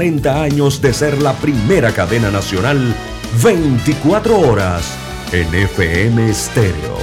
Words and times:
40 0.00 0.42
años 0.42 0.80
de 0.80 0.94
ser 0.94 1.20
la 1.20 1.34
primera 1.34 1.92
cadena 1.92 2.30
nacional 2.30 2.96
24 3.44 4.40
horas 4.40 4.96
en 5.30 5.54
FM 5.54 6.32
Stereo. 6.32 6.96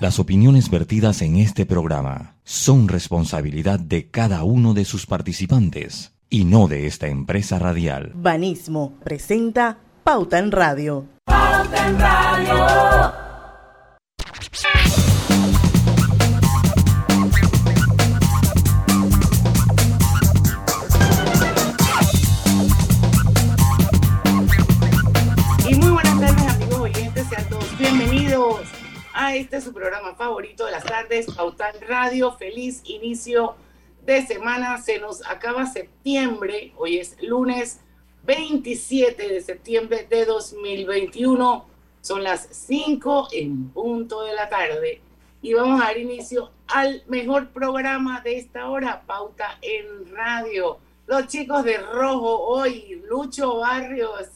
Las 0.00 0.18
opiniones 0.18 0.70
vertidas 0.70 1.20
en 1.20 1.36
este 1.36 1.66
programa 1.66 2.36
son 2.44 2.88
responsabilidad 2.88 3.78
de 3.78 4.08
cada 4.08 4.42
uno 4.44 4.72
de 4.72 4.86
sus 4.86 5.04
participantes 5.04 6.14
y 6.30 6.46
no 6.46 6.66
de 6.66 6.86
esta 6.86 7.08
empresa 7.08 7.58
radial. 7.58 8.12
Banismo 8.14 8.94
presenta 9.04 9.76
Pauta 10.02 10.38
en 10.38 10.50
Radio. 10.50 11.04
Pauta 11.26 11.88
en 11.88 11.98
Radio. 12.00 13.27
Este 29.26 29.56
es 29.56 29.64
su 29.64 29.72
programa 29.72 30.14
favorito 30.14 30.64
de 30.64 30.72
las 30.72 30.84
tardes, 30.84 31.26
Pautal 31.26 31.74
Radio. 31.86 32.32
Feliz 32.32 32.82
inicio 32.84 33.56
de 34.06 34.24
semana. 34.24 34.78
Se 34.78 35.00
nos 35.00 35.26
acaba 35.26 35.66
septiembre. 35.66 36.72
Hoy 36.76 36.98
es 36.98 37.16
lunes 37.20 37.80
27 38.24 39.28
de 39.28 39.40
septiembre 39.40 40.06
de 40.08 40.24
2021. 40.24 41.66
Son 42.00 42.22
las 42.22 42.48
5 42.50 43.28
en 43.32 43.70
punto 43.70 44.22
de 44.22 44.34
la 44.34 44.48
tarde. 44.48 45.02
Y 45.42 45.52
vamos 45.52 45.80
a 45.82 45.86
dar 45.86 45.98
inicio 45.98 46.52
al 46.68 47.02
mejor 47.08 47.48
programa 47.48 48.20
de 48.20 48.38
esta 48.38 48.70
hora, 48.70 49.02
Pauta 49.04 49.58
en 49.62 50.14
Radio. 50.14 50.78
Los 51.06 51.26
chicos 51.26 51.64
de 51.64 51.78
rojo 51.78 52.38
hoy, 52.46 53.02
Lucho 53.08 53.58
Barrios. 53.58 54.28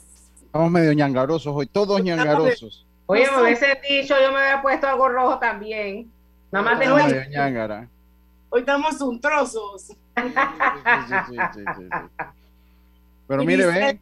Estamos 0.45 0.71
medio 0.71 0.93
ñangarosos 0.93 1.55
hoy, 1.55 1.67
todos 1.67 2.03
ñangarosos. 2.03 2.85
Oye, 3.07 3.31
me 3.31 3.43
hubiese 3.43 3.81
dicho, 3.89 4.15
yo 4.21 4.33
me 4.33 4.39
había 4.39 4.63
puesto 4.63 4.87
algo 4.87 5.09
rojo 5.09 5.39
también. 5.39 6.11
Nada 6.51 6.65
más 6.65 6.79
tengo 6.79 6.99
el... 6.99 7.89
Hoy 8.51 8.61
estamos 8.61 9.01
un 9.01 9.21
trozos. 9.21 9.83
Sí, 9.87 9.97
sí, 10.15 11.37
sí, 11.55 11.65
Pero 13.27 13.45
mire, 13.45 13.67
ve. 13.67 13.99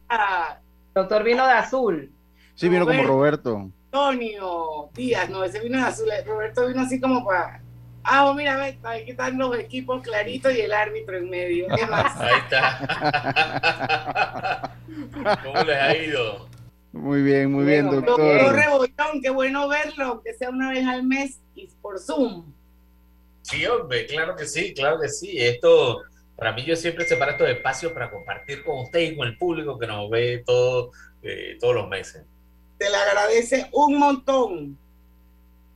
Doctor 0.93 1.23
vino 1.23 1.45
de 1.47 1.53
azul. 1.53 2.11
Sí, 2.55 2.67
vino 2.67 2.85
como 2.85 3.03
Roberto. 3.03 3.69
Antonio 3.85 4.89
Díaz, 4.93 5.29
no, 5.29 5.43
ese 5.43 5.61
vino 5.61 5.77
de 5.77 5.85
azul. 5.85 6.09
Roberto 6.25 6.67
vino 6.67 6.81
así 6.81 6.99
como 6.99 7.25
para. 7.25 7.61
Ah, 8.03 8.25
oh, 8.25 8.33
mira, 8.33 8.57
ve, 8.57 8.77
aquí 8.83 9.11
están 9.11 9.37
los 9.37 9.57
equipos 9.57 10.01
claritos 10.01 10.53
y 10.53 10.61
el 10.61 10.73
árbitro 10.73 11.17
en 11.17 11.29
medio. 11.29 11.67
¿Qué 11.75 11.85
más? 11.85 12.19
Ahí 12.19 12.39
está. 12.39 12.77
¿Cómo 15.43 15.63
les 15.63 15.77
ha 15.77 15.95
ido? 15.95 16.50
Muy 16.93 17.21
bien, 17.21 17.51
muy 17.51 17.63
bien, 17.63 17.89
doctor. 17.89 18.19
qué 19.21 19.29
bueno 19.29 19.67
verlo, 19.69 20.21
que 20.23 20.33
sea 20.33 20.49
una 20.49 20.71
vez 20.71 20.85
al 20.85 21.03
mes 21.03 21.39
y 21.55 21.67
por 21.81 21.99
Zoom. 21.99 22.53
Sí, 23.43 23.65
hombre, 23.65 24.05
claro 24.07 24.35
que 24.35 24.45
sí, 24.45 24.73
claro 24.73 24.99
que 24.99 25.07
sí. 25.07 25.37
Esto, 25.37 26.01
para 26.35 26.51
mí, 26.51 26.65
yo 26.65 26.75
siempre 26.75 27.05
separo 27.05 27.31
estos 27.31 27.49
espacios 27.49 27.93
para 27.93 28.11
compartir 28.11 28.63
con 28.63 28.79
ustedes 28.79 29.13
y 29.13 29.17
con 29.17 29.27
el 29.27 29.37
público 29.37 29.79
que 29.79 29.87
nos 29.87 30.09
ve 30.09 30.43
todo, 30.45 30.91
eh, 31.23 31.57
todos 31.59 31.75
los 31.75 31.87
meses. 31.87 32.23
Te 32.77 32.89
le 32.89 32.95
agradece 32.95 33.69
un 33.71 33.97
montón. 33.97 34.77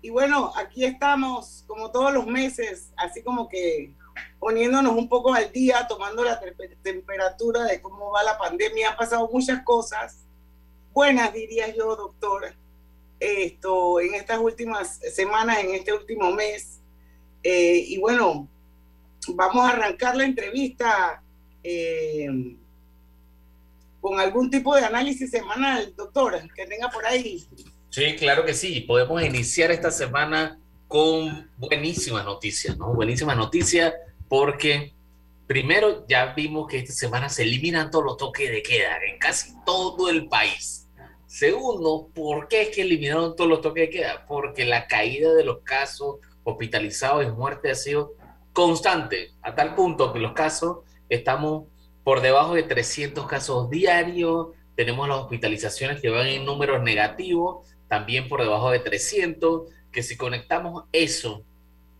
Y 0.01 0.09
bueno, 0.09 0.51
aquí 0.55 0.83
estamos, 0.83 1.63
como 1.65 1.91
todos 1.91 2.13
los 2.13 2.27
meses, 2.27 2.91
así 2.97 3.23
como 3.23 3.47
que 3.47 3.93
poniéndonos 4.39 4.95
un 4.95 5.09
poco 5.09 5.33
al 5.33 5.51
día, 5.51 5.87
tomando 5.87 6.23
la 6.23 6.39
temperatura 6.83 7.63
de 7.63 7.81
cómo 7.81 8.11
va 8.11 8.21
la 8.23 8.37
pandemia. 8.37 8.91
Han 8.91 8.97
pasado 8.97 9.29
muchas 9.31 9.63
cosas 9.63 10.25
buenas, 10.95 11.33
diría 11.33 11.75
yo, 11.75 11.93
doctora, 11.97 12.55
esto, 13.19 13.99
en 13.99 14.15
estas 14.15 14.39
últimas 14.39 14.97
semanas, 15.13 15.59
en 15.59 15.75
este 15.75 15.91
último 15.91 16.31
mes. 16.31 16.79
Eh, 17.43 17.83
y 17.89 17.97
bueno, 17.99 18.47
vamos 19.27 19.67
a 19.67 19.73
arrancar 19.73 20.15
la 20.15 20.23
entrevista 20.23 21.21
eh, 21.61 22.55
con 23.99 24.19
algún 24.19 24.49
tipo 24.49 24.73
de 24.73 24.85
análisis 24.85 25.29
semanal, 25.29 25.93
doctora, 25.97 26.47
que 26.55 26.65
tenga 26.65 26.89
por 26.89 27.05
ahí. 27.05 27.45
Sí, 27.89 28.15
claro 28.15 28.45
que 28.45 28.53
sí. 28.53 28.81
Podemos 28.81 29.21
iniciar 29.21 29.71
esta 29.71 29.91
semana 29.91 30.57
con 30.87 31.51
buenísimas 31.57 32.23
noticias, 32.23 32.77
¿no? 32.77 32.93
Buenísimas 32.93 33.35
noticias 33.35 33.93
porque 34.29 34.93
primero 35.45 36.05
ya 36.07 36.33
vimos 36.33 36.67
que 36.69 36.77
esta 36.79 36.93
semana 36.93 37.27
se 37.27 37.43
eliminan 37.43 37.91
todos 37.91 38.05
los 38.05 38.17
toques 38.17 38.49
de 38.49 38.63
queda 38.63 38.97
en 39.05 39.19
casi 39.19 39.53
todo 39.65 40.09
el 40.09 40.27
país. 40.27 40.84
Segundo, 41.27 42.09
¿por 42.13 42.47
qué 42.47 42.63
es 42.63 42.69
que 42.69 42.81
eliminaron 42.81 43.35
todos 43.35 43.49
los 43.49 43.61
toques 43.61 43.83
de 43.83 43.89
queda? 43.89 44.25
Porque 44.27 44.65
la 44.65 44.87
caída 44.87 45.33
de 45.33 45.43
los 45.43 45.59
casos 45.63 46.17
hospitalizados 46.43 47.25
y 47.25 47.31
muerte 47.31 47.71
ha 47.71 47.75
sido 47.75 48.13
constante, 48.53 49.31
a 49.41 49.53
tal 49.55 49.75
punto 49.75 50.13
que 50.13 50.19
los 50.19 50.33
casos 50.33 50.77
estamos 51.09 51.65
por 52.03 52.21
debajo 52.21 52.53
de 52.53 52.63
300 52.63 53.25
casos 53.27 53.69
diarios, 53.69 54.49
tenemos 54.75 55.07
las 55.07 55.17
hospitalizaciones 55.17 56.01
que 56.01 56.09
van 56.09 56.27
en 56.27 56.45
números 56.45 56.81
negativos, 56.83 57.67
también 57.87 58.29
por 58.29 58.41
debajo 58.41 58.71
de 58.71 58.79
300, 58.79 59.69
que 59.91 60.03
si 60.03 60.15
conectamos 60.15 60.83
eso 60.91 61.43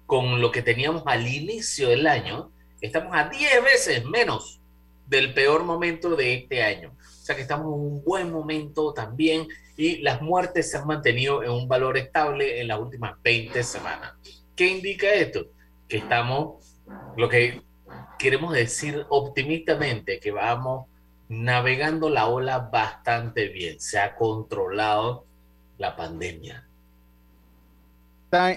con 0.06 0.41
lo 0.41 0.52
que 0.52 0.62
teníamos 0.62 1.03
al 1.08 1.28
inicio 1.28 1.90
del 1.90 2.06
año, 2.06 2.52
estamos 2.81 3.16
a 3.16 3.30
10 3.30 3.64
veces 3.64 4.06
menos 4.06 4.62
del 5.08 5.34
peor 5.34 5.64
momento 5.64 6.16
de 6.16 6.35
este 6.35 6.64
año. 6.64 6.96
Sea 7.25 7.36
que 7.36 7.41
estamos 7.41 7.74
en 7.74 7.81
un 7.81 8.03
buen 8.03 8.31
momento 8.31 8.94
también 8.94 9.47
y 9.75 9.97
las 10.03 10.22
muertes 10.22 10.69
se 10.69 10.78
han 10.78 10.86
mantenido 10.86 11.41
en 11.41 11.50
un 11.50 11.68
valor 11.68 11.97
estable 11.97 12.62
en 12.62 12.68
las 12.68 12.80
últimas 12.80 13.19
20 13.24 13.63
semanas. 13.63 14.13
¿Qué 14.56 14.68
indica 14.68 15.12
esto? 15.12 15.47
Que 15.88 15.97
estamos, 15.97 16.78
lo 17.18 17.28
que 17.28 17.64
queremos 18.19 18.53
decir 18.53 19.08
optimistamente, 19.09 20.19
que 20.19 20.30
vamos 20.30 20.85
navegando 21.28 22.12
la 22.12 22.28
ola 22.28 22.59
bastante 22.59 23.47
bien. 23.47 23.80
Se 23.80 23.97
ha 23.97 24.16
controlado 24.16 25.25
la 25.80 25.96
pandemia. 25.96 26.69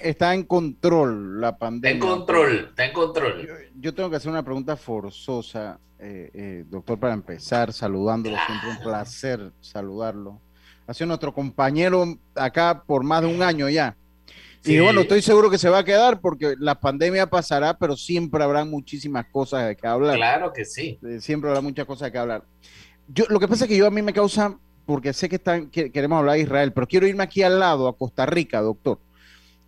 Está, 0.03 0.35
en 0.35 0.45
control 0.45 1.41
la 1.41 1.57
pandemia. 1.57 1.99
Está 1.99 2.07
en 2.07 2.17
control, 2.17 2.67
está 2.71 2.85
en 2.87 2.93
control. 2.93 3.49
yo 3.77 3.95
tengo 3.95 4.11
que 4.11 4.17
hacer 4.17 4.31
una 4.31 4.43
pregunta 4.43 4.77
forzosa 4.77 5.79
eh, 6.01 6.31
eh, 6.33 6.65
doctor, 6.69 6.99
para 6.99 7.13
empezar, 7.13 7.73
saludándolo, 7.73 8.37
siempre 8.47 8.71
un 8.71 8.79
placer 8.79 9.53
saludarlo. 9.61 10.41
Ha 10.87 10.95
sido 10.95 11.09
nuestro 11.09 11.35
compañero 11.35 12.17
acá 12.35 12.83
por 12.87 13.03
más 13.03 13.23
de 13.23 13.29
un 13.29 13.43
año 13.43 13.69
ya. 13.69 13.97
Y 14.65 14.79
bueno, 14.81 15.03
estoy 15.03 15.23
seguro 15.23 15.51
que 15.51 15.59
se 15.59 15.69
va 15.69 15.79
a 15.79 15.85
quedar 15.85 16.21
porque 16.21 16.55
la 16.59 16.79
pandemia 16.79 17.27
pasará, 17.27 17.77
pero 17.77 17.97
siempre 17.97 18.43
habrá 18.43 18.65
muchísimas 18.65 19.27
cosas 19.27 19.67
de 19.67 19.77
que 19.77 19.87
hablar. 19.87 20.17
Claro 20.17 20.53
que 20.53 20.65
sí. 20.65 20.99
Eh, 21.03 21.21
siempre 21.21 21.51
habrá 21.51 21.63
muchas 21.63 21.87
cosas 21.87 22.07
de 22.07 22.13
que 22.13 22.19
hablar. 22.19 22.45
Yo, 23.09 23.25
lo 23.29 23.41
que 23.41 23.49
pasa 23.49 23.65
es 23.65 23.71
que 23.71 23.77
yo 23.77 23.87
a 23.87 23.91
mí 23.91 24.03
me 24.03 24.13
causa, 24.13 24.57
porque 24.85 25.13
sé 25.13 25.29
que, 25.29 25.37
están, 25.37 25.69
que 25.71 25.91
queremos 25.91 26.19
hablar 26.19 26.37
de 26.37 26.43
Israel, 26.43 26.73
pero 26.73 26.87
quiero 26.87 27.07
irme 27.07 27.25
aquí 27.25 27.43
al 27.43 27.59
lado, 27.59 27.89
a 27.89 27.97
Costa 27.97 28.27
Rica, 28.27 28.61
doctor. 28.61 28.99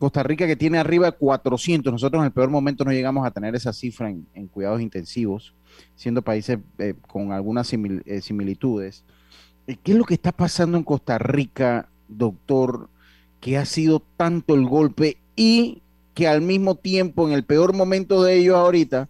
Costa 0.01 0.25
Rica 0.25 0.49
que 0.49 0.57
tiene 0.57 0.79
arriba 0.79 1.07
de 1.07 1.13
400. 1.13 1.93
Nosotros 1.93 2.21
en 2.21 2.27
el 2.27 2.33
peor 2.33 2.51
momento 2.51 2.85
no 2.85 2.91
llegamos 2.91 3.25
a 3.25 3.31
tener 3.31 3.55
esa 3.55 3.73
cifra 3.73 4.09
en 4.11 4.49
cuidados 4.49 4.81
intensivos 4.81 5.55
siendo 5.95 6.23
países 6.23 6.59
eh, 6.79 6.95
con 7.07 7.33
algunas 7.33 7.73
eh, 7.73 8.21
similitudes. 8.21 9.05
Eh, 9.67 9.77
¿Qué 9.83 9.93
es 9.93 9.99
lo 9.99 10.05
que 10.05 10.15
está 10.15 10.33
pasando 10.33 10.79
en 10.79 10.85
Costa 10.85 11.19
Rica, 11.19 11.89
doctor, 12.09 12.89
que 13.41 13.59
ha 13.59 13.65
sido 13.65 14.03
tanto 14.17 14.55
el 14.55 14.67
golpe 14.67 15.19
y 15.37 15.83
que 16.15 16.29
al 16.29 16.43
mismo 16.43 16.75
tiempo, 16.75 17.27
en 17.27 17.35
el 17.35 17.45
peor 17.45 17.75
momento 17.75 18.23
de 18.23 18.37
ellos 18.37 18.57
ahorita, 18.57 19.09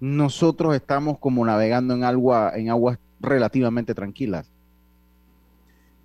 nosotros 0.00 0.74
estamos 0.74 1.18
como 1.18 1.44
navegando 1.44 1.94
en, 1.94 2.04
agua, 2.04 2.52
en 2.54 2.70
aguas 2.70 2.98
relativamente 3.20 3.94
tranquilas? 3.94 4.50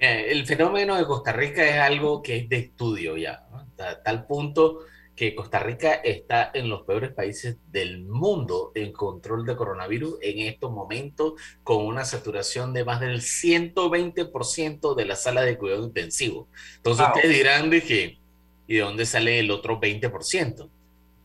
El 0.06 0.46
fenómeno 0.46 0.96
de 0.96 1.06
Costa 1.06 1.32
Rica 1.32 1.68
es 1.68 1.80
algo 1.80 2.22
que 2.22 2.38
es 2.38 2.50
de 2.50 2.58
estudio 2.58 3.18
ya, 3.18 3.46
a 3.80 4.02
tal 4.04 4.26
punto 4.26 4.80
que 5.16 5.34
Costa 5.34 5.60
Rica 5.60 5.94
está 5.94 6.52
en 6.54 6.70
los 6.70 6.84
peores 6.84 7.12
países 7.14 7.58
del 7.72 8.04
mundo 8.04 8.72
en 8.76 8.92
control 8.92 9.46
de 9.46 9.56
coronavirus 9.56 10.18
en 10.22 10.40
estos 10.40 10.72
momentos, 10.72 11.34
con 11.64 11.86
una 11.86 12.04
saturación 12.04 12.74
de 12.74 12.84
más 12.84 13.00
del 13.00 13.22
120% 13.22 14.96
de 14.96 15.06
la 15.06 15.16
sala 15.16 15.44
de 15.44 15.58
cuidado 15.58 15.86
intensivo. 15.86 16.50
Entonces 16.76 17.08
ustedes 17.08 17.38
dirán 17.38 17.70
de 17.70 17.82
que, 17.82 18.20
¿y 18.68 18.76
de 18.76 18.82
dónde 18.82 19.06
sale 19.06 19.40
el 19.40 19.52
otro 19.52 19.80
20%? 19.80 20.70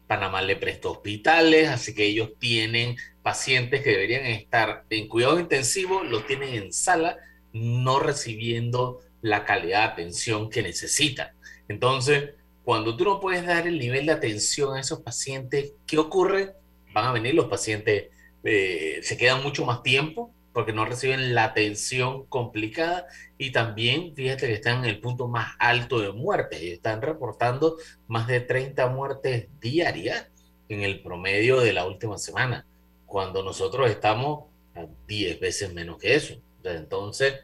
Panamá 0.07 0.43
le 0.43 0.57
prestó 0.57 0.93
hospitales, 0.93 1.69
así 1.69 1.95
que 1.95 2.05
ellos 2.05 2.31
tienen 2.39 2.97
pacientes 3.23 3.83
que 3.83 3.91
deberían 3.91 4.27
estar 4.27 4.85
en 4.91 5.09
cuidado 5.09 5.39
intensivo, 5.39 6.03
los 6.05 6.27
tienen 6.27 6.55
en 6.55 6.73
sala, 6.73 7.17
no 7.53 8.01
recibiendo 8.01 9.01
la 9.23 9.45
calidad 9.45 9.81
de 9.81 9.93
atención 9.93 10.51
que 10.51 10.63
necesitan. 10.63 11.29
Entonces, 11.69 12.31
cuando 12.65 12.97
tú 12.97 13.05
no 13.05 13.21
puedes 13.21 13.47
dar 13.47 13.67
el 13.67 13.79
nivel 13.79 14.07
de 14.07 14.13
atención 14.13 14.77
a 14.77 14.81
esos 14.81 15.01
pacientes, 15.01 15.75
¿qué 15.87 15.99
ocurre? 15.99 16.55
Van 16.93 17.07
a 17.07 17.13
venir 17.13 17.35
los 17.35 17.47
pacientes, 17.47 18.09
eh, 18.45 19.01
se 19.03 19.17
quedan 19.17 19.43
mucho 19.43 19.65
más 19.65 19.83
tiempo, 19.83 20.33
porque 20.53 20.73
no 20.73 20.85
reciben 20.85 21.35
la 21.35 21.45
atención 21.45 22.27
complicada 22.27 23.07
y 23.39 23.53
también 23.53 24.15
fíjate 24.15 24.49
que 24.49 24.55
están 24.55 24.85
en 24.85 24.91
el 24.91 25.01
punto 25.01 25.29
más 25.29 25.55
alto 25.59 26.01
de 26.01 26.13
muertes 26.13 26.61
están 26.63 27.03
reportando 27.03 27.77
más 28.09 28.27
de 28.27 28.41
30 28.41 28.89
muertes 28.89 29.49
diarias 29.61 30.29
en 30.69 30.83
el 30.83 31.03
promedio 31.03 31.61
de 31.61 31.73
la 31.73 31.87
última 31.87 32.19
semana, 32.19 32.67
cuando 33.07 33.43
nosotros 33.43 33.91
estamos 33.91 34.45
a 34.75 34.87
10 35.07 35.41
veces 35.41 35.73
menos 35.73 35.99
que 35.99 36.15
eso. 36.15 36.35
Entonces, 36.65 37.35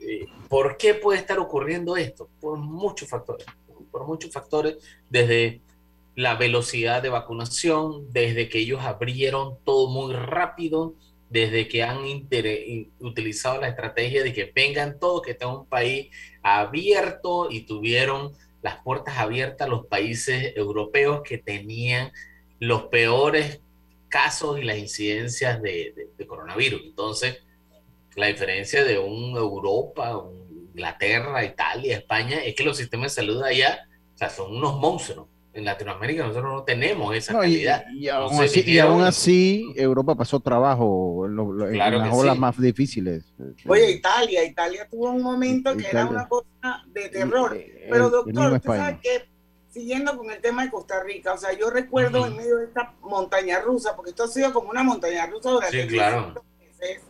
eh, 0.00 0.26
¿por 0.48 0.76
qué 0.76 0.94
puede 0.94 1.18
estar 1.18 1.38
ocurriendo 1.38 1.96
esto? 1.96 2.28
Por 2.40 2.58
muchos 2.58 3.08
factores, 3.08 3.46
por 3.90 4.06
muchos 4.06 4.32
factores, 4.32 4.76
desde 5.08 5.60
la 6.14 6.34
velocidad 6.34 7.02
de 7.02 7.08
vacunación, 7.08 8.12
desde 8.12 8.48
que 8.48 8.58
ellos 8.58 8.80
abrieron 8.82 9.58
todo 9.64 9.88
muy 9.88 10.14
rápido, 10.14 10.94
desde 11.28 11.68
que 11.68 11.82
han 11.84 11.98
utilizado 12.98 13.60
la 13.60 13.68
estrategia 13.68 14.24
de 14.24 14.32
que 14.32 14.52
vengan 14.54 14.98
todos, 14.98 15.22
que 15.22 15.30
está 15.30 15.46
un 15.46 15.66
país 15.66 16.08
abierto 16.42 17.48
y 17.50 17.62
tuvieron 17.62 18.32
las 18.62 18.82
puertas 18.82 19.16
abiertas 19.16 19.66
a 19.66 19.70
los 19.70 19.86
países 19.86 20.52
europeos 20.56 21.22
que 21.22 21.38
tenían 21.38 22.12
los 22.58 22.84
peores 22.84 23.60
casos 24.08 24.58
y 24.58 24.62
las 24.62 24.76
incidencias 24.76 25.62
de, 25.62 26.10
coronavirus. 26.26 26.82
Entonces, 26.84 27.38
la 28.16 28.26
diferencia 28.26 28.84
de 28.84 28.98
un 28.98 29.36
Europa, 29.36 30.24
Inglaterra, 30.74 31.44
Italia, 31.44 31.96
España, 31.96 32.42
es 32.44 32.54
que 32.54 32.64
los 32.64 32.76
sistemas 32.76 33.14
de 33.14 33.22
salud 33.22 33.42
allá 33.42 33.86
o 34.14 34.18
sea, 34.18 34.30
son 34.30 34.56
unos 34.56 34.78
monstruos 34.78 35.28
en 35.52 35.64
Latinoamérica 35.64 36.26
nosotros 36.26 36.52
no 36.52 36.62
tenemos 36.62 37.14
esa 37.14 37.32
calidad. 37.34 37.84
Y, 37.92 38.08
aún 38.08 39.02
así, 39.02 39.72
Europa 39.76 40.14
pasó 40.14 40.40
trabajo 40.40 41.26
en, 41.26 41.78
las 41.78 42.14
olas 42.14 42.38
más 42.38 42.60
difíciles. 42.60 43.32
Oye, 43.66 43.90
Italia, 43.90 44.44
Italia 44.44 44.86
tuvo 44.88 45.10
un 45.10 45.22
momento 45.22 45.76
que 45.76 45.88
era 45.88 46.06
una 46.06 46.28
cosa 46.28 46.84
de 46.88 47.08
terror. 47.08 47.58
Pero 47.88 48.10
doctor, 48.10 48.52
usted 48.52 48.70
sabe 48.70 49.00
que, 49.02 49.28
siguiendo 49.68 50.16
con 50.16 50.30
el 50.30 50.40
tema 50.40 50.64
de 50.64 50.70
Costa 50.70 51.02
Rica, 51.02 51.32
o 51.32 51.38
sea, 51.38 51.52
yo 51.58 51.70
recuerdo 51.70 52.26
en 52.26 52.36
medio 52.36 52.58
de 52.58 52.66
esta 52.66 52.94
montaña 53.00 53.60
rusa, 53.60 53.96
porque 53.96 54.10
esto 54.10 54.24
ha 54.24 54.28
sido 54.28 54.52
como 54.52 54.70
una 54.70 54.84
montaña 54.84 55.26
rusa 55.26 55.50
durante 55.50 55.82
sí, 55.82 55.88
claro. 55.88 56.34
meses, 56.60 57.02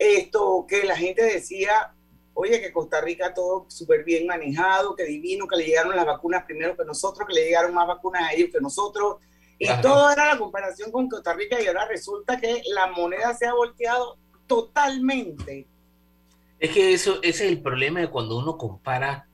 esto 0.00 0.64
que 0.66 0.82
la 0.84 0.96
gente 0.96 1.22
decía, 1.22 1.92
oye, 2.32 2.60
que 2.60 2.72
Costa 2.72 3.02
Rica 3.02 3.34
todo 3.34 3.66
súper 3.68 4.02
bien 4.02 4.26
manejado, 4.26 4.96
que 4.96 5.04
divino, 5.04 5.46
que 5.46 5.56
le 5.56 5.66
llegaron 5.66 5.94
las 5.94 6.06
vacunas 6.06 6.44
primero 6.44 6.74
que 6.74 6.86
nosotros, 6.86 7.28
que 7.28 7.34
le 7.34 7.44
llegaron 7.44 7.74
más 7.74 7.86
vacunas 7.86 8.22
a 8.22 8.32
ellos 8.32 8.48
que 8.50 8.60
nosotros. 8.60 9.16
Y 9.58 9.68
todo 9.82 10.10
era 10.10 10.32
la 10.32 10.38
comparación 10.38 10.90
con 10.90 11.06
Costa 11.06 11.34
Rica 11.34 11.60
y 11.60 11.66
ahora 11.66 11.86
resulta 11.86 12.40
que 12.40 12.62
la 12.74 12.86
moneda 12.86 13.34
se 13.34 13.46
ha 13.46 13.52
volteado 13.52 14.16
totalmente. 14.46 15.68
Es 16.58 16.70
que 16.70 16.94
eso 16.94 17.18
ese 17.22 17.44
es 17.44 17.52
el 17.52 17.60
problema 17.60 18.00
de 18.00 18.08
cuando 18.08 18.38
uno 18.38 18.56
compara 18.56 19.28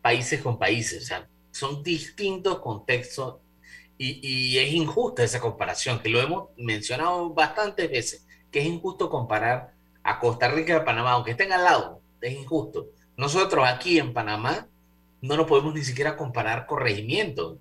países 0.00 0.40
con 0.40 0.56
países, 0.56 1.02
o 1.02 1.06
sea, 1.06 1.28
son 1.50 1.82
distintos 1.82 2.60
contextos 2.60 3.38
y, 3.98 4.20
y 4.22 4.58
es 4.58 4.72
injusta 4.72 5.24
esa 5.24 5.40
comparación, 5.40 5.98
que 5.98 6.10
lo 6.10 6.20
hemos 6.20 6.50
mencionado 6.56 7.30
bastantes 7.30 7.90
veces, 7.90 8.24
que 8.52 8.60
es 8.60 8.66
injusto 8.66 9.10
comparar 9.10 9.75
a 10.06 10.20
Costa 10.20 10.48
Rica 10.48 10.72
y 10.72 10.76
a 10.76 10.84
Panamá, 10.84 11.12
aunque 11.12 11.32
estén 11.32 11.52
al 11.52 11.64
lado, 11.64 12.00
es 12.20 12.32
injusto. 12.32 12.90
Nosotros 13.16 13.66
aquí 13.66 13.98
en 13.98 14.12
Panamá 14.12 14.68
no 15.20 15.36
nos 15.36 15.46
podemos 15.46 15.74
ni 15.74 15.82
siquiera 15.82 16.16
comparar 16.16 16.66
corregimientos. 16.66 17.58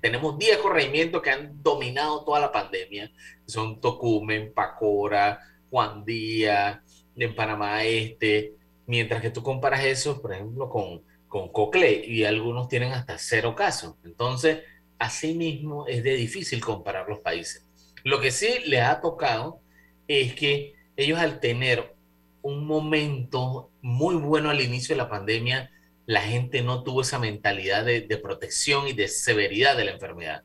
Tenemos 0.00 0.38
10 0.38 0.58
corregimientos 0.58 1.20
que 1.20 1.30
han 1.30 1.60
dominado 1.62 2.24
toda 2.24 2.38
la 2.38 2.52
pandemia. 2.52 3.10
Son 3.46 3.80
Tocumen, 3.80 4.52
Pacora, 4.54 5.40
Juan 5.68 6.04
Díaz, 6.04 6.78
en 7.16 7.34
Panamá 7.34 7.82
Este. 7.84 8.54
Mientras 8.86 9.20
que 9.20 9.30
tú 9.30 9.42
comparas 9.42 9.84
eso, 9.84 10.22
por 10.22 10.34
ejemplo, 10.34 10.68
con, 10.68 11.02
con 11.26 11.50
Cocle, 11.50 12.04
y 12.06 12.24
algunos 12.24 12.68
tienen 12.68 12.92
hasta 12.92 13.18
cero 13.18 13.56
casos. 13.56 13.96
Entonces, 14.04 14.60
así 15.00 15.34
mismo 15.34 15.88
es 15.88 16.04
de 16.04 16.14
difícil 16.14 16.60
comparar 16.64 17.08
los 17.08 17.18
países. 17.18 17.66
Lo 18.04 18.20
que 18.20 18.30
sí 18.30 18.60
les 18.66 18.82
ha 18.82 19.00
tocado 19.00 19.60
es 20.06 20.34
que 20.34 20.75
ellos 20.96 21.18
al 21.18 21.40
tener 21.40 21.94
un 22.42 22.66
momento 22.66 23.70
muy 23.82 24.14
bueno 24.14 24.50
al 24.50 24.60
inicio 24.60 24.94
de 24.94 25.02
la 25.02 25.08
pandemia, 25.08 25.70
la 26.06 26.22
gente 26.22 26.62
no 26.62 26.82
tuvo 26.82 27.02
esa 27.02 27.18
mentalidad 27.18 27.84
de, 27.84 28.20
protección 28.22 28.86
y 28.86 28.92
de 28.92 29.08
severidad 29.08 29.76
de 29.76 29.84
la 29.84 29.92
enfermedad. 29.92 30.42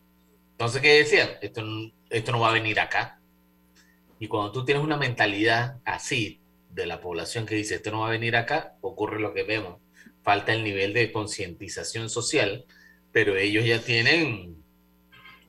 Entonces, 0.51 0.81
¿qué 0.81 0.97
decían? 0.97 1.29
Esto, 1.41 1.63
esto 2.09 2.31
no 2.31 2.39
va 2.39 2.49
a 2.49 2.53
venir 2.53 2.79
acá. 2.79 3.19
Y 4.19 4.27
cuando 4.27 4.51
tú 4.51 4.65
tienes 4.65 4.83
una 4.83 4.97
mentalidad 4.97 5.77
así 5.85 6.41
de 6.69 6.85
la 6.85 7.01
población 7.01 7.45
que 7.45 7.55
dice 7.55 7.75
esto 7.75 7.91
no 7.91 8.01
va 8.01 8.07
a 8.07 8.11
venir 8.11 8.35
acá, 8.35 8.75
ocurre 8.81 9.19
lo 9.19 9.33
que 9.33 9.43
vemos. 9.43 9.79
Falta 10.23 10.53
el 10.53 10.63
nivel 10.63 10.93
de 10.93 11.11
concientización 11.11 12.09
social, 12.09 12.65
pero 13.11 13.35
ellos 13.35 13.65
ya 13.65 13.79
tienen 13.79 14.25
un 14.25 14.63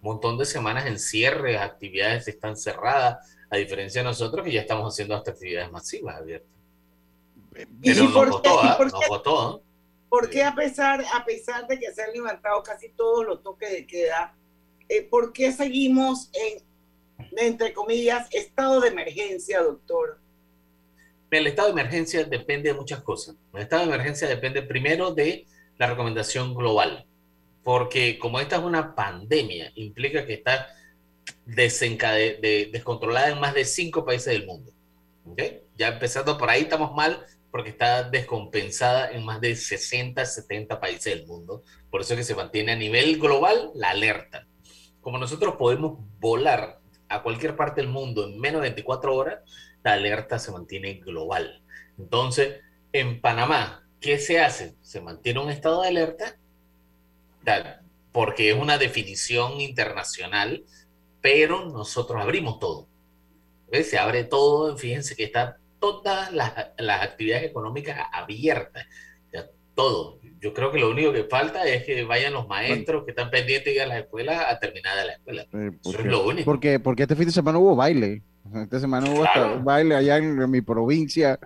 montón 0.00 0.36
de 0.38 0.44
semanas 0.44 0.86
en 0.86 0.98
cierre, 0.98 1.58
actividades 1.58 2.28
están 2.28 2.56
cerradas, 2.56 3.36
a 3.52 3.58
diferencia 3.58 4.00
de 4.00 4.06
nosotros 4.06 4.46
que 4.46 4.50
ya 4.50 4.62
estamos 4.62 4.94
haciendo 4.94 5.14
hasta 5.14 5.32
actividades 5.32 5.70
masivas 5.70 6.16
abiertas. 6.16 6.48
Pero 7.82 8.04
nos 8.04 8.30
votó, 8.30 8.60
¿ah? 8.62 8.78
nos 8.80 9.08
votó. 9.08 9.62
¿Por 10.08 10.30
qué 10.30 10.42
a 10.42 10.54
pesar, 10.54 11.04
a 11.12 11.22
pesar 11.22 11.66
de 11.66 11.78
que 11.78 11.92
se 11.92 12.02
han 12.02 12.12
levantado 12.14 12.62
casi 12.62 12.88
todos 12.88 13.26
los 13.26 13.42
toques 13.42 13.70
de 13.70 13.86
queda, 13.86 14.34
eh, 14.88 15.02
por 15.02 15.34
qué 15.34 15.52
seguimos 15.52 16.30
en, 16.32 16.62
entre 17.36 17.74
comillas, 17.74 18.26
estado 18.32 18.80
de 18.80 18.88
emergencia, 18.88 19.60
doctor? 19.60 20.18
El 21.30 21.46
estado 21.46 21.68
de 21.68 21.72
emergencia 21.72 22.24
depende 22.24 22.70
de 22.70 22.74
muchas 22.74 23.02
cosas. 23.02 23.36
El 23.52 23.60
estado 23.60 23.82
de 23.82 23.88
emergencia 23.88 24.28
depende 24.28 24.62
primero 24.62 25.12
de 25.12 25.46
la 25.76 25.88
recomendación 25.88 26.54
global, 26.54 27.04
porque 27.62 28.18
como 28.18 28.40
esta 28.40 28.56
es 28.56 28.62
una 28.62 28.94
pandemia, 28.94 29.72
implica 29.74 30.24
que 30.24 30.32
está 30.32 30.68
de, 31.46 32.68
descontrolada 32.72 33.30
en 33.30 33.40
más 33.40 33.54
de 33.54 33.64
cinco 33.64 34.04
países 34.04 34.32
del 34.32 34.46
mundo. 34.46 34.72
Ya 35.76 35.88
empezando 35.88 36.36
por 36.36 36.50
ahí 36.50 36.62
estamos 36.62 36.94
mal 36.94 37.24
porque 37.50 37.70
está 37.70 38.04
descompensada 38.04 39.10
en 39.10 39.24
más 39.24 39.40
de 39.40 39.54
60, 39.54 40.24
70 40.24 40.80
países 40.80 41.14
del 41.14 41.26
mundo. 41.26 41.62
Por 41.90 42.00
eso 42.00 42.14
es 42.14 42.20
que 42.20 42.24
se 42.24 42.34
mantiene 42.34 42.72
a 42.72 42.76
nivel 42.76 43.18
global 43.18 43.70
la 43.74 43.90
alerta. 43.90 44.46
Como 45.00 45.18
nosotros 45.18 45.56
podemos 45.56 45.98
volar 46.18 46.80
a 47.08 47.22
cualquier 47.22 47.56
parte 47.56 47.82
del 47.82 47.90
mundo 47.90 48.24
en 48.26 48.40
menos 48.40 48.62
de 48.62 48.68
24 48.68 49.14
horas, 49.14 49.40
la 49.82 49.92
alerta 49.92 50.38
se 50.38 50.50
mantiene 50.50 50.94
global. 50.94 51.62
Entonces, 51.98 52.60
en 52.92 53.20
Panamá, 53.20 53.86
¿qué 54.00 54.18
se 54.18 54.40
hace? 54.40 54.74
Se 54.80 55.00
mantiene 55.00 55.40
un 55.40 55.50
estado 55.50 55.82
de 55.82 55.88
alerta 55.88 56.38
porque 58.12 58.50
es 58.50 58.56
una 58.56 58.78
definición 58.78 59.60
internacional 59.60 60.64
pero 61.22 61.64
nosotros 61.66 62.20
abrimos 62.20 62.58
todo. 62.58 62.88
Se 63.84 63.96
abre 63.96 64.24
todo, 64.24 64.76
fíjense 64.76 65.16
que 65.16 65.24
están 65.24 65.54
todas 65.78 66.30
las, 66.32 66.52
actividades 67.00 67.44
económicas 67.44 67.98
abiertas, 68.12 68.86
todo. 69.74 70.20
Yo 70.40 70.52
creo 70.52 70.70
que 70.70 70.78
lo 70.78 70.90
único 70.90 71.12
que 71.12 71.24
falta 71.24 71.66
es 71.66 71.84
que 71.84 72.04
vayan 72.04 72.34
los 72.34 72.46
maestros 72.46 73.04
que 73.04 73.12
están 73.12 73.30
pendientes 73.30 73.80
a 73.80 73.86
la 73.86 74.00
escuela 74.00 74.50
a 74.50 74.58
terminar 74.58 74.98
de 74.98 75.04
la 75.06 75.12
escuela. 75.12 75.46
Eh, 75.52 75.70
Eso 75.80 75.98
es 75.98 76.04
lo 76.04 76.26
único. 76.26 76.44
Porque, 76.44 76.78
porque 76.78 77.04
este 77.04 77.16
fin 77.16 77.26
de 77.26 77.32
semana 77.32 77.58
hubo 77.58 77.74
baile. 77.74 78.22
Esta 78.54 78.80
semana 78.80 79.08
hubo 79.08 79.24
baile 79.62 79.94
allá 79.94 80.18
en, 80.18 80.50
mi 80.50 80.60
provincia. 80.60 81.38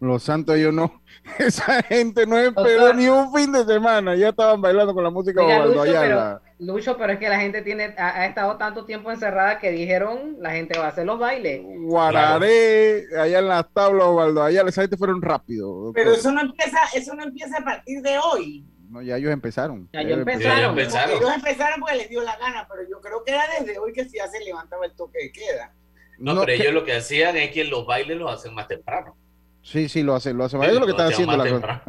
Los 0.00 0.24
santos, 0.24 0.58
yo 0.58 0.72
no. 0.72 1.00
Esa 1.38 1.82
gente 1.84 2.26
no 2.26 2.36
esperó 2.36 2.92
ni 2.92 3.08
un 3.08 3.32
fin 3.32 3.52
de 3.52 3.64
semana. 3.64 4.16
Ya 4.16 4.30
estaban 4.30 4.60
bailando 4.60 4.92
con 4.92 5.04
la 5.04 5.10
música 5.10 5.40
allá. 5.40 6.42
Lucho, 6.62 6.96
pero 6.96 7.14
es 7.14 7.18
que 7.18 7.28
la 7.28 7.40
gente 7.40 7.62
tiene, 7.62 7.94
ha, 7.98 8.24
estado 8.24 8.56
tanto 8.56 8.84
tiempo 8.84 9.10
encerrada 9.10 9.58
que 9.58 9.72
dijeron 9.72 10.36
la 10.38 10.52
gente 10.52 10.78
va 10.78 10.86
a 10.86 10.88
hacer 10.88 11.04
los 11.04 11.18
bailes. 11.18 11.60
Guararé, 11.64 13.04
allá 13.18 13.40
en 13.40 13.48
las 13.48 13.68
tablas, 13.72 14.06
Osvaldo, 14.06 14.44
allá 14.44 14.62
esa 14.68 14.82
gente 14.82 14.96
fueron 14.96 15.20
rápido. 15.20 15.92
Pero 15.92 16.12
eso 16.12 16.30
no 16.30 16.40
empieza, 16.40 16.78
eso 16.94 17.14
no 17.14 17.24
empieza 17.24 17.58
a 17.58 17.64
partir 17.64 18.00
de 18.02 18.16
hoy. 18.18 18.64
No, 18.88 19.02
ya 19.02 19.16
ellos 19.16 19.32
empezaron. 19.32 19.88
Ya 19.92 20.02
ellos 20.02 20.18
empezaron. 20.18 20.78
Ellos 20.78 21.34
empezaron 21.34 21.80
porque 21.80 21.96
les 21.96 22.08
dio 22.08 22.22
la 22.22 22.36
gana, 22.36 22.68
pero 22.70 22.88
yo 22.88 23.00
creo 23.00 23.24
que 23.24 23.32
era 23.32 23.44
desde 23.58 23.78
hoy 23.78 23.92
que 23.92 24.06
ya 24.08 24.28
se 24.28 24.38
levantaba 24.44 24.86
el 24.86 24.92
toque 24.94 25.18
de 25.18 25.32
queda. 25.32 25.74
No, 26.18 26.38
pero 26.38 26.52
ellos 26.52 26.72
lo 26.72 26.84
que 26.84 26.94
hacían 26.94 27.36
es 27.38 27.50
que 27.50 27.64
los 27.64 27.86
bailes 27.86 28.16
los 28.18 28.30
hacen 28.30 28.54
más 28.54 28.68
temprano. 28.68 29.16
Sí, 29.62 29.88
sí, 29.88 30.04
lo 30.04 30.14
hacen, 30.14 30.36
lo 30.36 30.44
hacen. 30.44 30.62
Eso 30.62 30.74
es 30.74 30.78
lo 30.78 30.86
que 30.86 30.92
están 30.92 31.12
haciendo 31.12 31.36
la 31.36 31.50
cosa. 31.50 31.82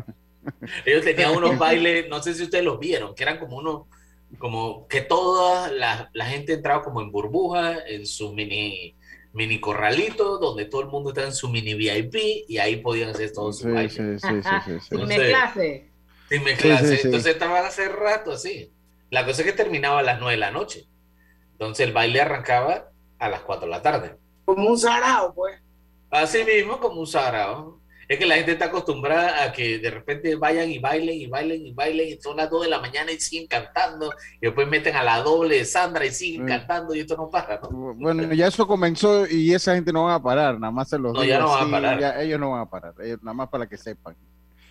Ellos 0.86 1.04
tenían 1.04 1.36
unos 1.36 1.58
bailes, 1.60 2.10
no 2.10 2.24
sé 2.24 2.34
si 2.34 2.44
ustedes 2.44 2.64
los 2.64 2.80
vieron, 2.80 3.14
que 3.14 3.24
eran 3.24 3.38
como 3.38 3.58
unos 3.58 3.84
como 4.38 4.88
que 4.88 5.02
toda 5.02 5.72
la, 5.72 6.10
la, 6.14 6.26
gente 6.26 6.54
entraba 6.54 6.84
como 6.84 7.02
en 7.02 7.12
burbuja, 7.12 7.78
en 7.88 8.06
su 8.06 8.34
mini, 8.34 8.96
mini 9.34 9.60
corralito, 9.60 10.38
donde 10.38 10.66
todo 10.66 10.82
el 10.82 10.88
mundo 10.88 11.10
estaba 11.10 11.28
en 11.28 11.34
su 11.34 11.50
mini 11.50 11.74
VIP 11.74 12.46
y 12.48 12.58
ahí 12.58 12.78
podían 12.78 13.10
hacer 13.10 13.32
todo 13.32 13.52
su 13.54 13.70
baile. 13.70 13.90
Sí, 13.90 14.20
sí, 14.20 14.42
sí, 14.66 14.80
Sin 14.90 15.08
mezclarse. 15.08 15.90
Sin 16.30 16.44
mezclarse. 16.44 17.02
Entonces 17.04 17.34
estaban 17.34 17.66
hace 17.66 17.90
rato 17.90 18.32
así. 18.32 18.72
La 19.10 19.26
cosa 19.26 19.42
es 19.42 19.48
que 19.48 19.54
terminaba 19.54 20.00
a 20.00 20.04
las 20.04 20.20
9 20.20 20.34
de 20.34 20.40
la 20.40 20.52
noche. 20.52 20.88
Entonces 21.52 21.86
el 21.86 21.94
baile 21.94 22.22
arrancaba 22.22 22.90
a 23.20 23.30
las 23.30 23.42
4 23.42 23.66
de 23.66 23.72
la 23.72 23.82
tarde. 23.82 24.18
Como 24.46 24.70
un 24.70 24.78
sarao, 24.78 25.34
pues. 25.34 25.60
Así 26.10 26.44
mismo 26.44 26.80
como 26.80 27.00
un 27.00 27.08
sagrado. 27.08 27.80
Es 28.14 28.20
que 28.20 28.26
la 28.28 28.36
gente 28.36 28.52
está 28.52 28.66
acostumbrada 28.66 29.44
a 29.44 29.52
que 29.52 29.80
de 29.80 29.90
repente 29.90 30.36
vayan 30.36 30.70
y 30.70 30.78
bailen 30.78 31.20
y 31.20 31.26
bailen 31.26 31.66
y 31.66 31.74
bailen 31.74 32.10
y 32.10 32.22
son 32.22 32.38
las 32.38 32.48
2 32.50 32.64
de 32.66 32.70
la 32.70 32.80
mañana 32.80 33.12
y 33.12 33.20
siguen 33.20 33.48
cantando 33.48 34.12
y 34.40 34.46
después 34.46 34.68
meten 34.68 34.96
a 34.96 35.02
la 35.04 35.20
doble 35.24 35.58
de 35.58 35.66
Sandra 35.66 36.06
y 36.06 36.12
siguen 36.12 36.44
Mm. 36.44 36.48
cantando 36.48 36.94
y 36.94 37.00
esto 37.00 37.18
no 37.18 37.30
para, 37.32 37.60
¿no? 37.60 37.70
Bueno, 37.96 38.32
ya 38.34 38.48
eso 38.48 38.68
comenzó 38.68 39.26
y 39.28 39.52
esa 39.54 39.74
gente 39.74 39.92
no 39.92 40.04
va 40.04 40.16
a 40.16 40.22
parar, 40.22 40.60
nada 40.60 40.70
más 40.72 40.90
se 40.90 41.00
los 41.00 41.12
No, 41.12 41.22
digo 41.22 41.34
ya 41.34 41.40
no 41.40 41.48
van 41.48 41.60
a 41.60 41.62
así, 41.64 41.72
parar. 41.72 42.00
ya 42.00 42.22
ellos 42.22 42.40
no 42.40 42.52
van 42.52 42.62
a 42.62 42.70
parar, 42.70 42.94
ellos, 43.04 43.18
nada 43.24 43.34
más 43.34 43.50
para 43.50 43.68
que 43.68 43.78
sepan. 43.78 44.16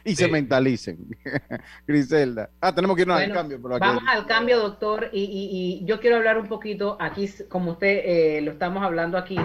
Y 0.05 0.11
Sí. 0.11 0.17
se 0.25 0.29
mentalicen. 0.29 0.99
Griselda. 1.87 2.51
Ah, 2.61 2.73
tenemos 2.75 2.95
que 2.97 3.03
irnos 3.03 3.17
al 3.17 3.23
Bueno, 3.25 3.35
cambio. 3.35 3.59
Pero 3.63 3.75
aquí- 3.77 3.87
Vamos 3.87 4.03
al 4.09 4.27
cambio, 4.27 4.59
doctor, 4.61 5.09
y, 5.13 5.21
y- 5.23 5.83
y 5.83 5.85
yo 5.87 6.01
quiero 6.01 6.17
hablar 6.17 6.39
un 6.39 6.49
poquito 6.49 6.97
aquí, 7.01 7.29
como 7.49 7.73
usted 7.73 8.03
eh, 8.05 8.41
lo 8.43 8.53
estamos 8.53 8.83
hablando 8.83 9.19
aquí. 9.19 9.37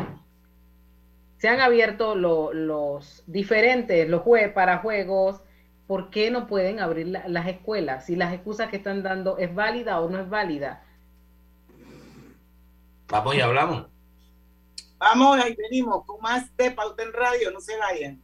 Se 1.37 1.47
han 1.49 1.59
abierto 1.59 2.15
lo- 2.15 2.51
los 2.53 3.23
diferentes, 3.27 4.09
los 4.09 4.21
juegos 4.21 4.53
para 4.53 4.79
juegos. 4.79 5.41
¿Por 5.85 6.09
qué 6.09 6.31
no 6.31 6.47
pueden 6.47 6.79
abrir 6.79 7.07
la- 7.07 7.27
las 7.27 7.47
escuelas? 7.47 8.05
Si 8.05 8.15
las 8.15 8.33
excusas 8.33 8.69
que 8.69 8.77
están 8.77 9.03
dando 9.03 9.37
es 9.37 9.53
válida 9.53 9.99
o 10.01 10.09
no 10.09 10.19
es 10.19 10.29
válida. 10.29 10.83
Vamos 13.09 13.35
y 13.35 13.41
hablamos. 13.41 13.85
Vamos, 14.97 15.39
ahí 15.39 15.55
venimos 15.55 16.03
con 16.05 16.19
más 16.21 16.55
de 16.57 16.71
Pauta 16.71 17.03
en 17.03 17.13
Radio, 17.13 17.51
no 17.51 17.61
se 17.61 17.77
vayan. 17.77 18.19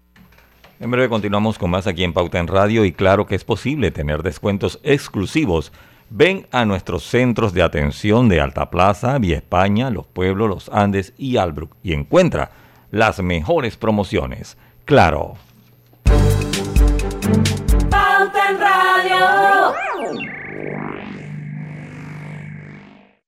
En 0.80 0.92
breve 0.92 1.08
continuamos 1.08 1.58
con 1.60 1.70
más 1.70 1.86
aquí 1.88 2.04
en 2.04 2.14
Pauta 2.14 2.40
en 2.40 2.48
Radio 2.48 2.84
y 2.84 2.92
claro 2.92 3.26
que 3.28 3.36
es 3.36 3.44
posible 3.44 3.92
tener 3.92 4.24
descuentos 4.24 4.80
exclusivos. 4.84 5.72
Ven 6.10 6.48
a 6.52 6.66
nuestros 6.66 7.04
centros 7.04 7.54
de 7.54 7.62
atención 7.62 8.28
de 8.28 8.42
Alta 8.42 8.70
Plaza, 8.70 9.18
Vía 9.20 9.38
España, 9.38 9.90
Los 9.92 10.08
Pueblos, 10.08 10.50
Los 10.50 10.70
Andes 10.70 11.14
y 11.18 11.38
Albrook 11.38 11.76
y 11.84 11.94
encuentra 11.94 12.52
las 12.94 13.24
mejores 13.24 13.76
promociones. 13.76 14.56
Claro. 14.86 15.34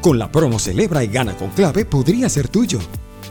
Con 0.00 0.18
la 0.18 0.30
promo 0.30 0.58
Celebra 0.58 1.02
y 1.02 1.08
Gana 1.08 1.34
con 1.36 1.48
Clave 1.50 1.84
podría 1.84 2.28
ser 2.28 2.48
tuyo. 2.48 2.78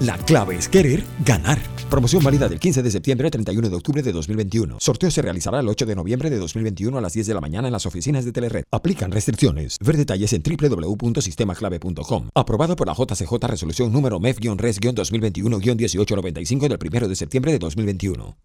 La 0.01 0.17
clave 0.17 0.57
es 0.57 0.67
querer 0.67 1.03
ganar. 1.25 1.59
Promoción 1.89 2.21
válida 2.21 2.49
del 2.49 2.59
15 2.59 2.83
de 2.83 2.91
septiembre 2.91 3.27
al 3.27 3.31
31 3.31 3.69
de 3.69 3.75
octubre 3.75 4.03
de 4.03 4.11
2021. 4.11 4.75
Sorteo 4.79 5.09
se 5.09 5.21
realizará 5.21 5.61
el 5.61 5.69
8 5.69 5.85
de 5.85 5.95
noviembre 5.95 6.29
de 6.29 6.37
2021 6.37 6.97
a 6.97 7.01
las 7.01 7.13
10 7.13 7.27
de 7.27 7.33
la 7.33 7.39
mañana 7.39 7.69
en 7.69 7.71
las 7.71 7.85
oficinas 7.85 8.25
de 8.25 8.33
Telered. 8.33 8.65
Aplican 8.69 9.11
restricciones. 9.11 9.77
Ver 9.79 9.95
detalles 9.95 10.33
en 10.33 10.43
www.sistemaclave.com. 10.43 12.27
Aprobado 12.35 12.75
por 12.75 12.87
la 12.87 12.93
JCJ 12.93 13.31
Resolución 13.47 13.93
número 13.93 14.17
E 14.17 14.19
MEF-RES-2021-1895 14.19 16.67
del 16.67 16.77
1 16.93 17.07
de 17.07 17.15
septiembre 17.15 17.53
de 17.53 17.59
2021. 17.59 18.35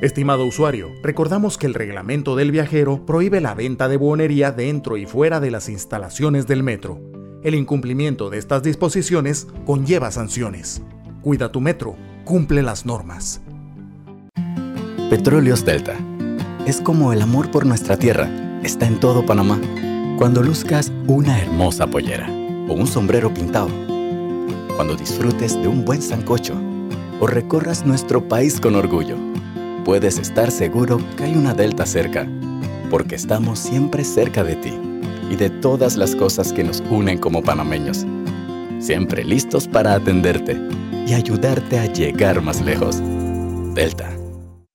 Estimado 0.00 0.46
usuario, 0.46 0.92
recordamos 1.02 1.58
que 1.58 1.66
el 1.66 1.74
reglamento 1.74 2.36
del 2.36 2.52
viajero 2.52 3.04
prohíbe 3.04 3.40
la 3.40 3.54
venta 3.54 3.88
de 3.88 3.96
buonería 3.96 4.52
dentro 4.52 4.96
y 4.96 5.06
fuera 5.06 5.40
de 5.40 5.50
las 5.50 5.68
instalaciones 5.68 6.46
del 6.46 6.62
metro. 6.62 7.00
El 7.42 7.56
incumplimiento 7.56 8.30
de 8.30 8.38
estas 8.38 8.62
disposiciones 8.62 9.48
conlleva 9.66 10.12
sanciones. 10.12 10.82
Cuida 11.20 11.50
tu 11.50 11.60
metro, 11.60 11.96
cumple 12.24 12.62
las 12.62 12.86
normas. 12.86 13.40
Petróleos 15.10 15.64
Delta. 15.64 15.96
Es 16.64 16.80
como 16.80 17.12
el 17.12 17.20
amor 17.20 17.50
por 17.50 17.66
nuestra 17.66 17.96
tierra. 17.96 18.30
Está 18.62 18.86
en 18.86 19.00
todo 19.00 19.26
Panamá. 19.26 19.60
Cuando 20.16 20.44
luzcas 20.44 20.92
una 21.08 21.40
hermosa 21.40 21.88
pollera 21.88 22.28
o 22.68 22.72
un 22.72 22.86
sombrero 22.86 23.34
pintado. 23.34 23.70
Cuando 24.76 24.94
disfrutes 24.94 25.60
de 25.60 25.66
un 25.66 25.84
buen 25.84 26.02
sancocho 26.02 26.54
o 27.18 27.26
recorras 27.26 27.84
nuestro 27.84 28.28
país 28.28 28.60
con 28.60 28.76
orgullo. 28.76 29.16
Puedes 29.88 30.18
estar 30.18 30.50
seguro 30.50 31.00
que 31.16 31.24
hay 31.24 31.34
una 31.34 31.54
Delta 31.54 31.86
cerca, 31.86 32.28
porque 32.90 33.14
estamos 33.14 33.58
siempre 33.58 34.04
cerca 34.04 34.44
de 34.44 34.54
ti 34.56 34.78
y 35.30 35.36
de 35.36 35.48
todas 35.48 35.96
las 35.96 36.14
cosas 36.14 36.52
que 36.52 36.62
nos 36.62 36.82
unen 36.90 37.16
como 37.16 37.42
panameños. 37.42 38.04
Siempre 38.80 39.24
listos 39.24 39.66
para 39.66 39.94
atenderte 39.94 40.60
y 41.06 41.14
ayudarte 41.14 41.78
a 41.78 41.86
llegar 41.86 42.42
más 42.42 42.60
lejos. 42.60 43.00
Delta. 43.72 44.14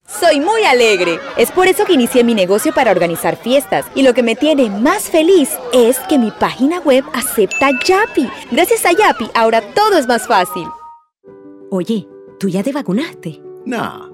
Soy 0.04 0.40
muy 0.40 0.64
alegre. 0.64 1.20
Es 1.36 1.52
por 1.52 1.68
eso 1.68 1.84
que 1.84 1.92
inicié 1.92 2.24
mi 2.24 2.34
negocio 2.34 2.74
para 2.74 2.90
organizar 2.90 3.36
fiestas. 3.36 3.86
Y 3.94 4.02
lo 4.02 4.14
que 4.14 4.24
me 4.24 4.34
tiene 4.34 4.68
más 4.68 5.04
feliz 5.04 5.50
es 5.72 5.96
que 6.08 6.18
mi 6.18 6.32
página 6.32 6.80
web 6.80 7.04
acepta 7.12 7.70
Yapi. 7.86 8.28
Gracias 8.50 8.84
a 8.84 8.90
Yapi, 8.90 9.30
ahora 9.36 9.62
todo 9.74 9.96
es 9.96 10.08
más 10.08 10.26
fácil. 10.26 10.66
Oye, 11.70 12.08
¿tú 12.40 12.48
ya 12.48 12.64
te 12.64 12.72
vacunaste? 12.72 13.40
No, 13.64 14.13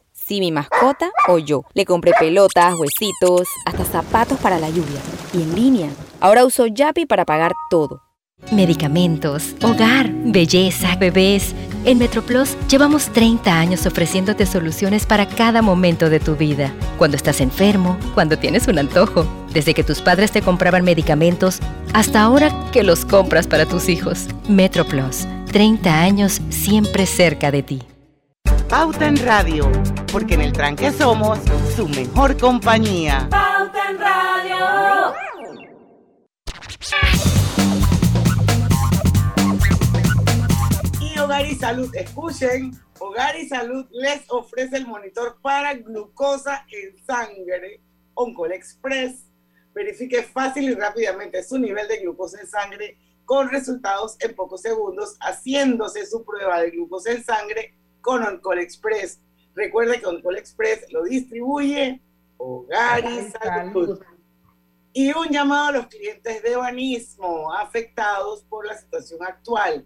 mi 0.39 0.51
mascota 0.51 1.11
o 1.27 1.37
yo. 1.37 1.63
Le 1.73 1.85
compré 1.85 2.13
pelotas, 2.17 2.73
huesitos, 2.75 3.47
hasta 3.65 3.85
zapatos 3.85 4.39
para 4.39 4.59
la 4.59 4.69
lluvia. 4.69 5.01
Y 5.33 5.41
en 5.41 5.55
línea. 5.55 5.89
Ahora 6.19 6.45
uso 6.45 6.67
Yapi 6.67 7.05
para 7.05 7.25
pagar 7.25 7.51
todo. 7.69 8.01
Medicamentos, 8.51 9.55
hogar, 9.63 10.09
belleza, 10.25 10.95
bebés. 10.95 11.53
En 11.85 11.99
MetroPlus 11.99 12.57
llevamos 12.67 13.09
30 13.09 13.57
años 13.57 13.85
ofreciéndote 13.85 14.45
soluciones 14.45 15.05
para 15.05 15.27
cada 15.27 15.61
momento 15.61 16.09
de 16.09 16.19
tu 16.19 16.35
vida. 16.35 16.73
Cuando 16.97 17.17
estás 17.17 17.39
enfermo, 17.39 17.97
cuando 18.13 18.37
tienes 18.37 18.67
un 18.67 18.79
antojo, 18.79 19.25
desde 19.53 19.73
que 19.73 19.83
tus 19.83 20.01
padres 20.01 20.31
te 20.31 20.41
compraban 20.41 20.83
medicamentos 20.83 21.59
hasta 21.93 22.21
ahora 22.21 22.51
que 22.71 22.83
los 22.83 23.05
compras 23.05 23.47
para 23.47 23.65
tus 23.65 23.87
hijos. 23.89 24.27
MetroPlus, 24.49 25.27
30 25.51 26.01
años 26.01 26.41
siempre 26.49 27.05
cerca 27.05 27.51
de 27.51 27.63
ti. 27.63 27.90
Pauta 28.71 29.05
en 29.05 29.17
Radio, 29.17 29.69
porque 30.13 30.35
en 30.35 30.39
el 30.39 30.53
tranque 30.53 30.93
somos 30.93 31.39
su 31.75 31.89
mejor 31.89 32.37
compañía. 32.37 33.27
Pauta 33.29 33.89
en 33.89 33.99
Radio. 33.99 35.13
Y 41.01 41.19
Hogar 41.19 41.45
y 41.45 41.55
Salud, 41.55 41.93
escuchen, 41.93 42.71
Hogar 42.97 43.35
y 43.37 43.49
Salud 43.49 43.85
les 43.91 44.23
ofrece 44.29 44.77
el 44.77 44.87
monitor 44.87 45.39
para 45.41 45.73
glucosa 45.73 46.65
en 46.71 46.97
sangre, 47.05 47.81
Oncol 48.13 48.53
Express. 48.53 49.25
Verifique 49.75 50.23
fácil 50.23 50.69
y 50.69 50.75
rápidamente 50.75 51.43
su 51.43 51.59
nivel 51.59 51.89
de 51.89 51.97
glucosa 51.97 52.39
en 52.39 52.47
sangre 52.47 52.97
con 53.25 53.49
resultados 53.49 54.15
en 54.21 54.33
pocos 54.33 54.61
segundos, 54.61 55.17
haciéndose 55.19 56.05
su 56.05 56.23
prueba 56.23 56.61
de 56.61 56.71
glucosa 56.71 57.11
en 57.11 57.21
sangre 57.25 57.75
con 58.01 58.23
Oncol 58.23 58.59
Express. 58.59 59.19
Recuerde 59.55 59.99
que 59.99 60.05
Oncol 60.05 60.37
Express 60.37 60.91
lo 60.91 61.03
distribuye 61.03 62.01
Hogar 62.37 63.05
y 63.05 63.31
Salud. 63.31 63.99
Y 64.93 65.13
un 65.13 65.29
llamado 65.29 65.67
a 65.67 65.71
los 65.71 65.87
clientes 65.87 66.43
de 66.43 66.55
Banismo 66.55 67.53
afectados 67.53 68.43
por 68.49 68.65
la 68.65 68.77
situación 68.77 69.19
actual. 69.23 69.85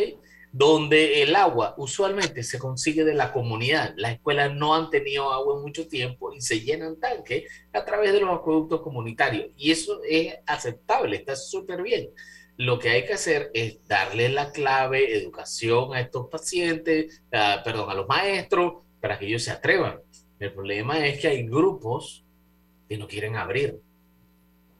Donde 0.54 1.22
el 1.22 1.34
agua 1.34 1.74
usualmente 1.78 2.42
se 2.42 2.58
consigue 2.58 3.04
de 3.04 3.14
la 3.14 3.32
comunidad. 3.32 3.94
Las 3.96 4.12
escuelas 4.12 4.54
no 4.54 4.74
han 4.74 4.90
tenido 4.90 5.32
agua 5.32 5.56
en 5.56 5.62
mucho 5.62 5.88
tiempo 5.88 6.32
y 6.34 6.42
se 6.42 6.60
llenan 6.60 7.00
tanques 7.00 7.44
a 7.72 7.82
través 7.86 8.12
de 8.12 8.20
los 8.20 8.38
acueductos 8.38 8.82
comunitarios. 8.82 9.46
Y 9.56 9.70
eso 9.70 10.02
es 10.06 10.34
aceptable, 10.46 11.16
está 11.16 11.36
súper 11.36 11.82
bien. 11.82 12.10
Lo 12.58 12.78
que 12.78 12.90
hay 12.90 13.06
que 13.06 13.14
hacer 13.14 13.50
es 13.54 13.78
darle 13.88 14.28
la 14.28 14.52
clave, 14.52 15.16
educación 15.16 15.94
a 15.94 16.00
estos 16.00 16.28
pacientes, 16.28 17.22
a- 17.32 17.62
perdón, 17.64 17.88
a 17.88 17.94
los 17.94 18.06
maestros, 18.06 18.82
para 19.00 19.18
que 19.18 19.26
ellos 19.26 19.42
se 19.42 19.52
atrevan. 19.52 20.00
El 20.38 20.52
problema 20.52 21.04
es 21.06 21.18
que 21.18 21.28
hay 21.28 21.46
grupos 21.46 22.26
que 22.90 22.98
no 22.98 23.08
quieren 23.08 23.36
abrir 23.36 23.80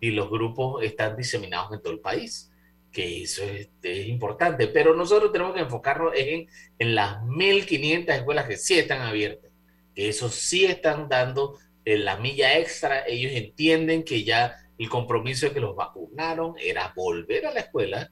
y 0.01 0.11
los 0.11 0.29
grupos 0.29 0.83
están 0.85 1.17
diseminados 1.17 1.73
en 1.73 1.81
todo 1.81 1.95
el 1.95 2.01
país, 2.01 2.52
que 2.93 3.23
eso 3.23 3.43
es, 3.45 3.71
es 3.83 4.07
importante, 4.09 4.69
pero 4.69 4.95
nosotros 4.95 5.33
tenemos 5.33 5.55
que 5.55 5.61
enfocarnos 5.63 6.13
en, 6.15 6.47
en 6.79 6.95
las 6.95 7.23
1.500 7.23 8.15
escuelas 8.15 8.47
que 8.47 8.57
sí 8.57 8.79
están 8.79 9.01
abiertas, 9.01 9.51
que 9.95 10.09
eso 10.09 10.29
sí 10.29 10.67
están 10.67 11.09
dando 11.09 11.59
eh, 11.85 11.97
la 11.99 12.19
milla 12.19 12.59
extra, 12.59 13.05
ellos 13.07 13.33
entienden 13.33 14.05
que 14.05 14.25
ya 14.25 14.57
el 14.79 14.89
compromiso 14.89 15.47
de 15.47 15.53
que 15.55 15.61
los 15.61 15.75
vacunaron 15.75 16.55
era 16.61 16.93
volver 16.95 17.47
a 17.47 17.53
la 17.55 17.61
escuela 17.61 18.11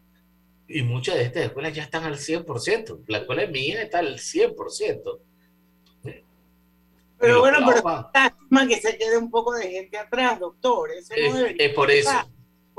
y 0.67 0.83
muchas 0.83 1.17
de 1.17 1.25
estas 1.25 1.45
escuelas 1.45 1.75
ya 1.75 1.83
están 1.83 2.05
al 2.05 2.17
100%, 2.17 3.05
la 3.09 3.19
escuela 3.19 3.47
mía 3.47 3.83
está 3.83 3.99
al 3.99 4.19
100%. 4.19 5.19
Pero 7.19 7.35
Los 7.35 7.41
bueno, 7.43 7.59
pero 7.67 7.83
lástima 8.15 8.67
que 8.67 8.77
se 8.81 8.97
quede 8.97 9.19
un 9.19 9.31
poco 9.31 9.53
de 9.55 9.69
gente 9.71 9.99
atrás, 9.99 10.41
doctor. 10.41 10.91
Eso 10.93 11.13
no 11.17 11.47
Es- 11.47 11.75
por 11.75 11.91
eso. 11.91 12.09
pasar, 12.09 12.27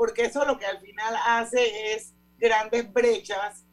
Porque 0.02 0.24
eso 0.24 0.44
lo 0.44 0.58
que 0.58 0.66
al 0.66 0.80
final 0.80 1.14
hace 1.28 1.94
es 1.94 2.12
grandes 2.38 2.92
brechas 2.92 3.64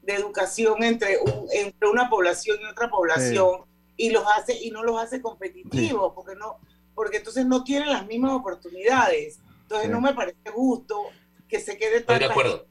de 0.00 0.14
educación 0.14 0.82
entre, 0.82 1.18
un- 1.18 1.46
entre 1.52 1.90
una 1.90 2.08
población 2.08 2.56
y 2.62 2.64
otra 2.64 2.88
población 2.88 3.66
y 3.98 4.08
los 4.08 4.24
hace 4.34 4.56
y 4.64 4.70
no 4.70 4.82
los 4.82 4.98
hace 4.98 5.20
competitivos 5.20 6.12
porque 6.14 6.34
no 6.36 6.56
porque 6.94 7.18
entonces 7.18 7.44
no 7.44 7.64
tienen 7.64 7.90
las 7.92 8.06
mismas 8.06 8.32
oportunidades 8.32 9.40
entonces 9.62 9.88
Sí. 9.88 9.92
no 9.92 10.00
me 10.00 10.14
parece 10.14 10.38
justo 10.54 11.02
que 11.48 11.60
se 11.60 11.76
quede 11.76 11.98
Estoy 11.98 12.18
de 12.18 12.24
acuerdo. 12.24 12.66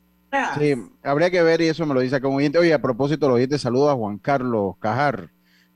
Sí, 0.57 0.73
habría 1.03 1.29
que 1.29 1.43
ver, 1.43 1.61
y 1.61 1.67
eso 1.67 1.85
me 1.85 1.93
lo 1.93 1.99
dice 1.99 2.17
un 2.17 2.35
oyente. 2.37 2.57
Oye, 2.57 2.73
a 2.73 2.81
propósito, 2.81 3.27
los 3.27 3.35
oyentes, 3.35 3.61
saludo 3.61 3.91
a 3.91 3.95
Juan 3.95 4.17
Carlos 4.17 4.75
Cajar, 4.79 5.29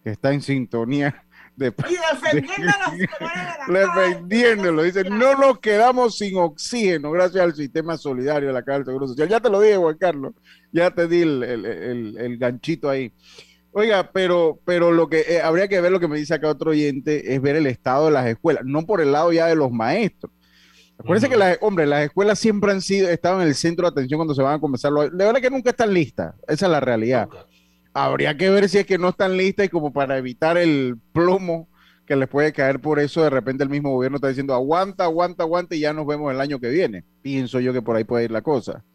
que 0.04 0.10
está 0.10 0.34
en 0.34 0.42
sintonía 0.42 1.24
de, 1.58 1.68
y 1.90 1.96
defendiendo 2.14 2.72
a 2.72 3.68
los 3.68 3.96
defendiéndolo. 3.96 4.84
Dice, 4.84 5.04
no 5.10 5.36
nos 5.36 5.60
quedamos 5.60 6.18
sin 6.18 6.38
oxígeno 6.38 7.12
gracias 7.12 7.44
al 7.44 7.56
sistema 7.56 7.98
solidario 7.98 8.48
de 8.50 8.54
la 8.54 8.64
Caja 8.64 8.78
del 8.80 8.86
Seguro 8.86 9.08
Social. 9.08 9.28
Ya 9.28 9.40
te 9.40 9.50
lo 9.50 9.60
dije, 9.60 9.76
Juan 9.78 9.98
Carlos. 9.98 10.34
Ya 10.72 10.92
te 10.92 11.08
di 11.08 11.22
el, 11.24 11.44
el- 11.44 11.66
el- 11.66 12.18
el 12.18 12.38
ganchito 12.38 12.90
ahí. 12.90 13.12
Oiga, 13.72 14.10
pero, 14.12 14.60
pero 14.66 14.92
lo 14.92 15.08
que 15.10 15.22
eh, 15.28 15.42
habría 15.42 15.68
que 15.68 15.82
ver 15.82 15.92
lo 15.92 16.00
que 16.00 16.08
me 16.08 16.18
dice 16.18 16.34
acá 16.34 16.48
otro 16.50 16.72
oyente 16.72 17.34
es 17.34 17.42
ver 17.42 17.56
el 17.56 17.68
estado 17.68 18.06
de 18.06 18.12
las 18.12 18.26
escuelas, 18.28 18.64
no 18.66 18.86
por 18.86 19.02
el 19.02 19.12
lado 19.12 19.32
ya 19.34 19.46
de 19.48 19.56
los 19.56 19.72
maestros. 19.72 20.32
Acuérdense 20.98 21.30
que 21.30 21.38
las, 21.38 21.60
hombre, 21.62 21.86
las 21.86 22.06
escuelas 22.06 22.40
siempre 22.40 22.72
han 22.72 22.82
sido, 22.82 23.08
estado 23.10 23.40
en 23.42 23.48
el 23.48 23.54
centro 23.54 23.84
de 23.86 23.92
atención 23.92 24.18
cuando 24.18 24.34
se 24.34 24.42
van 24.42 24.56
a 24.56 24.60
comenzar 24.60 24.92
los, 24.92 25.16
de 25.16 25.26
verdad 25.26 25.42
que 25.42 25.52
nunca 25.52 25.70
están 25.70 25.94
listas, 25.94 26.34
esa 26.48 26.66
es 26.66 26.72
la 26.72 26.80
realidad. 26.80 27.30
Habría 28.00 28.38
que 28.38 28.52
ver 28.52 28.70
si 28.70 28.78
es 28.78 28.86
que 28.86 29.00
no 29.00 29.10
están 29.10 29.38
listas 29.38 29.66
y 29.66 29.70
como 29.70 29.92
para 29.92 30.20
evitar 30.20 30.56
el 30.56 30.98
plomo 31.14 31.68
que 32.06 32.16
les 32.16 32.30
puede 32.30 32.54
caer 32.54 32.80
por 32.80 33.00
eso, 33.00 33.24
de 33.24 33.32
repente 33.32 33.64
el 33.64 33.72
mismo 33.72 33.90
gobierno 33.90 34.18
está 34.18 34.28
diciendo 34.28 34.54
aguanta, 34.54 35.06
aguanta, 35.06 35.42
aguanta 35.42 35.76
y 35.76 35.80
ya 35.80 35.94
nos 35.94 36.06
vemos 36.06 36.32
el 36.32 36.40
año 36.40 36.60
que 36.60 36.70
viene. 36.70 37.04
Pienso 37.24 37.60
yo 37.60 37.74
que 37.74 37.82
por 37.82 37.96
ahí 37.96 38.04
puede 38.04 38.26
ir 38.26 38.32
la 38.32 38.44
cosa. 38.44 38.86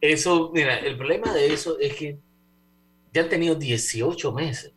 Eso, 0.00 0.50
mira, 0.52 0.76
el 0.80 0.96
problema 0.96 1.32
de 1.32 1.54
eso 1.54 1.78
es 1.78 1.94
que 1.94 2.18
ya 3.12 3.22
han 3.22 3.28
tenido 3.28 3.54
18 3.54 4.32
meses 4.32 4.74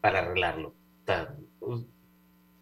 para 0.00 0.18
arreglarlo. 0.18 0.74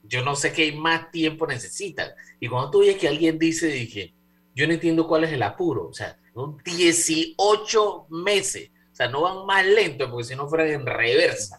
Yo 0.03 0.23
no 0.27 0.37
sé 0.37 0.53
qué 0.53 0.73
más 0.73 1.11
tiempo 1.11 1.47
necesitan. 1.47 2.11
Y 2.39 2.49
cuando 2.49 2.71
tú 2.71 2.81
oyes 2.81 2.99
que 2.99 3.09
alguien 3.09 3.39
dice, 3.39 3.69
dije, 3.69 4.13
yo 4.55 4.67
no 4.67 4.75
entiendo 4.75 5.09
cuál 5.09 5.25
es 5.25 5.33
el 5.33 5.43
apuro. 5.43 5.89
O 5.89 5.95
sea, 5.95 6.19
son 6.39 6.57
18 6.65 8.07
meses. 8.11 8.71
O 8.93 8.95
sea, 8.95 9.09
no 9.09 9.23
van 9.23 9.47
más 9.47 9.65
lento 9.67 10.11
porque 10.11 10.25
si 10.25 10.37
no 10.37 10.49
fueran 10.49 10.69
en 10.69 10.87
reversa. 10.87 11.57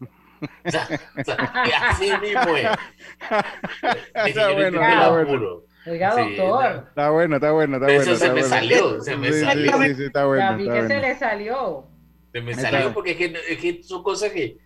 O 0.65 0.71
sea, 0.71 0.87
o 1.17 1.23
sea, 1.23 1.63
que 1.65 1.73
así 1.73 2.11
mismo 2.21 2.55
es. 2.55 2.67
Es 4.13 4.33
que 4.33 4.33
yo 4.33 4.47
no 4.49 4.53
bueno, 4.55 4.81
está 4.81 5.09
bueno. 5.11 5.61
Oiga, 5.85 6.11
Sí, 6.15 6.35
doctor. 6.35 6.85
Está 6.89 7.09
bueno, 7.09 7.35
está 7.35 7.51
bueno, 7.51 7.75
está 7.77 7.91
Eso 7.91 8.03
bueno. 8.05 8.05
se 8.05 8.11
está 8.13 8.27
me 8.27 8.41
bueno. 8.41 8.47
salió, 8.47 9.01
se 9.01 9.17
me 9.17 9.27
Sí, 9.27 9.33
sí, 9.33 9.45
salió. 9.45 9.71
Sí, 9.81 9.95
sí, 9.95 10.03
está 10.03 10.25
bueno. 10.25 10.57
Vi 10.57 10.63
está 10.63 10.73
que 10.73 10.79
bueno. 10.81 10.87
se 10.95 10.99
le 11.01 11.15
salió. 11.19 11.87
Se 12.33 12.41
me 12.41 12.53
salió 12.53 12.79
está. 12.79 12.93
porque 12.93 13.11
es 13.11 13.17
que, 13.17 13.33
es 13.49 13.57
que 13.59 13.83
son 13.83 14.03
cosas 14.03 14.31
que, 14.31 14.57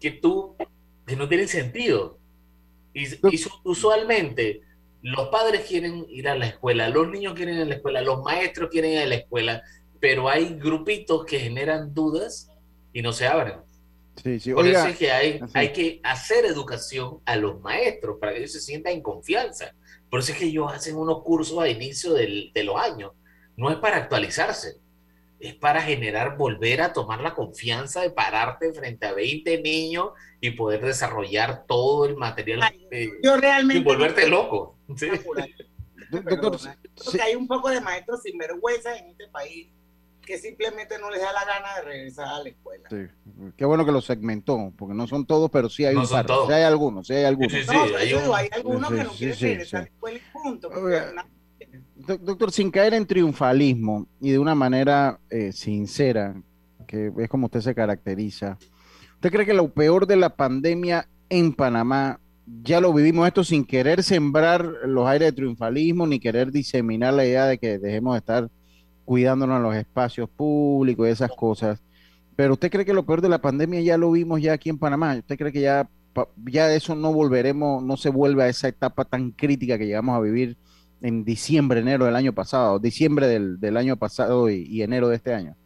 que 0.00 0.10
tú, 0.12 0.56
que 1.06 1.16
no 1.16 1.28
tienen 1.28 1.48
sentido. 1.48 2.18
Y, 2.92 3.04
y 3.34 3.38
su- 3.38 3.60
usualmente 3.64 4.62
los 5.02 5.28
padres 5.28 5.62
quieren 5.66 6.04
ir 6.08 6.28
a 6.28 6.34
la 6.36 6.46
escuela, 6.46 6.88
los 6.88 7.08
niños 7.08 7.34
quieren 7.34 7.56
ir 7.56 7.62
a 7.62 7.66
la 7.66 7.74
escuela, 7.76 8.02
los 8.02 8.22
maestros 8.22 8.68
quieren 8.70 8.92
ir 8.92 8.98
a 9.00 9.06
la 9.06 9.14
escuela, 9.16 9.62
pero 9.98 10.28
hay 10.28 10.54
grupitos 10.58 11.24
que 11.24 11.38
generan 11.38 11.92
dudas 11.94 12.50
y 12.92 13.02
no 13.02 13.12
se 13.12 13.26
abren. 13.26 13.60
Sí, 14.22 14.38
sí. 14.40 14.52
Por 14.52 14.64
Oiga, 14.64 14.80
eso 14.80 14.88
es 14.88 14.98
que 14.98 15.10
hay, 15.12 15.40
hay 15.54 15.72
que 15.72 16.00
hacer 16.02 16.44
educación 16.44 17.20
a 17.24 17.36
los 17.36 17.60
maestros 17.60 18.18
para 18.20 18.32
que 18.32 18.38
ellos 18.40 18.52
se 18.52 18.60
sientan 18.60 18.92
en 18.92 19.02
confianza. 19.02 19.72
Por 20.10 20.20
eso 20.20 20.32
es 20.32 20.38
que 20.38 20.46
ellos 20.46 20.70
hacen 20.72 20.96
unos 20.96 21.22
cursos 21.22 21.58
a 21.58 21.68
inicio 21.68 22.12
del- 22.12 22.50
de 22.52 22.64
los 22.64 22.76
años. 22.76 23.12
No 23.56 23.70
es 23.70 23.76
para 23.76 23.96
actualizarse, 23.96 24.74
es 25.38 25.54
para 25.54 25.80
generar, 25.80 26.36
volver 26.36 26.82
a 26.82 26.92
tomar 26.92 27.20
la 27.22 27.34
confianza 27.34 28.02
de 28.02 28.10
pararte 28.10 28.72
frente 28.74 29.06
a 29.06 29.14
20 29.14 29.62
niños 29.62 30.10
y 30.40 30.50
poder 30.50 30.84
desarrollar 30.84 31.64
todo 31.66 32.04
el 32.04 32.16
material 32.16 32.60
eh, 32.90 33.08
Yo 33.22 33.36
realmente. 33.38 33.80
y 33.80 33.84
volverte 33.84 34.28
loco. 34.28 34.76
Sí. 34.96 35.08
Doctor, 36.10 36.58
Porque 37.04 37.22
hay 37.22 37.34
un 37.36 37.46
poco 37.46 37.70
de 37.70 37.80
maestros 37.80 38.22
sinvergüenza 38.22 38.96
en 38.96 39.10
este 39.10 39.28
país 39.28 39.68
que 40.22 40.38
simplemente 40.38 40.98
no 40.98 41.10
les 41.10 41.20
da 41.20 41.32
la 41.32 41.44
gana 41.44 41.76
de 41.76 41.82
regresar 41.82 42.26
a 42.28 42.42
la 42.42 42.48
escuela. 42.48 42.88
Sí, 42.90 43.52
qué 43.56 43.64
bueno 43.64 43.84
que 43.84 43.92
lo 43.92 44.00
segmentó, 44.00 44.72
porque 44.76 44.94
no 44.94 45.06
son 45.06 45.26
todos, 45.26 45.50
pero 45.50 45.68
sí 45.68 45.84
hay 45.84 45.94
No 45.94 46.02
un 46.02 46.08
par, 46.08 46.26
sí 46.46 46.52
hay 46.52 46.62
algunos, 46.64 47.06
sí 47.06 47.14
hay 47.14 47.24
algunos. 47.24 47.52
Sí, 47.52 47.62
sí, 47.62 47.66
No, 47.74 47.86
sí, 47.88 47.94
hay 47.94 48.14
un- 48.14 48.34
hay 48.34 48.48
algunos 48.52 48.88
Sí, 48.90 48.94
que 48.96 49.04
no 49.04 49.10
sí, 49.10 49.18
quieren 49.18 49.36
sí, 49.36 49.44
regresar 49.46 49.80
a 49.80 49.84
sí. 49.84 49.88
la 49.90 49.94
escuela 49.94 50.18
y 50.18 50.22
punto. 50.32 50.70
Doc- 51.96 52.20
Doctor, 52.20 52.52
sin 52.52 52.70
caer 52.70 52.94
en 52.94 53.06
triunfalismo 53.06 54.06
y 54.20 54.30
de 54.30 54.38
una 54.38 54.54
manera 54.54 55.20
eh, 55.30 55.52
sincera, 55.52 56.34
que 56.86 57.12
es 57.18 57.28
como 57.28 57.46
usted 57.46 57.60
se 57.60 57.74
caracteriza, 57.74 58.58
¿usted 59.14 59.30
cree 59.30 59.46
que 59.46 59.54
lo 59.54 59.72
peor 59.72 60.06
de 60.06 60.16
la 60.16 60.30
pandemia 60.34 61.08
en 61.28 61.52
Panamá 61.54 62.20
ya 62.62 62.80
lo 62.80 62.92
vivimos 62.92 63.26
esto 63.26 63.44
sin 63.44 63.64
querer 63.64 64.02
sembrar 64.02 64.64
los 64.84 65.06
aires 65.06 65.28
de 65.28 65.32
triunfalismo 65.32 66.06
ni 66.06 66.18
querer 66.18 66.50
diseminar 66.50 67.14
la 67.14 67.24
idea 67.24 67.46
de 67.46 67.58
que 67.58 67.78
dejemos 67.78 68.14
de 68.14 68.18
estar 68.18 68.50
cuidándonos 69.04 69.56
en 69.56 69.62
los 69.62 69.74
espacios 69.74 70.28
públicos 70.28 71.06
y 71.08 71.10
esas 71.10 71.30
cosas? 71.32 71.82
Pero 72.36 72.54
¿usted 72.54 72.70
cree 72.70 72.84
que 72.84 72.94
lo 72.94 73.04
peor 73.04 73.20
de 73.20 73.28
la 73.28 73.40
pandemia 73.40 73.80
ya 73.80 73.98
lo 73.98 74.10
vimos 74.12 74.40
ya 74.40 74.52
aquí 74.52 74.70
en 74.70 74.78
Panamá? 74.78 75.16
¿Usted 75.16 75.36
cree 75.36 75.52
que 75.52 75.60
ya, 75.60 75.88
ya 76.46 76.72
eso 76.72 76.94
no 76.94 77.12
volveremos, 77.12 77.82
no 77.82 77.96
se 77.96 78.08
vuelve 78.08 78.44
a 78.44 78.48
esa 78.48 78.68
etapa 78.68 79.04
tan 79.04 79.30
crítica 79.32 79.78
que 79.78 79.86
llegamos 79.86 80.16
a 80.16 80.20
vivir 80.20 80.56
en 81.02 81.24
diciembre, 81.24 81.80
enero 81.80 82.04
del 82.04 82.16
año 82.16 82.32
pasado, 82.32 82.78
diciembre 82.78 83.26
del, 83.26 83.58
del 83.58 83.76
año 83.76 83.96
pasado 83.96 84.48
y, 84.48 84.62
y 84.62 84.82
enero 84.82 85.08
de 85.08 85.16
este 85.16 85.34
año? 85.34 85.56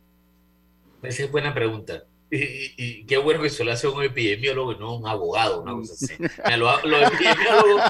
Esa 1.02 1.24
es 1.24 1.30
buena 1.30 1.52
pregunta. 1.52 2.04
Y, 2.36 2.74
y- 2.76 3.06
qué 3.06 3.16
bueno 3.18 3.42
que 3.42 3.50
se 3.50 3.64
lo 3.64 3.72
hace 3.72 3.86
un 3.86 4.02
epidemiólogo 4.02 4.72
y 4.72 4.78
no 4.78 4.96
un 4.96 5.06
abogado, 5.06 5.62
una 5.62 5.72
cosa 5.74 5.92
así. 5.94 6.14
Los, 6.58 6.84
los 6.84 7.12
epidemiólogos, 7.12 7.82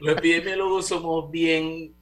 los 0.00 0.16
epidemiólogos 0.18 0.86
somos 0.88 1.30
bien 1.30 1.94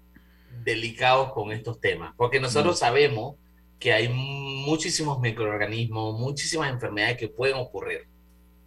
delicados 0.64 1.32
con 1.32 1.52
estos 1.52 1.80
temas, 1.80 2.14
porque 2.16 2.40
nosotros 2.40 2.78
sabemos 2.78 3.36
que 3.78 3.92
hay 3.92 4.08
muchísimos 4.08 5.20
microorganismos, 5.20 6.18
muchísimas 6.18 6.70
enfermedades 6.72 7.16
que 7.16 7.28
pueden 7.28 7.56
ocurrir, 7.56 8.08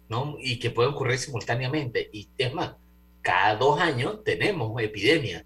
¿no? 0.08 0.36
Y 0.40 0.58
que 0.58 0.70
pueden 0.70 0.92
ocurrir 0.94 1.18
simultáneamente. 1.18 2.08
Y 2.12 2.28
es 2.38 2.54
más, 2.54 2.76
cada 3.20 3.56
dos 3.56 3.78
años 3.78 4.24
tenemos 4.24 4.80
epidemias 4.82 5.44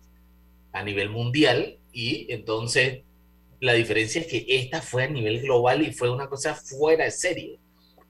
a 0.72 0.82
nivel 0.84 1.10
mundial 1.10 1.78
y 1.92 2.32
entonces 2.32 3.02
la 3.66 3.74
diferencia 3.74 4.20
es 4.20 4.28
que 4.28 4.46
esta 4.48 4.80
fue 4.80 5.04
a 5.04 5.08
nivel 5.08 5.42
global 5.42 5.82
y 5.82 5.92
fue 5.92 6.08
una 6.08 6.28
cosa 6.28 6.54
fuera 6.54 7.04
de 7.04 7.10
serie. 7.10 7.58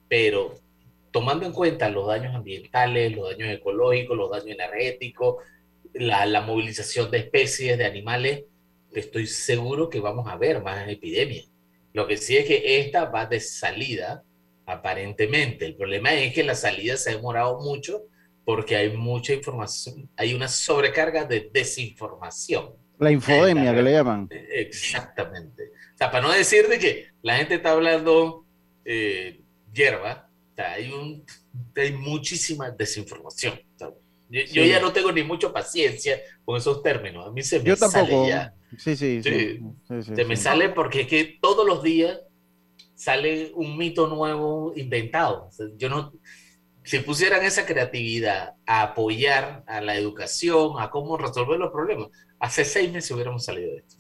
Pero 0.07 0.55
tomando 1.11 1.47
en 1.47 1.53
cuenta 1.53 1.88
los 1.88 2.07
daños 2.07 2.35
ambientales, 2.35 3.16
los 3.16 3.31
daños 3.31 3.49
ecológicos, 3.49 4.16
los 4.16 4.31
daños 4.31 4.51
energéticos, 4.51 5.37
la, 5.95 6.27
la 6.27 6.42
movilización 6.42 7.11
de 7.11 7.19
especies, 7.19 7.79
de 7.79 7.87
animales, 7.87 8.45
estoy 8.92 9.27
seguro 9.27 9.88
que 9.88 9.99
vamos 9.99 10.29
a 10.29 10.37
ver 10.37 10.62
más 10.62 10.88
epidemias. 10.88 11.51
Lo 11.95 12.07
que 12.07 12.19
sí 12.19 12.37
es 12.37 12.45
que 12.45 12.79
esta 12.79 13.07
va 13.07 13.25
de 13.25 13.40
salida, 13.40 14.23
aparentemente. 14.66 15.64
El 15.64 15.75
problema 15.75 16.12
es 16.12 16.35
que 16.35 16.45
la 16.45 16.55
salida 16.55 16.99
se 16.99 17.11
ha 17.11 17.16
demorado 17.16 17.61
mucho 17.61 18.03
porque 18.45 18.77
hay 18.77 18.95
mucha 18.95 19.33
información, 19.33 20.11
hay 20.16 20.35
una 20.35 20.49
sobrecarga 20.49 21.25
de 21.25 21.49
desinformación. 21.51 22.75
La 22.99 23.11
infodemia 23.11 23.75
que 23.75 23.83
le 23.83 23.93
llaman. 23.93 24.29
Exactamente. 24.31 25.73
O 25.95 25.99
sea, 25.99 26.11
para 26.11 26.27
no 26.27 26.33
decir 26.33 26.69
de 26.69 26.79
que 26.79 27.07
la 27.23 27.37
gente 27.37 27.55
está 27.55 27.73
hablando 27.73 28.47
eh, 28.85 29.41
hierba, 29.73 30.31
o 30.53 30.55
sea, 30.55 30.73
hay, 30.73 30.91
un, 30.91 31.25
hay 31.75 31.93
muchísima 31.93 32.71
desinformación. 32.71 33.55
O 33.55 33.79
sea, 33.79 33.91
yo, 34.29 34.65
ya 34.65 34.81
no 34.81 34.93
tengo 34.93 35.13
ni 35.13 35.23
mucha 35.23 35.53
paciencia 35.53 36.21
con 36.45 36.57
esos 36.57 36.83
términos. 36.83 37.27
A 37.27 37.31
mí 37.31 37.43
se 37.43 37.59
me 37.59 37.65
Yo 37.65 37.77
tampoco. 37.77 38.07
sale 38.07 38.29
ya. 38.29 38.55
Sí, 38.79 38.97
sí, 38.97 39.23
sí. 39.23 39.23
Sí. 39.23 39.61
sí, 39.89 40.03
sí, 40.03 40.17
Se 40.17 40.25
me 40.25 40.37
sale 40.37 40.71
porque 40.71 41.03
es 41.03 41.07
que 41.07 41.39
todos 41.41 41.67
los 41.67 41.83
días 41.83 42.19
sale 42.95 43.53
un 43.55 43.77
mito 43.77 44.09
nuevo 44.09 44.73
inventado. 44.75 45.47
O 45.49 45.53
sea, 45.53 45.67
yo 45.77 45.89
no, 45.89 46.13
si 46.87 47.01
pusieran 47.01 47.44
esa 47.44 47.66
creatividad 47.66 48.55
a 48.64 48.83
apoyar 48.83 49.64
a 49.66 49.81
la 49.81 49.96
educación, 49.96 50.75
a 50.79 50.88
cómo 50.88 51.18
resolver 51.18 51.59
los 51.59 51.72
problemas, 51.72 52.11
hace 52.38 52.64
seis 52.64 52.92
meses 52.92 53.11
hubiéramos 53.11 53.44
salido 53.44 53.72
de 53.72 53.79
esto. 53.79 53.96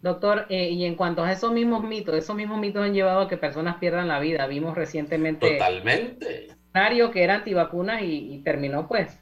Doctor, 0.00 0.46
eh, 0.48 0.70
y 0.70 0.84
en 0.84 0.94
cuanto 0.94 1.24
a 1.24 1.32
esos 1.32 1.52
mismos 1.52 1.82
mitos, 1.82 2.14
esos 2.14 2.36
mismos 2.36 2.60
mitos 2.60 2.84
han 2.84 2.94
llevado 2.94 3.22
a 3.22 3.28
que 3.28 3.36
personas 3.36 3.78
pierdan 3.78 4.06
la 4.06 4.20
vida. 4.20 4.46
Vimos 4.46 4.76
recientemente 4.76 5.52
Totalmente. 5.52 6.48
Mario 6.72 7.10
que 7.10 7.24
era 7.24 7.34
antivacunas 7.34 8.02
y, 8.02 8.34
y 8.34 8.38
terminó 8.44 8.86
pues 8.86 9.18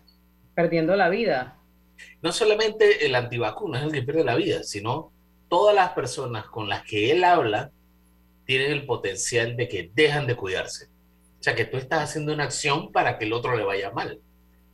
perdiendo 0.54 0.94
la 0.94 1.08
vida. 1.08 1.58
No 2.20 2.32
solamente 2.32 3.06
el 3.06 3.14
antivacuna 3.14 3.78
es 3.78 3.84
el 3.86 3.92
que 3.92 4.02
pierde 4.02 4.24
la 4.24 4.34
vida, 4.34 4.62
sino 4.62 5.10
todas 5.48 5.74
las 5.74 5.92
personas 5.92 6.46
con 6.46 6.68
las 6.68 6.82
que 6.84 7.10
él 7.12 7.24
habla 7.24 7.70
tienen 8.44 8.72
el 8.72 8.84
potencial 8.84 9.56
de 9.56 9.68
que 9.68 9.90
dejan 9.94 10.26
de 10.26 10.36
cuidarse. 10.36 10.88
O 11.46 11.48
sea, 11.48 11.54
que 11.54 11.64
tú 11.64 11.76
estás 11.76 12.02
haciendo 12.02 12.34
una 12.34 12.42
acción 12.42 12.90
para 12.90 13.16
que 13.18 13.24
el 13.24 13.32
otro 13.32 13.54
le 13.54 13.62
vaya 13.62 13.92
mal. 13.92 14.18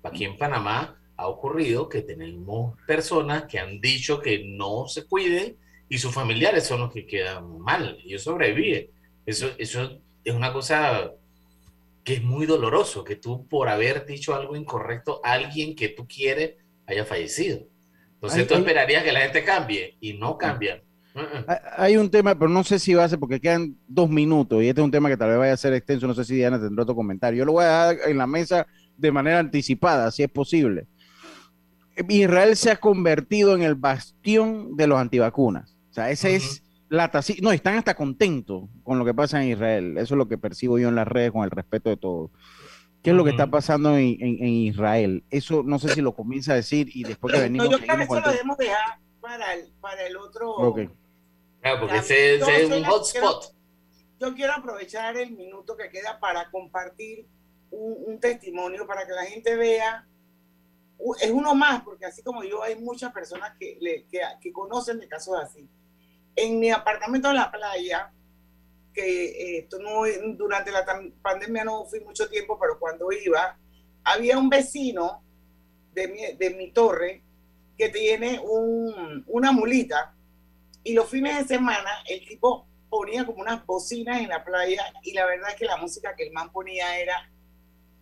Aquí 0.03 0.25
en 0.25 0.39
Panamá 0.39 0.99
ha 1.19 1.27
ocurrido 1.27 1.87
que 1.87 2.01
tenemos 2.01 2.79
personas 2.87 3.45
que 3.45 3.59
han 3.59 3.79
dicho 3.79 4.21
que 4.21 4.43
no 4.43 4.89
se 4.89 5.05
cuiden 5.05 5.59
y 5.91 5.99
sus 5.99 6.15
familiares 6.15 6.65
son 6.65 6.81
los 6.81 6.91
que 6.91 7.07
quedan 7.07 7.59
mal. 7.59 7.99
Y 8.03 8.09
ellos 8.09 8.23
sobreviven. 8.23 8.89
Eso, 9.27 9.51
eso 9.59 10.01
es 10.25 10.35
una 10.35 10.51
cosa 10.55 11.13
que 12.05 12.15
es 12.15 12.23
muy 12.23 12.47
doloroso, 12.47 13.05
que 13.05 13.17
tú 13.17 13.47
por 13.49 13.69
haber 13.69 14.07
dicho 14.07 14.35
algo 14.35 14.57
incorrecto, 14.57 15.21
alguien 15.23 15.77
que 15.77 15.91
tú 15.91 16.09
quieres 16.09 16.55
haya 16.87 17.05
fallecido. 17.05 17.67
Entonces 18.15 18.39
Ay, 18.41 18.47
tú 18.47 18.55
ay. 18.55 18.61
esperarías 18.61 19.05
que 19.05 19.13
la 19.13 19.21
gente 19.21 19.45
cambie 19.45 19.99
y 20.01 20.15
no 20.15 20.39
cambian. 20.39 20.81
Hay- 21.77 21.97
un 21.97 22.11
tema, 22.11 22.35
pero 22.35 22.49
no 22.49 22.65
sé 22.65 22.79
si 22.79 22.95
va 22.95 23.05
a 23.05 23.09
ser, 23.09 23.19
porque 23.19 23.41
quedan 23.41 23.77
dos 23.87 24.09
minutos 24.09 24.63
y 24.63 24.69
este 24.69 24.81
es 24.81 24.85
un 24.85 24.91
tema 24.91 25.09
que 25.09 25.17
tal 25.17 25.29
vez 25.31 25.39
vaya 25.39 25.53
a 25.53 25.57
ser 25.59 25.73
extenso, 25.75 26.07
no 26.07 26.15
sé 26.15 26.25
si 26.25 26.35
Diana 26.37 26.61
tendrá 26.61 26.83
otro 26.85 26.95
comentario. 26.95 27.39
Yo 27.41 27.45
lo 27.45 27.53
voy 27.53 27.65
a 27.65 27.69
dar 27.69 27.97
en 28.07 28.17
la 28.19 28.27
mesa 28.27 28.67
de 28.97 29.13
manera 29.13 29.39
anticipada, 29.39 30.11
si 30.11 30.23
es 30.23 30.31
posible. 30.31 30.87
Israel 32.09 32.57
se 32.57 32.71
ha 32.71 32.77
convertido 32.77 33.55
en 33.55 33.63
el 33.63 33.75
bastión 33.75 34.77
de 34.77 34.87
los 34.87 34.99
antivacunas. 34.99 35.77
O 35.91 35.95
sea, 35.95 36.11
esa 36.11 36.29
es 36.31 36.63
la 36.89 37.11
taci- 37.11 37.41
No, 37.43 37.53
están 37.53 37.77
hasta 37.77 37.95
contentos 37.95 38.65
con 38.83 38.99
lo 38.99 39.05
que 39.05 39.13
pasa 39.15 39.43
en 39.43 39.51
Israel. 39.51 39.99
Eso 39.99 40.15
es 40.15 40.19
lo 40.19 40.27
que 40.29 40.39
percibo 40.39 40.79
yo 40.79 40.89
en 40.89 40.95
las 40.95 41.07
redes 41.07 41.33
con 41.33 41.45
el 41.45 41.51
respeto 41.51 41.91
de 41.91 41.97
todos. 41.99 42.31
¿Qué 43.03 43.11
es 43.11 43.17
lo 43.17 43.25
que 43.25 43.31
está 43.31 43.49
pasando 43.49 43.97
en, 43.99 44.17
en- 44.21 44.43
en 44.43 44.49
Israel? 44.49 45.25
Eso 45.29 45.63
no 45.65 45.79
sé 45.79 45.89
si 45.91 46.01
lo 46.01 46.15
comienza 46.15 46.53
a 46.53 46.57
decir 46.57 46.89
y 46.95 47.03
después 47.05 47.33
que 47.33 47.39
No, 47.39 47.43
venimos 47.45 47.69
yo 47.71 47.79
creo 47.79 47.97
que 47.97 48.03
eso 48.05 48.15
lo 48.21 48.31
debemos 48.31 48.57
dejar 48.59 48.99
para 49.21 49.55
el, 49.55 49.73
para 49.81 50.07
el 50.07 50.17
otro. 50.17 50.51
Ok. 50.51 50.81
Claro, 51.63 51.81
porque 51.81 51.97
ese, 52.01 52.39
es 52.59 52.67
un 52.67 52.85
hotspot. 52.91 53.55
Yo 54.21 54.35
quiero 54.35 54.53
aprovechar 54.53 55.17
el 55.17 55.33
minuto 55.33 55.77
que 55.77 55.89
queda 55.91 56.19
para 56.21 56.51
compartir 56.51 57.27
un, 57.71 57.97
un 58.07 58.21
testimonio 58.21 58.87
para 58.87 59.07
que 59.07 59.13
la 59.13 59.25
gente 59.25 59.55
vea. 59.57 60.07
Es 61.21 61.31
uno 61.31 61.55
más, 61.55 61.83
porque 61.83 62.05
así 62.07 62.23
como 62.23 62.45
yo, 62.45 62.63
hay 62.63 62.77
muchas 62.77 63.13
personas 63.13 63.57
que, 63.59 63.77
le- 63.81 64.07
que, 64.07 64.21
que 64.41 64.53
conocen 64.53 64.99
de 65.01 65.09
casos 65.09 65.37
así. 65.43 65.69
En 66.37 66.61
mi 66.61 66.71
apartamento 66.71 67.29
en 67.31 67.37
la 67.37 67.51
playa, 67.51 68.13
que 68.95 69.25
eh, 69.27 69.59
esto 69.59 69.79
no, 69.81 70.03
durante 70.37 70.71
la 70.71 70.85
pandemia 71.23 71.65
no 71.65 71.85
fui 71.87 72.01
mucho 72.01 72.29
tiempo, 72.29 72.59
pero 72.61 72.79
cuando 72.79 73.11
iba, 73.11 73.59
había 74.05 74.39
un 74.39 74.49
vecino 74.49 75.23
de 75.93 76.09
mi, 76.09 76.37
de 76.37 76.51
mi 76.51 76.71
torre 76.73 77.23
que 77.77 77.89
tiene 77.89 78.39
un, 78.41 79.25
una 79.27 79.51
mulita 79.51 80.15
y 80.85 80.95
los 80.95 81.09
fines 81.09 81.39
de 81.39 81.57
semana 81.57 81.91
el 82.09 82.27
tipo 82.27 82.67
ponía 82.91 83.25
como 83.25 83.41
unas 83.41 83.65
bocinas 83.65 84.21
en 84.21 84.29
la 84.29 84.45
playa 84.45 84.85
y 85.03 85.13
la 85.13 85.25
verdad 85.27 85.51
es 85.51 85.57
que 85.57 85.65
la 85.65 85.77
música 85.77 86.15
que 86.15 86.25
el 86.25 86.33
man 86.33 86.53
ponía 86.53 86.99
era 86.99 87.31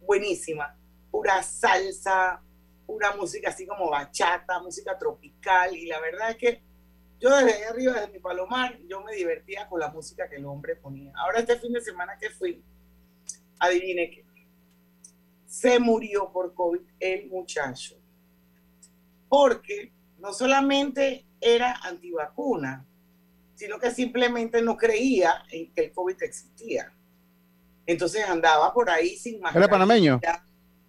buenísima, 0.01 0.77
pura 1.11 1.43
salsa, 1.43 2.43
pura 2.87 3.15
música 3.15 3.51
así 3.51 3.67
como 3.67 3.89
bachata, 3.89 4.61
música 4.61 4.99
tropical. 4.99 5.77
Y 5.77 5.87
la 5.87 6.01
verdad 6.01 6.31
es 6.31 6.37
que 6.37 6.63
yo 7.21 7.31
desde 7.37 7.53
ahí 7.53 7.63
arriba, 7.63 7.93
desde 7.93 8.13
mi 8.13 8.19
palomar, 8.19 8.79
yo 8.89 9.01
me 9.03 9.15
divertía 9.15 9.69
con 9.69 9.79
la 9.79 9.91
música 9.91 10.29
que 10.29 10.37
el 10.37 10.47
hombre 10.47 10.75
ponía. 10.77 11.13
Ahora 11.17 11.41
este 11.41 11.59
fin 11.59 11.73
de 11.73 11.81
semana 11.81 12.19
que 12.19 12.31
fui, 12.31 12.63
adivine 13.59 14.11
qué, 14.11 14.25
se 15.47 15.79
murió 15.79 16.33
por 16.33 16.55
COVID 16.55 16.81
el 16.99 17.29
muchacho, 17.29 17.97
porque 19.29 19.93
no 20.19 20.33
solamente 20.33 21.27
era 21.41 21.75
antivacuna, 21.83 22.87
sino 23.55 23.79
que 23.79 23.91
simplemente 23.91 24.63
no 24.63 24.77
creía 24.77 25.45
en 25.51 25.73
que 25.73 25.85
el 25.87 25.93
COVID 25.93 26.23
existía. 26.23 26.93
Entonces 27.87 28.25
andaba 28.29 28.73
por 28.73 28.89
ahí 28.91 29.17
sin 29.17 29.41
mascarilla. 29.41 29.65
¿Era 29.67 29.71
panameño? 29.71 30.21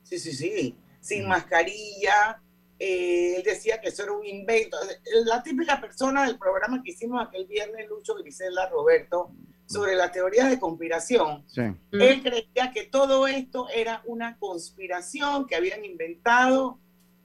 Sí, 0.03 0.19
sí, 0.19 0.33
sí, 0.33 0.75
sin 0.99 1.27
mascarilla. 1.27 2.41
eh, 2.79 3.35
él 3.37 3.43
decía 3.43 3.79
que 3.79 3.89
eso 3.89 4.03
era 4.03 4.11
un 4.13 4.25
invento. 4.25 4.77
La 5.25 5.41
típica 5.43 5.79
persona 5.79 6.25
del 6.25 6.37
programa 6.37 6.81
que 6.83 6.91
hicimos 6.91 7.25
aquel 7.25 7.45
viernes, 7.45 7.87
Lucho, 7.89 8.15
Griselda, 8.15 8.69
Roberto, 8.69 9.31
sobre 9.67 9.95
las 9.95 10.11
teorías 10.11 10.49
de 10.49 10.59
conspiración. 10.59 11.45
Sí. 11.47 11.61
Él 11.91 12.21
creía 12.23 12.71
que 12.73 12.83
todo 12.83 13.27
esto 13.27 13.69
era 13.69 14.01
una 14.05 14.37
conspiración 14.37 15.47
que 15.47 15.55
habían 15.55 15.85
inventado 15.85 16.79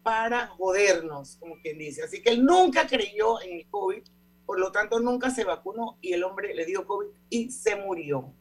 para 0.06 0.46
jodernos, 0.46 1.36
como 1.40 1.56
quien 1.60 1.78
dice. 1.78 2.04
Así 2.04 2.22
que 2.22 2.30
él 2.30 2.44
nunca 2.44 2.86
creyó 2.86 3.42
en 3.42 3.56
el 3.58 3.66
COVID, 3.68 4.02
por 4.46 4.60
lo 4.60 4.70
tanto 4.70 5.00
nunca 5.00 5.30
se 5.30 5.42
vacunó 5.42 5.98
y 6.00 6.12
el 6.12 6.22
hombre 6.22 6.54
le 6.54 6.64
dio 6.64 6.86
COVID 6.86 7.08
y 7.28 7.50
se 7.50 7.74
murió. 7.74 8.32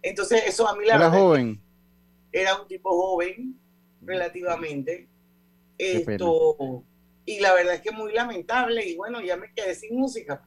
Entonces 0.00 0.44
eso 0.46 0.68
a 0.68 0.76
mí 0.76 0.84
la 0.86 0.94
Era 0.94 1.08
verdad 1.08 1.18
joven. 1.20 1.60
era 2.30 2.60
un 2.62 2.68
tipo 2.68 2.90
joven 2.90 3.58
relativamente. 4.00 5.08
Qué 5.76 6.00
pena. 6.06 6.12
Esto, 6.14 6.84
y 7.26 7.40
la 7.40 7.52
verdad 7.52 7.74
es 7.74 7.80
que 7.80 7.90
muy 7.90 8.12
lamentable 8.12 8.88
y 8.88 8.94
bueno, 8.96 9.20
ya 9.20 9.36
me 9.36 9.52
quedé 9.52 9.74
sin 9.74 9.96
música. 9.98 10.46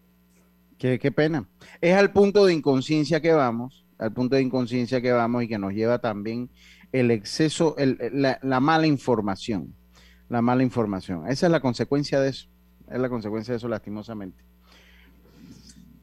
Qué, 0.78 0.98
qué 1.00 1.12
pena. 1.12 1.50
Es 1.82 1.96
al 1.98 2.14
punto 2.14 2.46
de 2.46 2.54
inconsciencia 2.54 3.20
que 3.22 3.34
vamos, 3.34 3.86
al 3.98 4.14
punto 4.14 4.38
de 4.38 4.42
inconsciencia 4.42 5.02
que 5.02 5.12
vamos 5.12 5.44
y 5.44 5.50
que 5.50 5.58
nos 5.60 5.74
lleva 5.74 6.00
también 6.00 6.50
el 6.94 7.12
exceso, 7.12 7.76
el- 7.78 7.98
la, 8.14 8.40
la 8.42 8.62
mala 8.62 8.88
información, 8.88 9.76
la 10.32 10.41
mala 10.41 10.63
información. 10.63 11.28
Esa 11.28 11.48
es 11.48 11.52
la 11.52 11.60
consecuencia 11.60 12.22
de 12.22 12.30
eso, 12.30 12.48
es 12.89 12.98
la 12.98 13.10
consecuencia 13.10 13.52
de 13.52 13.58
eso 13.58 13.67
lastimosamente. 13.67 14.41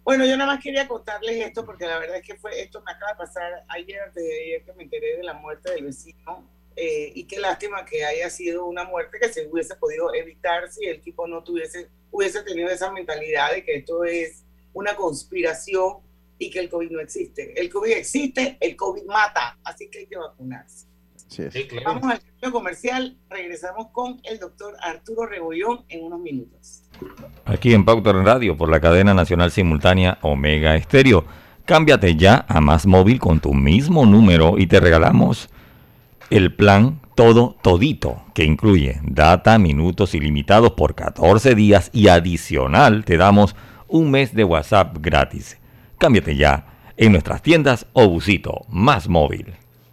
Bueno, 0.05 0.27
yo 0.27 0.37
nada 0.37 0.53
más 0.53 0.62
quería 0.62 0.87
contarles 0.87 1.47
esto 1.47 1.64
porque 1.64 1.87
la 1.87 1.99
verdad 1.99 2.19
es 2.19 2.27
que 2.27 2.37
fue 2.37 2.61
esto 2.61 2.83
me 2.85 2.93
acaba 2.93 3.12
de 3.12 3.19
pasar 3.19 3.64
ayer, 3.69 4.12
de 4.12 4.43
ayer 4.45 4.64
que 4.64 4.73
me 4.75 4.83
enteré 4.83 5.17
de 5.17 5.23
la 5.23 5.33
muerte 5.33 5.71
del 5.71 5.85
vecino 5.85 6.45
eh, 6.77 7.11
y 7.14 7.25
qué 7.25 7.41
lástima 7.41 7.87
que 7.87 8.05
haya 8.05 8.29
sido 8.29 8.67
una 8.67 8.85
muerte 8.85 9.19
que 9.19 9.33
se 9.33 9.47
hubiese 9.47 9.77
podido 9.77 10.14
evitar 10.14 10.71
si 10.71 10.85
el 10.85 11.01
tipo 11.01 11.27
no 11.27 11.43
tuviese 11.43 11.88
hubiese 12.11 12.43
tenido 12.43 12.69
esa 12.69 12.93
mentalidad 12.93 13.53
de 13.53 13.64
que 13.64 13.77
esto 13.77 14.05
es 14.05 14.45
una 14.75 14.95
conspiración 14.95 16.01
y 16.38 16.51
que 16.51 16.61
el 16.61 16.69
COVID 16.69 16.91
no 16.91 17.01
existe. 17.01 17.59
El 17.59 17.71
COVID 17.71 17.93
existe, 17.93 18.59
el 18.61 18.77
COVID 18.77 19.05
mata, 19.05 19.59
así 19.64 19.88
que 19.88 20.01
hay 20.01 20.07
que 20.07 20.19
vacunarse. 20.19 20.88
Sí, 21.29 21.43
es. 21.43 21.55
Vamos 21.85 22.05
al 22.05 22.21
cambio 22.21 22.53
comercial, 22.53 23.17
regresamos 23.31 23.88
con 23.93 24.21
el 24.25 24.38
doctor 24.38 24.75
Arturo 24.81 25.27
Rebollón 25.27 25.85
en 25.88 26.05
unos 26.05 26.21
minutos. 26.21 26.83
Aquí 27.45 27.75
en 27.75 27.85
Pauta 27.85 28.11
en 28.11 28.25
Radio 28.25 28.57
por 28.57 28.71
la 28.71 28.81
cadena 28.81 29.14
nacional 29.14 29.51
simultánea 29.51 30.19
Omega 30.23 30.75
Estéreo. 30.75 31.25
Cámbiate 31.64 32.17
ya 32.17 32.47
a 32.49 32.61
Más 32.61 32.87
Móvil 32.87 33.19
con 33.19 33.41
tu 33.41 33.53
mismo 33.53 34.07
número 34.07 34.59
y 34.59 34.67
te 34.67 34.81
regalamos 34.81 35.51
el 36.31 36.55
plan 36.55 37.01
todo 37.14 37.57
todito 37.62 38.23
que 38.33 38.45
incluye 38.45 39.01
data, 39.03 39.59
minutos 39.59 40.14
ilimitados 40.14 40.73
por 40.73 40.95
14 40.95 41.55
días 41.55 41.91
y 41.93 42.09
adicional 42.09 43.05
te 43.05 43.17
damos 43.17 43.57
un 43.88 44.11
mes 44.11 44.35
de 44.35 44.45
WhatsApp 44.45 44.97
gratis. 45.01 45.59
Cámbiate 45.99 46.37
ya 46.37 46.67
en 46.97 47.12
nuestras 47.12 47.43
tiendas 47.43 47.87
o 47.93 48.09
busito 48.09 48.67
Más 48.69 49.09
Móvil. 49.09 49.55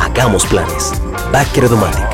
Hagamos 0.00 0.46
planes. 0.46 0.92
Backer 1.30 1.64
Automatic. 1.64 2.06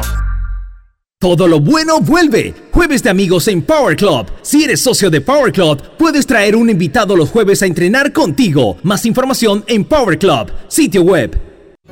Todo 1.20 1.46
lo 1.46 1.60
bueno 1.60 2.00
vuelve. 2.00 2.52
Jueves 2.72 3.02
de 3.02 3.10
amigos 3.10 3.46
en 3.46 3.62
Power 3.62 3.96
Club. 3.96 4.26
Si 4.42 4.64
eres 4.64 4.80
socio 4.80 5.08
de 5.08 5.20
Power 5.20 5.52
Club, 5.52 5.80
puedes 5.96 6.26
traer 6.26 6.56
un 6.56 6.68
invitado 6.68 7.16
los 7.16 7.30
jueves 7.30 7.62
a 7.62 7.66
entrenar 7.66 8.12
contigo. 8.12 8.76
Más 8.82 9.06
información 9.06 9.64
en 9.68 9.84
Power 9.84 10.18
Club, 10.18 10.50
sitio 10.68 11.02
web. 11.02 11.45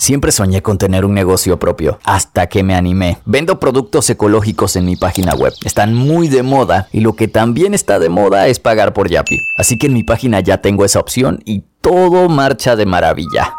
Siempre 0.00 0.32
soñé 0.32 0.62
con 0.62 0.78
tener 0.78 1.04
un 1.04 1.12
negocio 1.12 1.58
propio, 1.58 1.98
hasta 2.04 2.46
que 2.46 2.62
me 2.62 2.74
animé. 2.74 3.18
Vendo 3.26 3.60
productos 3.60 4.08
ecológicos 4.08 4.74
en 4.76 4.86
mi 4.86 4.96
página 4.96 5.34
web. 5.34 5.52
Están 5.62 5.94
muy 5.94 6.28
de 6.28 6.42
moda 6.42 6.88
y 6.90 7.00
lo 7.00 7.16
que 7.16 7.28
también 7.28 7.74
está 7.74 7.98
de 7.98 8.08
moda 8.08 8.48
es 8.48 8.58
pagar 8.58 8.94
por 8.94 9.10
Yapi. 9.10 9.36
Así 9.58 9.76
que 9.76 9.88
en 9.88 9.92
mi 9.92 10.02
página 10.02 10.40
ya 10.40 10.62
tengo 10.62 10.86
esa 10.86 11.00
opción 11.00 11.40
y 11.44 11.64
todo 11.82 12.30
marcha 12.30 12.76
de 12.76 12.86
maravilla. 12.86 13.52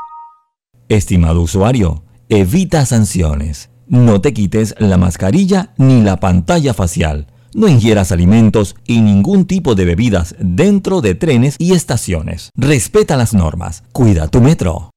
Estimado 0.89 1.41
usuario, 1.41 2.06
evita 2.27 2.88
sanciones. 2.88 3.69
No 3.86 4.19
te 4.19 4.34
quites 4.34 4.73
la 4.80 4.97
mascarilla 4.97 5.73
ni 5.77 6.01
la 6.01 6.19
pantalla 6.19 6.73
facial. 6.73 7.27
No 7.54 7.67
ingieras 7.67 8.12
alimentos 8.12 8.75
y 8.88 9.01
ningún 9.01 9.45
tipo 9.45 9.75
de 9.75 9.86
bebidas 9.86 10.36
dentro 10.39 11.01
de 11.01 11.13
trenes 11.13 11.56
y 11.60 11.73
estaciones. 11.73 12.49
Respeta 12.56 13.15
las 13.15 13.36
normas. 13.36 13.84
Cuida 13.91 14.27
tu 14.27 14.41
metro. 14.41 14.90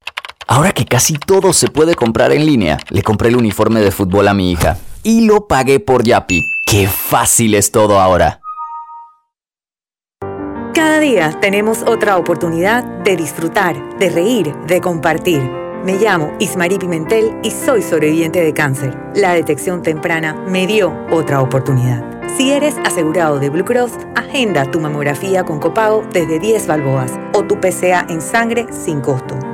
Ahora 0.47 0.73
que 0.73 0.85
casi 0.85 1.15
todo 1.15 1.53
se 1.53 1.69
puede 1.69 1.95
comprar 1.95 2.33
en 2.33 2.45
línea, 2.45 2.79
le 2.91 3.03
compré 3.03 3.29
el 3.29 3.37
uniforme 3.37 3.81
de 3.81 3.91
fútbol 3.91 4.29
a 4.29 4.35
mi 4.35 4.53
hija 4.53 4.77
y 5.03 5.27
lo 5.27 5.47
pagué 5.47 5.81
por 5.81 6.05
Yapi. 6.05 6.43
¡Qué 6.67 6.87
fácil 6.87 7.55
es 7.55 7.71
todo 7.71 8.01
ahora! 8.01 8.41
Cada 10.75 10.99
día 10.99 11.39
tenemos 11.41 11.83
otra 11.83 12.17
oportunidad 12.19 12.85
de 13.05 13.17
disfrutar, 13.17 13.97
de 13.99 14.11
reír, 14.11 14.55
de 14.67 14.81
compartir. 14.81 15.41
Me 15.85 15.99
llamo 15.99 16.33
Ismarí 16.41 16.79
Pimentel 16.79 17.37
y 17.43 17.51
soy 17.51 17.81
sobreviviente 17.83 18.43
de 18.43 18.53
cáncer. 18.53 18.99
La 19.15 19.33
detección 19.33 19.83
temprana 19.83 20.35
me 20.49 20.67
dio 20.67 20.93
otra 21.11 21.41
oportunidad. 21.41 22.03
Si 22.37 22.51
eres 22.51 22.75
asegurado 22.85 23.39
de 23.39 23.51
Blue 23.51 23.65
Cross, 23.65 23.93
agenda 24.17 24.71
tu 24.71 24.81
mamografía 24.81 25.45
con 25.45 25.61
copago 25.61 26.05
desde 26.13 26.39
10 26.39 26.67
balboas 26.67 27.13
o 27.35 27.45
tu 27.45 27.61
PCA 27.61 28.07
en 28.09 28.21
sangre 28.21 28.67
sin 28.73 29.01
costo. 29.01 29.54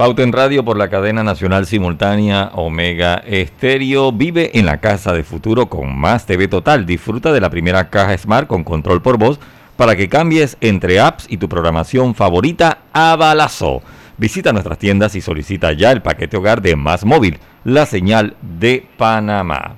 Pauta 0.00 0.22
en 0.22 0.32
Radio 0.32 0.64
por 0.64 0.78
la 0.78 0.88
cadena 0.88 1.22
nacional 1.22 1.66
simultánea 1.66 2.52
Omega 2.54 3.16
Estéreo. 3.16 4.12
Vive 4.12 4.58
en 4.58 4.64
la 4.64 4.80
casa 4.80 5.12
de 5.12 5.22
futuro 5.22 5.68
con 5.68 5.94
más 5.94 6.24
TV 6.24 6.48
Total. 6.48 6.86
Disfruta 6.86 7.34
de 7.34 7.40
la 7.42 7.50
primera 7.50 7.90
caja 7.90 8.16
Smart 8.16 8.46
con 8.46 8.64
control 8.64 9.02
por 9.02 9.18
voz 9.18 9.38
para 9.76 9.96
que 9.96 10.08
cambies 10.08 10.56
entre 10.62 11.00
apps 11.00 11.26
y 11.28 11.36
tu 11.36 11.50
programación 11.50 12.14
favorita 12.14 12.78
a 12.94 13.14
balazo. 13.14 13.82
Visita 14.16 14.54
nuestras 14.54 14.78
tiendas 14.78 15.14
y 15.16 15.20
solicita 15.20 15.74
ya 15.74 15.92
el 15.92 16.00
paquete 16.00 16.38
hogar 16.38 16.62
de 16.62 16.76
Más 16.76 17.04
Móvil, 17.04 17.38
la 17.64 17.84
señal 17.84 18.36
de 18.40 18.86
Panamá. 18.96 19.76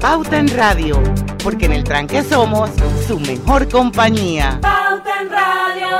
Pauta 0.00 0.40
en 0.40 0.48
Radio, 0.56 1.00
porque 1.40 1.66
en 1.66 1.72
el 1.74 1.84
tranque 1.84 2.24
somos 2.24 2.68
su 3.06 3.20
mejor 3.20 3.68
compañía. 3.68 4.58
Pauta 4.60 5.20
en 5.20 5.30
Radio. 5.30 5.92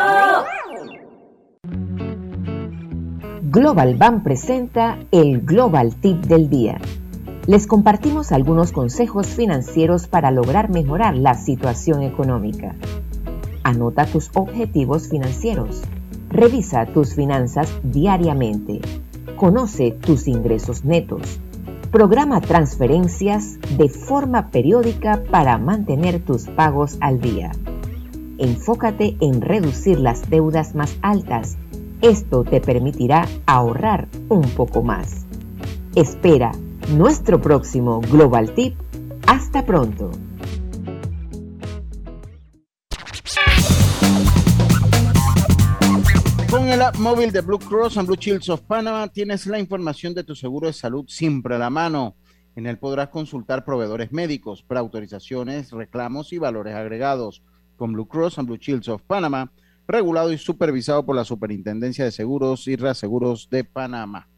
Global 3.54 3.96
Bank 3.96 4.22
presenta 4.22 4.98
el 5.10 5.42
Global 5.42 5.94
Tip 5.96 6.24
del 6.24 6.48
Día. 6.48 6.80
Les 7.46 7.66
compartimos 7.66 8.32
algunos 8.32 8.72
consejos 8.72 9.26
financieros 9.26 10.08
para 10.08 10.30
lograr 10.30 10.70
mejorar 10.70 11.14
la 11.18 11.34
situación 11.34 12.00
económica. 12.02 12.74
Anota 13.62 14.06
tus 14.06 14.30
objetivos 14.32 15.10
financieros. 15.10 15.82
Revisa 16.30 16.86
tus 16.86 17.14
finanzas 17.14 17.68
diariamente. 17.82 18.80
Conoce 19.36 19.90
tus 19.90 20.28
ingresos 20.28 20.86
netos. 20.86 21.38
Programa 21.90 22.40
transferencias 22.40 23.58
de 23.76 23.90
forma 23.90 24.48
periódica 24.48 25.24
para 25.30 25.58
mantener 25.58 26.24
tus 26.24 26.44
pagos 26.44 26.96
al 27.02 27.20
día. 27.20 27.52
Enfócate 28.38 29.18
en 29.20 29.42
reducir 29.42 30.00
las 30.00 30.30
deudas 30.30 30.74
más 30.74 30.96
altas 31.02 31.58
esto 32.02 32.42
te 32.42 32.60
permitirá 32.60 33.28
ahorrar 33.46 34.08
un 34.28 34.42
poco 34.50 34.82
más. 34.82 35.24
Espera 35.94 36.50
nuestro 36.90 37.40
próximo 37.40 38.00
Global 38.00 38.52
Tip. 38.54 38.74
Hasta 39.26 39.64
pronto. 39.64 40.10
Con 46.50 46.68
el 46.68 46.82
app 46.82 46.96
móvil 46.98 47.30
de 47.30 47.40
Blue 47.40 47.58
Cross 47.58 47.96
and 47.96 48.08
Blue 48.08 48.16
Shields 48.18 48.48
of 48.48 48.62
Panama 48.62 49.06
tienes 49.08 49.46
la 49.46 49.60
información 49.60 50.12
de 50.12 50.24
tu 50.24 50.34
seguro 50.34 50.66
de 50.66 50.72
salud 50.72 51.04
siempre 51.06 51.54
a 51.54 51.58
la 51.58 51.70
mano. 51.70 52.16
En 52.56 52.66
él 52.66 52.78
podrás 52.78 53.08
consultar 53.08 53.64
proveedores 53.64 54.12
médicos, 54.12 54.62
preautorizaciones, 54.62 55.70
reclamos 55.70 56.32
y 56.32 56.38
valores 56.38 56.74
agregados. 56.74 57.42
Con 57.76 57.92
Blue 57.92 58.08
Cross 58.08 58.38
and 58.38 58.48
Blue 58.48 58.58
Shields 58.58 58.88
of 58.88 59.02
Panama 59.02 59.50
regulado 59.86 60.32
y 60.32 60.38
supervisado 60.38 61.04
por 61.04 61.16
la 61.16 61.24
Superintendencia 61.24 62.04
de 62.04 62.12
Seguros 62.12 62.66
y 62.68 62.76
Reaseguros 62.76 63.48
de 63.50 63.64
Panamá. 63.64 64.28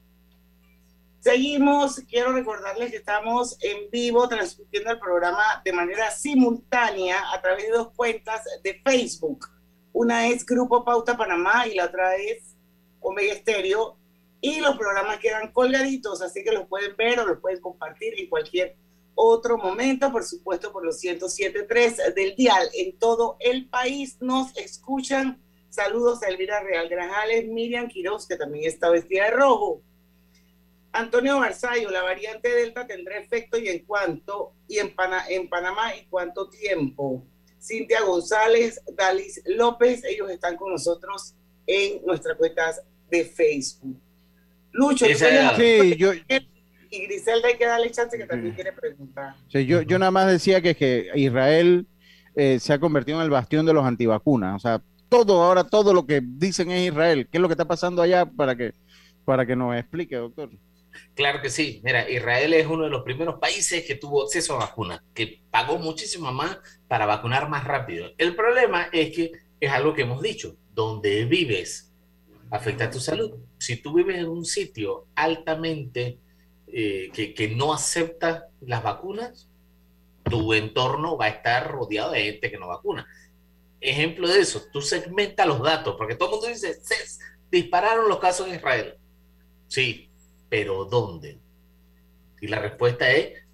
Seguimos, 1.20 2.00
quiero 2.00 2.32
recordarles 2.32 2.90
que 2.90 2.98
estamos 2.98 3.56
en 3.62 3.90
vivo 3.90 4.28
transmitiendo 4.28 4.90
el 4.90 4.98
programa 4.98 5.62
de 5.64 5.72
manera 5.72 6.10
simultánea 6.10 7.32
a 7.32 7.40
través 7.40 7.64
de 7.64 7.72
dos 7.72 7.92
cuentas 7.96 8.42
de 8.62 8.80
Facebook. 8.84 9.46
Una 9.94 10.28
es 10.28 10.44
Grupo 10.44 10.84
Pauta 10.84 11.16
Panamá 11.16 11.66
y 11.66 11.76
la 11.76 11.86
otra 11.86 12.16
es 12.16 12.54
Omega 13.00 13.32
Estéreo. 13.32 13.96
Y 14.42 14.60
los 14.60 14.76
programas 14.76 15.18
quedan 15.18 15.50
colgaditos, 15.52 16.20
así 16.20 16.44
que 16.44 16.52
los 16.52 16.66
pueden 16.66 16.94
ver 16.96 17.18
o 17.20 17.26
los 17.26 17.38
pueden 17.38 17.60
compartir 17.60 18.12
en 18.18 18.28
cualquier 18.28 18.76
otro 19.14 19.58
momento, 19.58 20.10
por 20.10 20.24
supuesto, 20.24 20.72
por 20.72 20.84
los 20.84 21.02
107.3 21.02 22.14
del 22.14 22.34
dial. 22.36 22.68
En 22.74 22.98
todo 22.98 23.36
el 23.40 23.68
país 23.68 24.16
nos 24.20 24.56
escuchan. 24.56 25.40
Saludos 25.70 26.22
a 26.22 26.28
Elvira 26.28 26.60
Real 26.62 26.88
Grajales, 26.88 27.46
Miriam 27.48 27.88
Quiroz, 27.88 28.26
que 28.26 28.36
también 28.36 28.66
está 28.66 28.90
vestida 28.90 29.24
de 29.24 29.30
rojo. 29.32 29.82
Antonio 30.92 31.40
Barzallo, 31.40 31.90
la 31.90 32.02
variante 32.02 32.48
Delta 32.48 32.86
tendrá 32.86 33.18
efecto 33.18 33.58
y 33.58 33.68
en 33.68 33.84
cuánto, 33.84 34.52
y 34.68 34.78
en, 34.78 34.94
en 35.28 35.48
Panamá 35.48 35.96
y 35.96 36.06
cuánto 36.06 36.48
tiempo. 36.48 37.24
Cintia 37.60 38.02
González, 38.02 38.80
Dalis 38.96 39.42
López, 39.46 40.04
ellos 40.04 40.30
están 40.30 40.56
con 40.56 40.70
nosotros 40.70 41.34
en 41.66 42.04
nuestras 42.04 42.36
cuentas 42.36 42.82
de 43.10 43.24
Facebook. 43.24 43.96
Lucho, 44.70 45.06
sí, 45.06 45.96
yo, 45.96 46.12
y 46.94 47.06
Griselda 47.06 47.48
hay 47.48 47.56
que 47.56 47.66
darle 47.66 47.90
chance 47.90 48.16
que 48.16 48.26
también 48.26 48.54
quiere 48.54 48.72
preguntar. 48.72 49.34
yo, 49.48 49.82
yo 49.82 49.98
nada 49.98 50.10
más 50.10 50.26
decía 50.26 50.60
que, 50.60 50.74
que 50.74 51.10
Israel 51.14 51.86
eh, 52.36 52.58
se 52.58 52.72
ha 52.72 52.78
convertido 52.78 53.18
en 53.18 53.24
el 53.24 53.30
bastión 53.30 53.66
de 53.66 53.72
los 53.72 53.84
antivacunas. 53.84 54.56
O 54.56 54.58
sea, 54.58 54.82
todo, 55.08 55.42
ahora 55.42 55.64
todo 55.64 55.92
lo 55.94 56.06
que 56.06 56.20
dicen 56.22 56.70
es 56.70 56.88
Israel. 56.88 57.28
¿Qué 57.30 57.38
es 57.38 57.42
lo 57.42 57.48
que 57.48 57.54
está 57.54 57.66
pasando 57.66 58.02
allá 58.02 58.26
para 58.26 58.56
que, 58.56 58.72
para 59.24 59.46
que 59.46 59.54
nos 59.56 59.76
explique, 59.76 60.16
doctor? 60.16 60.50
Claro 61.14 61.40
que 61.40 61.50
sí. 61.50 61.80
Mira, 61.84 62.08
Israel 62.08 62.54
es 62.54 62.66
uno 62.66 62.84
de 62.84 62.90
los 62.90 63.02
primeros 63.02 63.38
países 63.38 63.84
que 63.84 63.94
tuvo 63.94 64.24
acceso 64.24 64.54
a 64.54 64.66
vacunas, 64.66 65.00
que 65.12 65.42
pagó 65.50 65.78
muchísimo 65.78 66.32
más 66.32 66.58
para 66.88 67.06
vacunar 67.06 67.48
más 67.48 67.64
rápido. 67.64 68.10
El 68.18 68.34
problema 68.34 68.88
es 68.92 69.14
que 69.14 69.32
es 69.60 69.70
algo 69.70 69.94
que 69.94 70.02
hemos 70.02 70.22
dicho, 70.22 70.56
donde 70.74 71.24
vives 71.24 71.92
afecta 72.50 72.84
a 72.84 72.90
tu 72.90 73.00
salud. 73.00 73.32
Si 73.58 73.76
tú 73.76 73.94
vives 73.94 74.18
en 74.18 74.28
un 74.28 74.44
sitio 74.44 75.06
altamente 75.14 76.18
eh, 76.66 77.10
que, 77.12 77.48
no 77.48 77.72
acepta 77.72 78.48
las 78.60 78.82
vacunas, 78.82 79.48
tu 80.24 80.54
entorno 80.54 81.16
va 81.16 81.26
a 81.26 81.28
estar 81.28 81.70
rodeado 81.70 82.12
de 82.12 82.24
gente 82.24 82.50
que 82.50 82.58
no 82.58 82.68
vacuna. 82.68 83.06
Ejemplo 83.80 84.26
de 84.26 84.40
eso, 84.40 84.62
tú 84.72 84.80
segmentas 84.80 85.46
los 85.46 85.62
datos, 85.62 85.94
porque 85.96 86.14
todo 86.14 86.28
el 86.28 86.34
mundo 86.36 86.48
dice, 86.48 86.74
se 86.74 86.96
dispararon 87.50 88.08
los 88.08 88.18
casos 88.18 88.48
en 88.48 88.54
Israel. 88.54 88.94
Sí, 89.68 90.08
pero 90.48 90.84
¿dónde? 90.86 91.38
Y 92.40 92.46
la 92.48 92.60
respuesta 92.60 93.10
es 93.10 93.44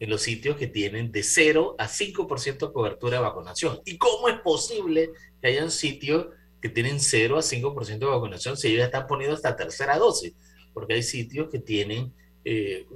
en 0.00 0.10
los 0.10 0.22
sitios 0.22 0.56
que 0.56 0.66
tienen 0.66 1.12
de 1.12 1.22
0 1.22 1.76
a 1.78 1.88
5% 1.88 2.66
de 2.66 2.72
cobertura 2.72 3.18
de 3.18 3.22
vacunación. 3.22 3.80
¿Y 3.84 3.96
cómo 3.98 4.28
es 4.28 4.40
posible 4.40 5.10
que 5.40 5.48
hayan 5.48 5.70
sitios 5.70 6.26
que 6.60 6.68
tienen 6.68 7.00
0 7.00 7.38
a 7.38 7.42
5% 7.42 7.98
de 7.98 8.06
vacunación 8.06 8.56
si 8.56 8.68
ellos 8.68 8.80
ya 8.80 8.84
están 8.86 9.06
poniendo 9.06 9.34
hasta 9.34 9.56
tercera 9.56 9.98
dosis? 9.98 10.34
Porque 10.72 10.94
hay 10.94 11.02
sitios 11.02 11.48
que 11.50 11.58
tienen 11.58 12.12
eh, 12.44 12.86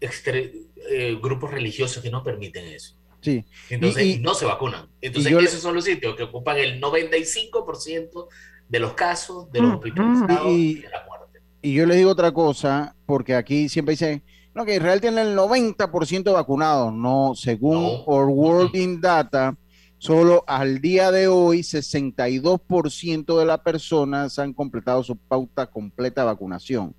eh, 0.00 1.18
grupos 1.20 1.50
religiosos 1.50 2.02
que 2.02 2.10
no 2.10 2.22
permiten 2.22 2.66
eso. 2.66 2.94
Sí. 3.20 3.44
Entonces 3.68 4.20
no 4.20 4.34
se 4.34 4.46
vacunan. 4.46 4.88
Entonces 5.00 5.32
esos 5.32 5.60
son 5.60 5.74
los 5.74 5.84
sitios 5.84 6.14
que 6.16 6.22
ocupan 6.24 6.58
el 6.58 6.80
95% 6.80 8.28
de 8.68 8.80
los 8.80 8.92
casos 8.94 9.50
de 9.50 9.60
los 9.60 9.74
hospitalizados 9.74 10.52
y, 10.52 10.74
de 10.76 10.88
la 10.88 11.04
muerte. 11.04 11.40
Y 11.62 11.74
yo 11.74 11.86
les 11.86 11.96
digo 11.96 12.10
otra 12.10 12.32
cosa, 12.32 12.94
porque 13.06 13.34
aquí 13.34 13.68
siempre 13.68 13.94
dicen, 13.94 14.22
no, 14.54 14.64
que 14.64 14.76
Israel 14.76 15.00
tiene 15.00 15.22
el 15.22 15.36
90% 15.36 16.32
vacunados. 16.32 16.92
No, 16.92 17.32
según 17.34 18.02
Our 18.06 18.26
World 18.26 18.76
in 18.76 19.00
Data, 19.00 19.56
solo 19.98 20.44
al 20.46 20.80
día 20.80 21.10
de 21.10 21.26
hoy 21.26 21.60
62% 21.60 23.38
de 23.38 23.44
las 23.44 23.60
personas 23.60 24.38
han 24.38 24.52
completado 24.52 25.02
su 25.02 25.16
pauta 25.16 25.66
completa 25.66 26.20
de 26.20 26.26
vacunación 26.26 26.94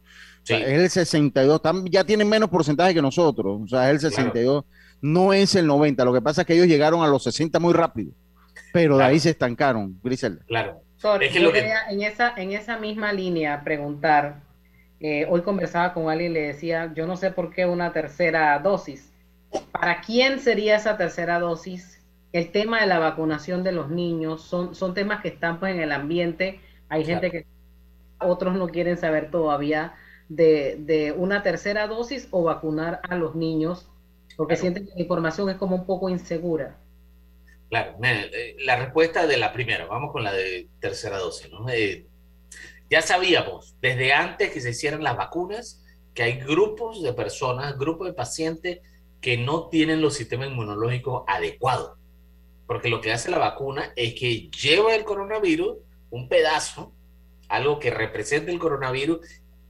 es 0.49 0.67
el 0.67 0.89
62, 0.89 1.61
ya 1.89 2.03
tienen 2.03 2.27
menos 2.27 2.49
porcentaje 2.49 2.93
que 2.93 3.01
nosotros, 3.01 3.61
o 3.63 3.67
sea, 3.67 3.89
es 3.89 4.03
el 4.03 4.11
62, 4.11 4.65
no 5.01 5.33
es 5.33 5.55
el 5.55 5.67
90, 5.67 6.03
lo 6.05 6.13
que 6.13 6.21
pasa 6.21 6.41
es 6.41 6.47
que 6.47 6.53
ellos 6.53 6.67
llegaron 6.67 7.03
a 7.03 7.07
los 7.07 7.23
60 7.23 7.59
muy 7.59 7.73
rápido, 7.73 8.11
pero 8.73 8.97
de 8.97 9.03
ahí 9.03 9.19
se 9.19 9.31
estancaron, 9.31 9.99
Griselda. 10.03 10.43
Claro. 10.47 10.81
en, 11.21 12.01
esa, 12.01 12.33
en 12.35 12.51
esa 12.51 12.77
misma 12.77 13.13
línea 13.13 13.63
preguntar, 13.63 14.41
eh, 14.99 15.25
hoy 15.29 15.41
conversaba 15.41 15.93
con 15.93 16.09
alguien 16.09 16.31
y 16.31 16.33
le 16.33 16.41
decía, 16.47 16.91
yo 16.93 17.07
no 17.07 17.15
sé 17.15 17.31
por 17.31 17.53
qué 17.53 17.65
una 17.65 17.93
tercera 17.93 18.59
dosis. 18.59 19.11
¿Para 19.71 20.01
quién 20.01 20.39
sería 20.39 20.75
esa 20.75 20.97
tercera 20.97 21.39
dosis? 21.39 22.03
El 22.33 22.51
tema 22.51 22.81
de 22.81 22.87
la 22.87 22.99
vacunación 22.99 23.63
de 23.63 23.71
los 23.71 23.89
niños 23.89 24.43
son, 24.43 24.75
son 24.75 24.93
temas 24.93 25.21
que 25.21 25.29
están 25.29 25.59
pues 25.59 25.73
en 25.73 25.81
el 25.81 25.91
ambiente. 25.91 26.59
Hay 26.89 27.05
gente 27.05 27.31
que 27.31 27.45
otros 28.19 28.55
no 28.55 28.67
quieren 28.67 28.97
saber 28.97 29.31
todavía 29.31 29.93
de, 30.29 31.13
una 31.17 31.43
tercera 31.43 31.87
dosis 31.87 32.27
o 32.31 32.43
vacunar 32.43 33.01
a 33.03 33.15
los 33.15 33.35
niños, 33.35 33.89
porque 34.37 34.55
sienten 34.55 34.85
que 34.85 34.93
la 34.95 35.01
información 35.01 35.49
es 35.49 35.57
como 35.57 35.75
un 35.75 35.85
poco 35.85 36.09
insegura. 36.09 36.77
Claro, 37.69 37.95
eh, 38.03 38.55
la 38.59 38.77
respuesta 38.77 39.27
de 39.27 39.37
la 39.37 39.51
primera, 39.51 39.85
vamos 39.85 40.11
con 40.11 40.23
la 40.23 40.31
de 40.31 40.69
tercera 40.79 41.17
dosis. 41.17 41.51
¿no? 41.51 41.67
Eh, 41.69 42.05
ya 42.89 43.01
sabíamos 43.01 43.75
desde 43.81 44.13
antes 44.13 44.51
que 44.51 44.61
se 44.61 44.71
hicieran 44.71 45.03
las 45.03 45.17
vacunas 45.17 45.83
que 46.13 46.23
hay 46.23 46.39
grupos 46.39 47.03
de 47.03 47.13
personas, 47.13 47.77
grupos 47.77 48.07
de 48.07 48.13
pacientes 48.13 48.79
que 49.21 49.37
no 49.37 49.67
tienen 49.67 50.01
los 50.01 50.15
sistemas 50.15 50.47
inmunológicos 50.47 51.23
adecuados. 51.27 51.97
Porque 52.65 52.89
lo 52.89 53.01
que 53.01 53.11
hace 53.11 53.31
la 53.31 53.37
vacuna 53.37 53.93
es 53.95 54.13
que 54.13 54.49
lleva 54.49 54.95
el 54.95 55.03
coronavirus, 55.03 55.77
un 56.09 56.29
pedazo, 56.29 56.93
algo 57.47 57.79
que 57.79 57.89
representa 57.89 58.51
el 58.51 58.59
coronavirus, 58.59 59.19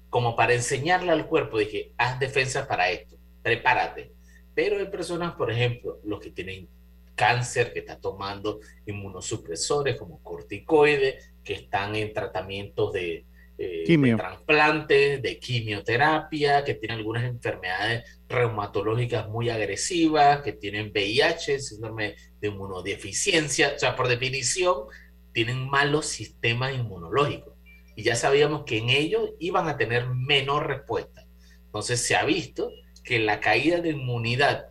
como 0.10 0.36
para 0.36 0.54
enseñarle 0.54 1.12
al 1.12 1.28
cuerpo, 1.28 1.60
dije, 1.60 1.94
haz 1.98 2.20
defensa 2.20 2.68
para 2.68 2.90
esto, 2.90 3.18
prepárate. 3.42 4.12
Pero 4.54 4.78
hay 4.78 4.88
personas, 4.88 5.34
por 5.36 5.52
ejemplo, 5.52 6.00
los 6.04 6.20
que 6.20 6.32
tienen 6.32 6.68
cáncer, 7.16 7.74
que 7.74 7.80
están 7.80 8.00
tomando 8.00 8.60
inmunosupresores 8.86 9.98
como 9.98 10.24
corticoides, 10.24 11.34
que 11.44 11.54
están 11.54 11.96
en 11.96 12.14
tratamientos 12.14 12.94
de, 12.94 13.26
eh, 13.58 13.84
de 13.86 14.16
trasplantes, 14.16 15.22
de 15.22 15.38
quimioterapia, 15.38 16.64
que 16.64 16.76
tienen 16.76 17.00
algunas 17.00 17.26
enfermedades 17.26 18.22
reumatológicas 18.30 19.28
muy 19.28 19.50
agresivas, 19.50 20.42
que 20.42 20.54
tienen 20.54 20.92
VIH, 20.92 21.60
síndrome 21.60 22.16
de 22.40 22.48
inmunodeficiencia, 22.48 23.74
o 23.76 23.80
sea, 23.80 23.98
por 23.98 24.08
definición, 24.08 24.86
tienen 25.34 25.70
malos 25.70 26.06
sistemas 26.06 26.74
inmunológicos. 26.74 27.54
Y 28.00 28.04
ya 28.04 28.16
sabíamos 28.16 28.64
que 28.64 28.78
en 28.78 28.90
ellos 28.90 29.32
iban 29.40 29.68
a 29.68 29.76
tener 29.76 30.08
menor 30.08 30.68
respuesta. 30.68 31.26
Entonces 31.66 32.00
se 32.00 32.16
ha 32.16 32.24
visto 32.24 32.72
que 33.04 33.20
la 33.20 33.42
caída 33.42 33.82
de 33.82 33.90
inmunidad 33.90 34.68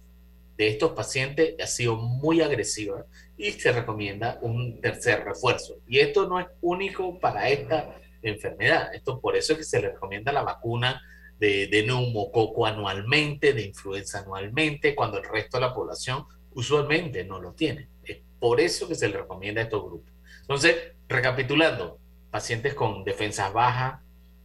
de 0.57 0.69
estos 0.69 0.93
pacientes 0.93 1.55
ha 1.63 1.67
sido 1.67 1.97
muy 1.97 2.41
agresiva 2.41 3.05
y 3.37 3.51
se 3.51 3.71
recomienda 3.71 4.39
un 4.41 4.81
tercer 4.81 5.25
refuerzo. 5.25 5.77
Y 5.87 5.99
esto 5.99 6.27
no 6.27 6.41
es 6.41 6.47
único 6.63 7.21
para 7.21 7.51
esta 7.51 8.01
enfermedad. 8.23 8.95
Esto 8.95 9.21
por 9.21 9.37
eso 9.37 9.53
es 9.53 9.59
que 9.59 9.65
se 9.65 9.83
le 9.83 9.91
recomienda 9.91 10.33
la 10.33 10.43
vacuna 10.43 10.99
de, 11.39 11.67
de 11.67 11.83
neumococo 11.83 12.65
anualmente, 12.65 13.53
de 13.53 13.67
influenza 13.67 14.21
anualmente, 14.21 14.95
cuando 14.95 15.19
el 15.19 15.29
resto 15.29 15.59
de 15.59 15.67
la 15.67 15.75
población 15.75 16.25
usualmente 16.55 17.25
no 17.25 17.43
lo 17.43 17.53
tiene. 17.53 17.91
Es 18.05 18.23
por 18.41 18.59
eso 18.59 18.89
que 18.89 18.95
se 18.95 19.11
le 19.11 19.19
recomienda 19.19 19.61
a 19.61 19.65
estos 19.65 19.85
grupos. 19.85 20.15
Entonces, 20.41 20.77
recapitulando, 21.07 21.99
pacientes 22.31 22.75
con 22.75 23.05
defensas 23.05 23.53
bajas, 23.53 24.01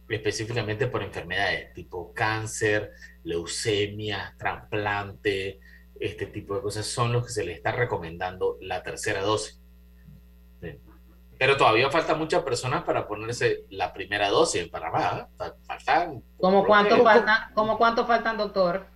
específicamente 0.08 0.86
por 0.86 1.02
enfermedades 1.02 1.72
tipo 1.72 2.12
cáncer, 2.12 2.92
leucemia, 3.24 4.34
trasplante, 4.38 5.60
este 5.98 6.26
tipo 6.26 6.56
de 6.56 6.62
cosas, 6.62 6.86
son 6.86 7.12
los 7.12 7.26
que 7.26 7.32
se 7.32 7.44
les 7.44 7.56
está 7.56 7.72
recomendando 7.72 8.58
la 8.60 8.82
tercera 8.82 9.22
dosis. 9.22 9.60
Pero 11.38 11.56
todavía 11.56 11.90
falta 11.90 12.14
muchas 12.14 12.42
personas 12.42 12.84
para 12.84 13.08
ponerse 13.08 13.64
la 13.70 13.92
primera 13.92 14.28
dosis 14.28 14.62
en 14.62 14.70
Panamá. 14.70 15.28
Faltan. 15.66 16.22
¿Cómo 16.38 16.64
cuánto, 16.64 17.02
falta, 17.02 17.50
¿Cómo 17.54 17.76
cuánto 17.76 18.06
faltan, 18.06 18.38
doctor? 18.38 18.86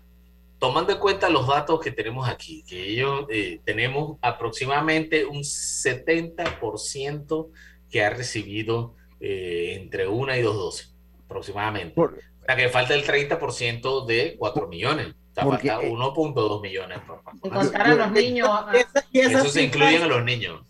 Tomando 0.59 0.93
en 0.93 0.99
cuenta 0.99 1.29
los 1.29 1.47
datos 1.47 1.81
que 1.81 1.91
tenemos 1.91 2.29
aquí, 2.29 2.65
que 2.65 2.91
ellos 2.91 3.27
eh, 3.29 3.61
tenemos 3.65 4.19
aproximadamente 4.23 5.25
un 5.25 5.41
70% 5.41 7.51
que 7.91 8.05
ha 8.05 8.11
recibido 8.11 8.95
eh, 9.21 9.75
entre 9.81 10.07
una 10.07 10.37
y 10.39 10.43
dos 10.43 10.57
dosis, 10.57 10.95
aproximadamente. 11.25 11.95
Por- 11.95 12.15
o 12.15 12.45
sea 12.47 12.57
que 12.57 12.69
falta 12.69 12.95
el 12.95 13.05
30% 13.05 14.07
de 14.07 14.37
4 14.39 14.69
millones. 14.69 15.09
O 15.09 15.35
sea, 15.35 15.45
Porque, 15.45 15.69
falta 15.69 15.87
eh, 15.87 15.91
1.2 15.91 16.63
millones. 16.63 16.99
por 17.07 17.23
favor. 17.23 17.41
Y 17.45 17.49
contar 17.51 17.87
a 17.87 17.95
los 17.95 18.11
niños. 18.13 18.49
ah, 18.51 18.73
Y 19.13 19.19
esas 19.21 19.45
Eso 19.45 19.49
se 19.51 19.63
incluyen 19.63 20.03
a 20.03 20.07
los 20.07 20.25
niños. 20.25 20.63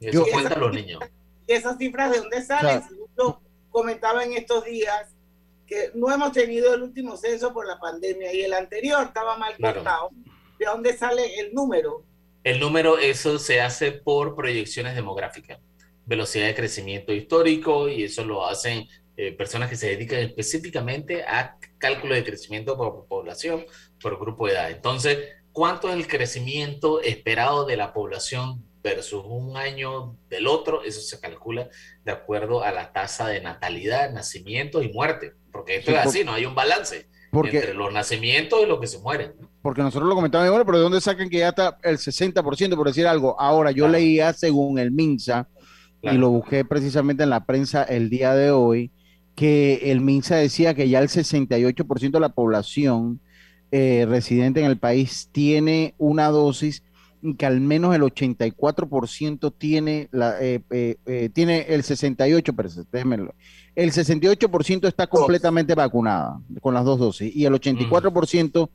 Eso 0.00 0.26
Yo- 0.26 0.32
cuenta 0.32 0.54
a 0.54 0.58
los 0.58 0.72
niños. 0.74 1.00
¿Y 1.46 1.52
esas 1.52 1.78
cifras 1.78 2.10
de 2.12 2.18
dónde 2.18 2.42
salen? 2.42 2.80
Claro. 2.80 3.08
Lo 3.16 3.40
comentaba 3.70 4.22
en 4.24 4.34
estos 4.34 4.64
días, 4.64 5.14
que 5.66 5.90
no 5.94 6.12
hemos 6.12 6.32
tenido 6.32 6.74
el 6.74 6.82
último 6.82 7.16
censo 7.16 7.52
por 7.54 7.66
la 7.66 7.78
pandemia 7.80 8.32
y 8.34 8.42
el 8.42 8.52
anterior 8.52 9.02
estaba 9.04 9.36
mal 9.38 9.54
Claro. 9.56 9.76
contado. 9.76 10.10
¿De 10.58 10.66
dónde 10.66 10.96
sale 10.96 11.38
el 11.40 11.54
número? 11.54 12.04
El 12.44 12.60
número, 12.60 12.98
eso 12.98 13.38
se 13.38 13.60
hace 13.60 13.92
por 13.92 14.34
proyecciones 14.36 14.94
demográficas, 14.94 15.58
velocidad 16.12 16.46
de 16.46 16.54
crecimiento 16.54 17.12
histórico, 17.12 17.88
y 17.88 18.04
eso 18.04 18.24
lo 18.24 18.46
hacen 18.46 18.86
eh, 19.16 19.32
personas 19.32 19.68
que 19.70 19.76
se 19.76 19.88
dedican 19.88 20.20
específicamente 20.20 21.22
a 21.22 21.56
cálculo 21.78 22.14
de 22.14 22.24
crecimiento 22.24 22.76
por 22.76 23.06
población, 23.06 23.64
por 24.02 24.18
grupo 24.18 24.46
de 24.46 24.52
edad. 24.54 24.70
Entonces, 24.70 25.18
¿cuánto 25.52 25.88
es 25.88 25.96
el 25.96 26.06
crecimiento 26.06 27.00
esperado 27.02 27.64
de 27.64 27.76
la 27.76 27.92
población 27.92 28.64
versus 28.82 29.22
un 29.26 29.56
año 29.56 30.16
del 30.28 30.46
otro? 30.46 30.82
Eso 30.82 31.00
se 31.00 31.20
calcula 31.20 31.68
de 32.04 32.12
acuerdo 32.12 32.62
a 32.62 32.72
la 32.72 32.92
tasa 32.92 33.28
de 33.28 33.40
natalidad, 33.40 34.10
nacimientos 34.12 34.84
y 34.84 34.88
muerte, 34.92 35.32
porque 35.52 35.76
esto 35.76 35.90
Sí, 35.90 35.96
es 35.96 36.02
por- 36.02 36.08
así, 36.10 36.24
no 36.24 36.32
hay 36.32 36.46
un 36.46 36.54
balance 36.54 37.08
porque- 37.30 37.58
entre 37.58 37.74
los 37.74 37.92
nacimientos 37.92 38.60
y 38.62 38.66
los 38.66 38.80
que 38.80 38.86
se 38.86 38.98
mueren. 38.98 39.34
¿no? 39.40 39.48
Porque 39.62 39.82
nosotros 39.82 40.08
lo 40.08 40.14
comentábamos, 40.14 40.50
bueno, 40.52 40.64
pero 40.66 40.78
¿de 40.78 40.82
dónde 40.84 41.00
sacan 41.00 41.28
que 41.28 41.38
ya 41.38 41.50
está 41.50 41.78
el 41.82 41.98
60% 41.98 42.76
por 42.76 42.86
decir 42.88 43.06
algo? 43.06 43.38
Ahora, 43.40 43.70
yo 43.70 43.84
Claro. 43.84 43.92
leía 43.98 44.32
según 44.32 44.78
el 44.78 44.90
MINSA, 44.90 45.48
Claro. 46.02 46.16
y 46.16 46.20
lo 46.20 46.30
busqué 46.30 46.64
precisamente 46.64 47.22
en 47.22 47.30
la 47.30 47.46
prensa 47.46 47.82
el 47.84 48.10
día 48.10 48.34
de 48.34 48.50
hoy, 48.50 48.90
que 49.34 49.90
el 49.92 50.00
MINSA 50.00 50.36
decía 50.36 50.74
que 50.74 50.88
ya 50.88 50.98
el 50.98 51.08
68% 51.08 52.10
de 52.10 52.20
la 52.20 52.30
población 52.30 53.20
eh, 53.70 54.04
residente 54.06 54.60
en 54.60 54.66
el 54.66 54.78
país 54.78 55.30
tiene 55.32 55.94
una 55.98 56.28
dosis 56.28 56.82
y 57.22 57.34
que 57.34 57.46
al 57.46 57.60
menos 57.60 57.94
el 57.94 58.02
84% 58.02 59.54
tiene, 59.56 60.08
la, 60.10 60.42
eh, 60.42 60.60
eh, 60.70 60.96
eh, 61.06 61.30
tiene 61.32 61.66
el 61.68 61.84
68%, 61.84 62.52
pero 62.54 62.68
déjenmelo. 62.90 63.34
El 63.76 63.92
68% 63.92 64.88
está 64.88 65.06
completamente 65.06 65.74
vacunada 65.74 66.40
con 66.60 66.74
las 66.74 66.84
dos 66.84 66.98
dosis 66.98 67.34
y 67.34 67.46
el 67.46 67.54
84% 67.54 68.68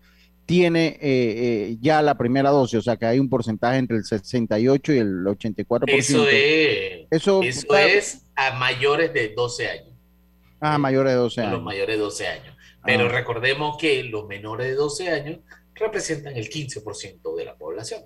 tiene 0.48 0.88
eh, 0.88 0.98
eh, 1.02 1.78
ya 1.82 2.02
la 2.02 2.18
primera 2.18 2.50
dosis, 2.50 2.80
o 2.80 2.82
sea 2.82 2.96
que 2.98 3.06
hay 3.06 3.20
un 3.20 3.30
porcentaje 3.30 3.78
entre 3.78 3.98
el 3.98 4.06
68 4.06 4.94
y 4.94 4.98
el 4.98 5.24
84%. 5.26 5.84
Eso 5.90 6.28
es, 6.28 7.06
Eso- 7.12 7.44
eso 7.44 7.78
es 7.78 8.24
a 8.36 8.56
mayores 8.58 9.14
de 9.14 9.30
12 9.36 9.68
años. 9.70 9.94
Ah, 10.62 10.78
mayores 10.80 11.12
de 11.14 11.18
12 11.20 11.42
a 11.42 11.44
los 11.44 11.54
años. 11.54 11.64
mayores 11.64 11.96
de 11.98 12.02
12 12.02 12.28
años. 12.28 12.56
Pero 12.86 13.06
Ah. 13.06 13.10
recordemos 13.10 13.78
que 13.78 14.04
los 14.04 14.26
menores 14.28 14.68
de 14.68 14.76
12 14.76 15.10
años 15.10 15.40
representan 15.76 16.36
el 16.38 16.50
15% 16.50 17.36
de 17.36 17.46
la 17.46 17.56
población. 17.58 18.04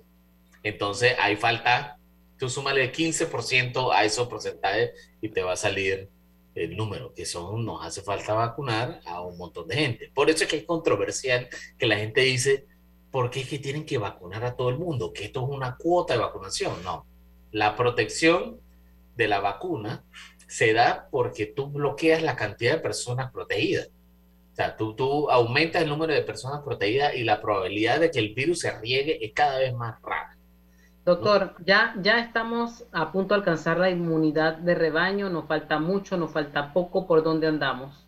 Entonces, 0.64 1.12
ahí 1.20 1.36
falta, 1.36 1.96
tú 2.38 2.48
súmale 2.50 2.82
el 2.82 2.92
15% 2.92 3.92
a 3.92 4.04
esos 4.04 4.26
porcentajes 4.28 4.90
y 5.20 5.28
te 5.28 5.42
va 5.42 5.52
a 5.52 5.56
salir 5.56 6.08
el 6.54 6.76
número, 6.76 7.12
que 7.14 7.24
son, 7.24 7.64
nos 7.64 7.84
hace 7.84 8.02
falta 8.02 8.34
vacunar 8.34 9.00
a 9.06 9.20
un 9.22 9.38
montón 9.38 9.68
de 9.68 9.76
gente. 9.76 10.10
Por 10.14 10.30
eso 10.30 10.44
es 10.44 10.50
que 10.50 10.56
es 10.58 10.64
controversial 10.64 11.48
que 11.78 11.86
la 11.86 11.96
gente 11.96 12.20
dice, 12.22 12.66
¿por 13.10 13.30
qué 13.30 13.40
es 13.40 13.48
que 13.48 13.58
tienen 13.58 13.86
que 13.86 13.98
vacunar 13.98 14.44
a 14.44 14.54
todo 14.56 14.68
el 14.68 14.78
mundo? 14.78 15.12
Que 15.12 15.24
esto 15.24 15.42
es 15.42 15.48
una 15.48 15.76
cuota 15.76 16.14
de 16.14 16.20
vacunación. 16.20 16.82
No, 16.84 17.06
la 17.50 17.76
protección 17.76 18.60
de 19.16 19.28
la 19.28 19.40
vacuna 19.40 20.04
se 20.48 20.72
da 20.72 21.08
porque 21.10 21.46
tú 21.46 21.68
bloqueas 21.68 22.22
la 22.22 22.36
cantidad 22.36 22.74
de 22.74 22.80
personas 22.80 23.32
protegidas. 23.32 23.88
O 24.52 24.54
sea, 24.54 24.76
tú, 24.76 24.94
tú 24.94 25.30
aumentas 25.30 25.82
el 25.82 25.88
número 25.88 26.12
de 26.12 26.22
personas 26.22 26.60
protegidas 26.62 27.14
y 27.14 27.24
la 27.24 27.40
probabilidad 27.40 28.00
de 28.00 28.10
que 28.10 28.18
el 28.18 28.34
virus 28.34 28.60
se 28.60 28.78
riegue 28.78 29.24
es 29.24 29.32
cada 29.32 29.58
vez 29.58 29.72
más 29.72 30.00
rara. 30.02 30.36
Doctor, 31.04 31.56
ya, 31.64 31.96
ya 32.00 32.20
estamos 32.20 32.84
a 32.92 33.10
punto 33.10 33.34
de 33.34 33.40
alcanzar 33.40 33.78
la 33.78 33.90
inmunidad 33.90 34.58
de 34.58 34.76
rebaño, 34.76 35.28
nos 35.30 35.48
falta 35.48 35.80
mucho, 35.80 36.16
nos 36.16 36.30
falta 36.30 36.72
poco, 36.72 37.08
¿por 37.08 37.24
dónde 37.24 37.48
andamos? 37.48 38.06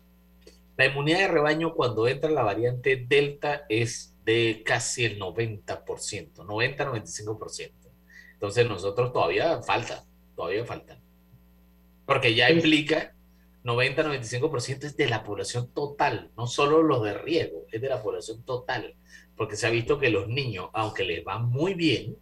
La 0.77 0.85
inmunidad 0.85 1.19
de 1.19 1.27
rebaño 1.27 1.73
cuando 1.73 2.07
entra 2.07 2.29
la 2.29 2.43
variante 2.43 3.05
Delta 3.05 3.65
es 3.67 4.15
de 4.23 4.63
casi 4.65 5.03
el 5.03 5.19
90%, 5.19 5.83
90-95%. 6.35 7.71
Entonces 8.33 8.67
nosotros 8.67 9.11
todavía 9.11 9.61
falta, 9.61 10.05
todavía 10.33 10.63
falta. 10.63 10.97
Porque 12.05 12.33
ya 12.33 12.49
implica 12.49 13.13
90-95% 13.65 14.83
es 14.85 14.95
de 14.95 15.09
la 15.09 15.23
población 15.23 15.69
total, 15.73 16.31
no 16.37 16.47
solo 16.47 16.81
los 16.81 17.03
de 17.03 17.13
riesgo, 17.13 17.65
es 17.71 17.81
de 17.81 17.89
la 17.89 18.01
población 18.01 18.43
total. 18.43 18.95
Porque 19.35 19.57
se 19.57 19.67
ha 19.67 19.69
visto 19.69 19.99
que 19.99 20.09
los 20.09 20.29
niños, 20.29 20.69
aunque 20.71 21.03
les 21.03 21.25
va 21.25 21.39
muy 21.39 21.73
bien 21.73 22.15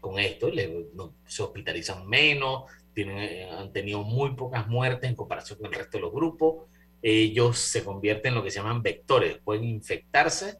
con 0.00 0.18
esto, 0.18 0.50
le- 0.50 0.86
no- 0.94 1.14
se 1.26 1.42
hospitalizan 1.42 2.06
menos, 2.08 2.64
tienen, 2.94 3.18
eh, 3.18 3.50
han 3.50 3.72
tenido 3.72 4.02
muy 4.02 4.34
pocas 4.34 4.66
muertes 4.68 5.08
en 5.10 5.16
comparación 5.16 5.58
con 5.58 5.68
el 5.68 5.74
resto 5.74 5.98
de 5.98 6.02
los 6.02 6.12
grupos, 6.12 6.66
ellos 7.02 7.58
se 7.58 7.84
convierten 7.84 8.30
en 8.30 8.34
lo 8.36 8.42
que 8.44 8.50
se 8.50 8.58
llaman 8.60 8.82
vectores, 8.82 9.38
pueden 9.44 9.64
infectarse 9.64 10.58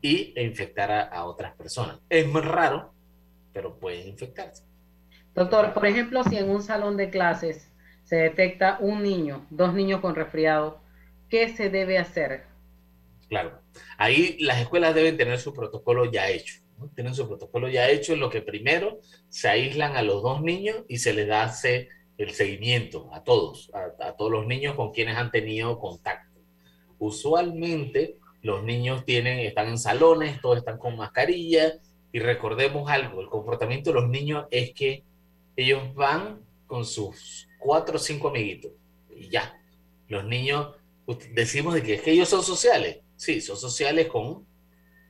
y 0.00 0.32
e 0.36 0.44
infectar 0.44 0.90
a, 0.92 1.02
a 1.04 1.24
otras 1.26 1.54
personas. 1.56 2.00
Es 2.08 2.26
muy 2.28 2.42
raro, 2.42 2.94
pero 3.52 3.78
pueden 3.78 4.08
infectarse. 4.08 4.64
Doctor, 5.34 5.74
por 5.74 5.86
ejemplo, 5.86 6.24
si 6.24 6.36
en 6.38 6.48
un 6.50 6.62
salón 6.62 6.96
de 6.96 7.10
clases 7.10 7.70
se 8.04 8.16
detecta 8.16 8.78
un 8.80 9.02
niño, 9.02 9.46
dos 9.50 9.74
niños 9.74 10.00
con 10.00 10.14
resfriado, 10.14 10.80
¿qué 11.28 11.48
se 11.48 11.70
debe 11.70 11.98
hacer? 11.98 12.44
Claro. 13.28 13.62
Ahí 13.98 14.36
las 14.40 14.60
escuelas 14.60 14.94
deben 14.94 15.16
tener 15.16 15.38
su 15.40 15.52
protocolo 15.52 16.04
ya 16.10 16.28
hecho. 16.30 16.61
Tienen 16.94 17.14
su 17.14 17.26
protocolo 17.28 17.68
ya 17.68 17.88
hecho 17.90 18.12
en 18.12 18.20
lo 18.20 18.30
que 18.30 18.42
primero 18.42 19.00
se 19.28 19.48
aíslan 19.48 19.96
a 19.96 20.02
los 20.02 20.22
dos 20.22 20.42
niños 20.42 20.84
y 20.88 20.98
se 20.98 21.12
les 21.12 21.30
hace 21.30 21.88
el 22.18 22.30
seguimiento 22.30 23.08
a 23.12 23.24
todos, 23.24 23.70
a, 23.74 24.08
a 24.08 24.16
todos 24.16 24.30
los 24.30 24.46
niños 24.46 24.74
con 24.74 24.92
quienes 24.92 25.16
han 25.16 25.30
tenido 25.30 25.78
contacto. 25.78 26.40
Usualmente 26.98 28.16
los 28.42 28.62
niños 28.62 29.04
tienen, 29.04 29.38
están 29.40 29.68
en 29.68 29.78
salones, 29.78 30.40
todos 30.40 30.58
están 30.58 30.78
con 30.78 30.96
mascarilla 30.96 31.74
y 32.12 32.18
recordemos 32.18 32.90
algo, 32.90 33.20
el 33.20 33.28
comportamiento 33.28 33.90
de 33.90 34.00
los 34.00 34.08
niños 34.08 34.46
es 34.50 34.72
que 34.74 35.04
ellos 35.56 35.94
van 35.94 36.40
con 36.66 36.84
sus 36.84 37.48
cuatro 37.58 37.96
o 37.96 37.98
cinco 37.98 38.28
amiguitos 38.28 38.72
y 39.14 39.28
ya. 39.28 39.58
Los 40.08 40.24
niños 40.24 40.74
decimos 41.32 41.74
de 41.74 41.82
que 41.82 41.94
es 41.94 42.02
que 42.02 42.12
ellos 42.12 42.28
son 42.28 42.42
sociales. 42.42 43.00
Sí, 43.16 43.40
son 43.40 43.56
sociales 43.56 44.08
con 44.08 44.46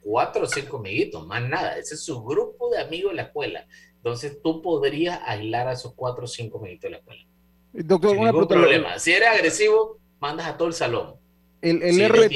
cuatro 0.02 0.44
o 0.44 0.46
cinco 0.46 0.78
amiguitos, 0.78 1.26
más 1.26 1.42
nada. 1.48 1.78
Ese 1.78 1.94
es 1.94 2.04
su 2.04 2.22
grupo 2.22 2.70
de 2.70 2.80
amigos 2.80 3.10
en 3.10 3.16
la 3.16 3.22
escuela. 3.22 3.66
Entonces 3.96 4.38
tú 4.42 4.60
podrías 4.62 5.20
aislar 5.24 5.68
a 5.68 5.72
esos 5.72 5.94
cuatro 5.94 6.24
o 6.24 6.28
cinco 6.28 6.58
amiguitos 6.58 6.82
de 6.84 6.90
la 6.90 6.96
escuela. 6.98 7.22
Doctor, 7.72 8.10
Sin 8.10 8.24
ningún 8.24 8.48
problema. 8.48 8.98
Si 8.98 9.12
eres 9.12 9.28
agresivo, 9.28 9.98
mandas 10.20 10.46
a 10.46 10.56
todo 10.56 10.68
el 10.68 10.74
salón. 10.74 11.14
El, 11.60 11.82
el 11.82 11.94
Si 11.94 12.04
RT, 12.08 12.32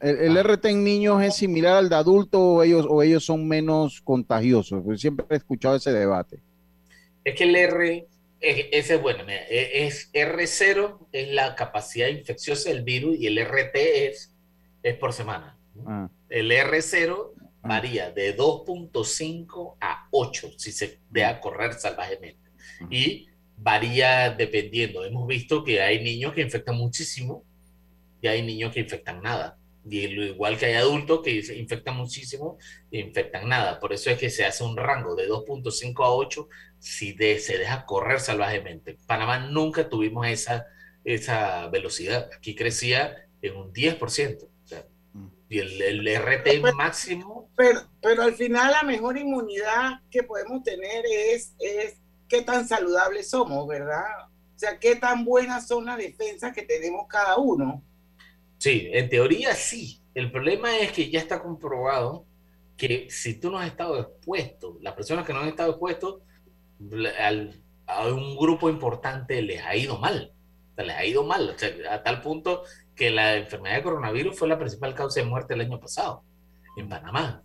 el, 0.00 0.16
el 0.18 0.44
RT 0.44 0.64
en 0.66 0.82
niños 0.84 1.22
es 1.22 1.36
similar 1.36 1.76
al 1.76 1.88
de 1.88 1.94
adulto 1.96 2.40
o 2.40 2.62
ellos, 2.62 2.86
o 2.88 3.02
ellos 3.02 3.24
son 3.24 3.46
menos 3.46 4.00
contagiosos. 4.02 4.82
Porque 4.82 4.98
siempre 4.98 5.26
he 5.30 5.36
escuchado 5.36 5.76
ese 5.76 5.92
debate. 5.92 6.40
Es 7.24 7.34
que 7.34 7.44
el 7.44 7.54
R, 7.56 8.06
es- 8.40 8.66
ese 8.72 8.94
es 8.96 9.02
bueno, 9.02 9.24
mira, 9.24 9.42
e- 9.48 9.86
es 9.86 10.10
R0 10.12 11.06
es 11.12 11.28
la 11.32 11.54
capacidad 11.54 12.08
infecciosa 12.08 12.70
del 12.70 12.82
virus 12.82 13.16
y 13.18 13.26
el 13.26 13.38
RT 13.38 14.08
es, 14.08 14.34
es 14.82 14.94
por 14.96 15.12
semana. 15.12 15.56
Ah. 15.86 16.08
El 16.28 16.50
R0 16.50 17.32
varía 17.62 18.10
de 18.10 18.36
2.5 18.36 19.76
a 19.80 20.08
8 20.10 20.50
si 20.56 20.72
se 20.72 21.00
deja 21.10 21.40
correr 21.40 21.74
salvajemente. 21.74 22.50
Y 22.90 23.28
varía 23.56 24.30
dependiendo. 24.30 25.04
Hemos 25.04 25.26
visto 25.26 25.64
que 25.64 25.80
hay 25.80 26.02
niños 26.02 26.32
que 26.34 26.42
infectan 26.42 26.76
muchísimo 26.76 27.44
y 28.20 28.26
hay 28.28 28.42
niños 28.42 28.72
que 28.72 28.80
infectan 28.80 29.22
nada. 29.22 29.56
Y 29.88 30.08
lo 30.08 30.24
igual 30.24 30.56
que 30.58 30.66
hay 30.66 30.74
adultos 30.74 31.20
que 31.22 31.30
infectan 31.56 31.96
muchísimo 31.96 32.56
e 32.90 33.00
infectan 33.00 33.48
nada. 33.48 33.78
Por 33.80 33.92
eso 33.92 34.10
es 34.10 34.18
que 34.18 34.30
se 34.30 34.44
hace 34.46 34.64
un 34.64 34.76
rango 34.76 35.14
de 35.14 35.28
2.5 35.28 36.04
a 36.04 36.10
8 36.10 36.48
si 36.78 37.12
de- 37.12 37.38
se 37.38 37.58
deja 37.58 37.84
correr 37.84 38.20
salvajemente. 38.20 38.96
Panamá 39.06 39.38
nunca 39.40 39.88
tuvimos 39.88 40.26
esa, 40.26 40.66
esa 41.04 41.68
velocidad. 41.68 42.30
Aquí 42.34 42.54
crecía 42.54 43.14
en 43.42 43.56
un 43.56 43.72
10%. 43.74 44.48
Y 45.48 45.58
el, 45.58 45.82
el 45.82 46.08
RT 46.08 46.60
máximo 46.74 47.50
Pero, 47.56 47.80
pero 48.00 48.22
al 48.22 48.34
final 48.34 48.72
la 48.72 48.82
mejor 48.82 49.16
inmunidad 49.18 50.00
que 50.10 50.22
podemos 50.22 50.62
tener 50.62 51.04
es, 51.06 51.54
es 51.58 52.00
qué 52.28 52.42
tan 52.42 52.66
saludables 52.66 53.30
somos, 53.30 53.66
¿verdad? 53.68 54.04
O 54.28 54.58
sea, 54.58 54.78
qué 54.78 54.96
tan 54.96 55.24
buenas 55.24 55.66
son 55.68 55.84
las 55.86 55.98
defensas 55.98 56.52
que 56.54 56.62
tenemos 56.62 57.06
cada 57.08 57.36
uno. 57.38 57.82
Sí, 58.58 58.88
en 58.92 59.08
teoría 59.08 59.54
sí. 59.54 60.00
El 60.14 60.30
problema 60.32 60.78
es 60.78 60.92
que 60.92 61.10
ya 61.10 61.18
está 61.20 61.42
comprobado 61.42 62.26
que 62.76 63.08
si 63.10 63.38
tú 63.38 63.50
no 63.50 63.58
has 63.58 63.66
estado 63.68 64.00
expuesto, 64.00 64.78
las 64.80 64.94
personas 64.94 65.26
que 65.26 65.32
no 65.32 65.40
han 65.40 65.48
estado 65.48 65.70
expuestos, 65.70 66.22
al- 67.18 67.62
a 67.86 68.06
un 68.08 68.36
grupo 68.36 68.68
importante 68.70 69.42
les 69.42 69.62
ha 69.62 69.76
ido 69.76 69.98
mal. 69.98 70.32
O 70.72 70.74
sea, 70.76 70.84
les 70.84 70.96
ha 70.96 71.04
ido 71.04 71.24
mal. 71.24 71.50
O 71.50 71.58
sea, 71.58 71.70
a 71.92 72.02
tal 72.02 72.20
punto 72.20 72.62
que 72.94 73.10
la 73.10 73.36
enfermedad 73.36 73.76
de 73.76 73.82
coronavirus 73.82 74.38
fue 74.38 74.48
la 74.48 74.58
principal 74.58 74.94
causa 74.94 75.20
de 75.20 75.26
muerte 75.26 75.54
el 75.54 75.60
año 75.60 75.80
pasado 75.80 76.22
en 76.76 76.88
Panamá. 76.88 77.42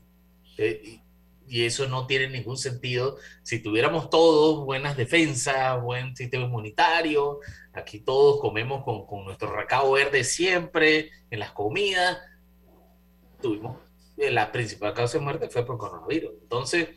Eh, 0.58 1.02
y, 1.47 1.66
eso 1.66 1.88
no 1.88 2.06
tiene 2.06 2.30
ningún 2.30 2.58
sentido. 2.58 3.18
Si 3.41 3.64
tuviéramos 3.64 4.12
todos 4.12 4.64
buenas 4.66 4.95
defensas, 4.95 5.82
buen 5.82 6.16
sistema 6.16 6.45
inmunitario, 6.45 7.39
aquí 7.74 8.02
todos 8.02 8.39
comemos 8.39 8.84
con, 8.84 9.08
con 9.08 9.26
nuestro 9.26 9.52
recado 9.56 9.93
verde 9.93 10.24
siempre, 10.24 11.10
en 11.32 11.39
las 11.39 11.52
comidas, 11.52 12.20
tuvimos 13.41 13.78
eh, 14.20 14.32
la 14.32 14.52
principal 14.52 14.93
causa 14.93 15.18
de 15.18 15.24
muerte 15.24 15.50
fue 15.50 15.66
por 15.66 15.78
coronavirus. 15.78 16.34
Entonces, 16.41 16.89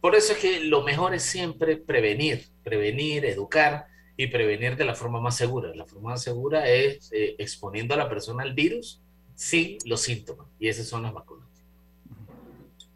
por 0.00 0.14
eso 0.14 0.32
es 0.32 0.38
que 0.38 0.60
lo 0.60 0.82
mejor 0.82 1.14
es 1.14 1.24
siempre 1.24 1.76
prevenir, 1.76 2.46
prevenir, 2.62 3.24
educar 3.24 3.86
y 4.18 4.26
prevenir 4.26 4.76
de 4.76 4.84
la 4.84 4.96
forma 4.96 5.20
más 5.20 5.36
segura. 5.36 5.72
La 5.76 5.86
forma 5.86 6.10
más 6.10 6.22
segura 6.22 6.68
es 6.68 7.08
eh, 7.12 7.36
exponiendo 7.38 7.94
a 7.94 7.96
la 7.96 8.08
persona 8.08 8.42
al 8.42 8.52
virus 8.52 9.00
sin 9.36 9.78
los 9.84 10.00
síntomas. 10.02 10.48
Y 10.58 10.68
esas 10.68 10.88
son 10.88 11.04
las 11.04 11.14
vacunas. 11.14 11.46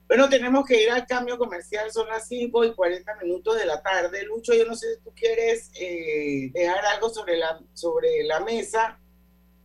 Bueno, 0.08 0.28
tenemos 0.28 0.66
que 0.66 0.82
ir 0.82 0.90
al 0.90 1.06
cambio 1.06 1.38
comercial, 1.38 1.92
son 1.92 2.08
las 2.08 2.26
5 2.26 2.64
y 2.64 2.74
40 2.74 3.14
minutos 3.22 3.56
de 3.56 3.64
la 3.66 3.80
tarde. 3.80 4.24
Lucho, 4.24 4.52
yo 4.52 4.66
no 4.66 4.74
sé 4.74 4.96
si 4.96 5.00
tú 5.00 5.12
quieres 5.14 5.70
eh, 5.76 6.50
dejar 6.52 6.84
algo 6.86 7.08
sobre 7.08 7.36
la, 7.36 7.60
sobre 7.72 8.24
la 8.24 8.40
mesa, 8.40 8.98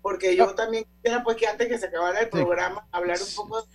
porque 0.04 0.36
yo 0.36 0.54
también 0.54 0.86
quisiera 0.86 1.24
pues 1.24 1.38
que 1.38 1.48
antes 1.48 1.68
que 1.68 1.80
se 1.80 1.88
acabara 1.88 2.20
el 2.20 2.30
programa 2.30 2.88
hablar 2.92 3.18
un 3.20 3.36
poco 3.36 3.68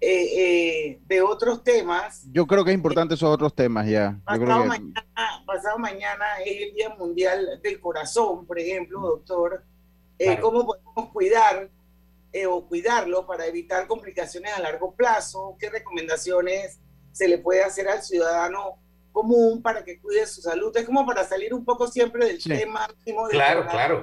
eh, 0.00 0.88
eh, 0.90 1.00
de 1.06 1.22
otros 1.22 1.64
temas. 1.64 2.26
Yo 2.32 2.46
creo 2.46 2.64
que 2.64 2.70
es 2.70 2.74
importante 2.74 3.14
esos 3.14 3.28
otros 3.32 3.54
temas 3.54 3.86
ya. 3.88 4.18
Yo 4.30 4.34
creo 4.36 4.46
Pasado 4.46 4.62
que- 4.62 4.68
mañana, 4.68 5.06
pasado 5.46 5.78
mañana 5.78 6.24
es 6.44 6.68
el 6.68 6.74
Día 6.74 6.90
Mundial 6.90 7.60
del 7.62 7.80
Corazón, 7.80 8.46
por 8.46 8.58
ejemplo, 8.58 9.00
doctor. 9.00 9.64
Eh, 10.18 10.38
¿Cómo 10.40 10.64
podemos 10.66 11.12
cuidar 11.12 11.70
eh, 12.32 12.46
o 12.46 12.66
cuidarlo 12.66 13.26
para 13.26 13.46
evitar 13.46 13.86
complicaciones 13.86 14.52
a 14.54 14.60
largo 14.60 14.94
plazo? 14.94 15.56
¿Qué 15.58 15.70
recomendaciones 15.70 16.78
se 17.12 17.28
le 17.28 17.38
puede 17.38 17.62
hacer 17.62 17.88
al 17.88 18.02
ciudadano 18.02 18.78
común 19.12 19.62
para 19.62 19.82
que 19.84 19.98
cuide 20.00 20.26
su 20.26 20.42
salud? 20.42 20.76
Es 20.76 20.84
como 20.84 21.06
para 21.06 21.24
salir 21.24 21.54
un 21.54 21.64
poco 21.64 21.86
siempre 21.86 22.26
del 22.26 22.42
tema 22.42 22.86
mismo 23.04 23.26
del 23.28 23.36
Claro, 23.36 23.66
claro. 23.66 24.02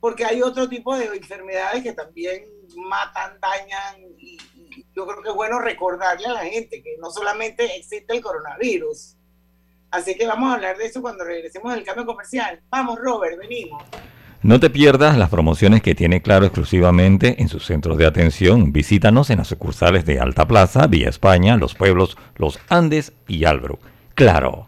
Porque 0.00 0.24
hay 0.24 0.42
otro 0.42 0.68
tipo 0.68 0.96
de 0.96 1.06
enfermedades 1.06 1.82
que 1.82 1.92
también 1.92 2.44
matan, 2.76 3.38
dañan 3.40 3.96
y 4.18 4.38
yo 4.94 5.06
creo 5.06 5.22
que 5.22 5.28
es 5.28 5.34
bueno 5.34 5.60
recordarle 5.60 6.26
a 6.26 6.32
la 6.32 6.44
gente 6.44 6.82
que 6.82 6.96
no 7.00 7.10
solamente 7.10 7.76
existe 7.76 8.14
el 8.14 8.20
coronavirus. 8.20 9.16
Así 9.90 10.14
que 10.16 10.26
vamos 10.26 10.50
a 10.50 10.54
hablar 10.54 10.76
de 10.76 10.86
eso 10.86 11.00
cuando 11.00 11.24
regresemos 11.24 11.72
del 11.74 11.84
cambio 11.84 12.04
comercial. 12.04 12.60
Vamos, 12.70 12.98
Robert, 12.98 13.38
venimos. 13.38 13.82
No 14.42 14.60
te 14.60 14.70
pierdas 14.70 15.18
las 15.18 15.30
promociones 15.30 15.82
que 15.82 15.96
tiene 15.96 16.22
Claro 16.22 16.46
exclusivamente 16.46 17.42
en 17.42 17.48
sus 17.48 17.66
centros 17.66 17.98
de 17.98 18.06
atención. 18.06 18.72
Visítanos 18.72 19.30
en 19.30 19.38
las 19.38 19.48
sucursales 19.48 20.06
de 20.06 20.20
Alta 20.20 20.46
Plaza, 20.46 20.86
Vía 20.86 21.08
España, 21.08 21.56
Los 21.56 21.74
Pueblos, 21.74 22.16
Los 22.36 22.60
Andes 22.68 23.12
y 23.26 23.44
Albrook. 23.46 23.80
Claro. 24.14 24.67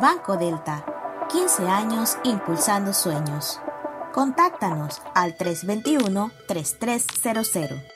Banco 0.00 0.36
Delta, 0.36 0.84
15 1.30 1.68
años 1.68 2.18
impulsando 2.24 2.92
sueños. 2.92 3.60
Contáctanos 4.12 5.00
al 5.14 5.36
321-3300. 5.36 7.95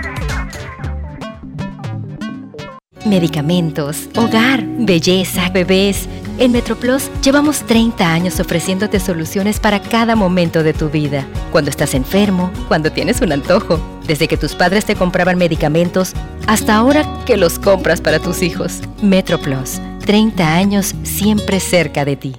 Medicamentos, 3.05 4.09
hogar, 4.15 4.63
belleza, 4.63 5.49
bebés. 5.49 6.07
En 6.37 6.51
MetroPlus 6.51 7.09
llevamos 7.23 7.63
30 7.65 8.07
años 8.07 8.39
ofreciéndote 8.39 8.99
soluciones 8.99 9.59
para 9.59 9.81
cada 9.81 10.15
momento 10.15 10.61
de 10.61 10.73
tu 10.73 10.89
vida. 10.89 11.25
Cuando 11.51 11.71
estás 11.71 11.95
enfermo, 11.95 12.51
cuando 12.67 12.91
tienes 12.91 13.21
un 13.21 13.31
antojo, 13.31 13.79
desde 14.05 14.27
que 14.27 14.37
tus 14.37 14.53
padres 14.53 14.85
te 14.85 14.95
compraban 14.95 15.39
medicamentos 15.39 16.13
hasta 16.45 16.75
ahora 16.75 17.05
que 17.25 17.37
los 17.37 17.57
compras 17.57 18.01
para 18.01 18.19
tus 18.19 18.43
hijos. 18.43 18.81
MetroPlus, 19.01 19.81
30 20.05 20.55
años 20.55 20.93
siempre 21.01 21.59
cerca 21.59 22.05
de 22.05 22.15
ti. 22.15 22.35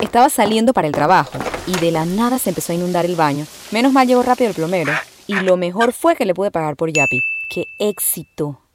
Estaba 0.00 0.28
saliendo 0.28 0.72
para 0.72 0.88
el 0.88 0.92
trabajo 0.92 1.38
y 1.68 1.78
de 1.78 1.92
la 1.92 2.04
nada 2.04 2.40
se 2.40 2.50
empezó 2.50 2.72
a 2.72 2.74
inundar 2.74 3.04
el 3.04 3.14
baño. 3.14 3.46
Menos 3.70 3.92
mal 3.92 4.08
llegó 4.08 4.22
rápido 4.22 4.50
el 4.50 4.56
plomero. 4.56 4.92
Y 5.28 5.34
lo 5.36 5.56
mejor 5.56 5.92
fue 5.92 6.16
que 6.16 6.26
le 6.26 6.34
pude 6.34 6.50
pagar 6.50 6.76
por 6.76 6.92
Yapi. 6.92 7.22
¡Qué 7.48 7.64
éxito! 7.78 8.63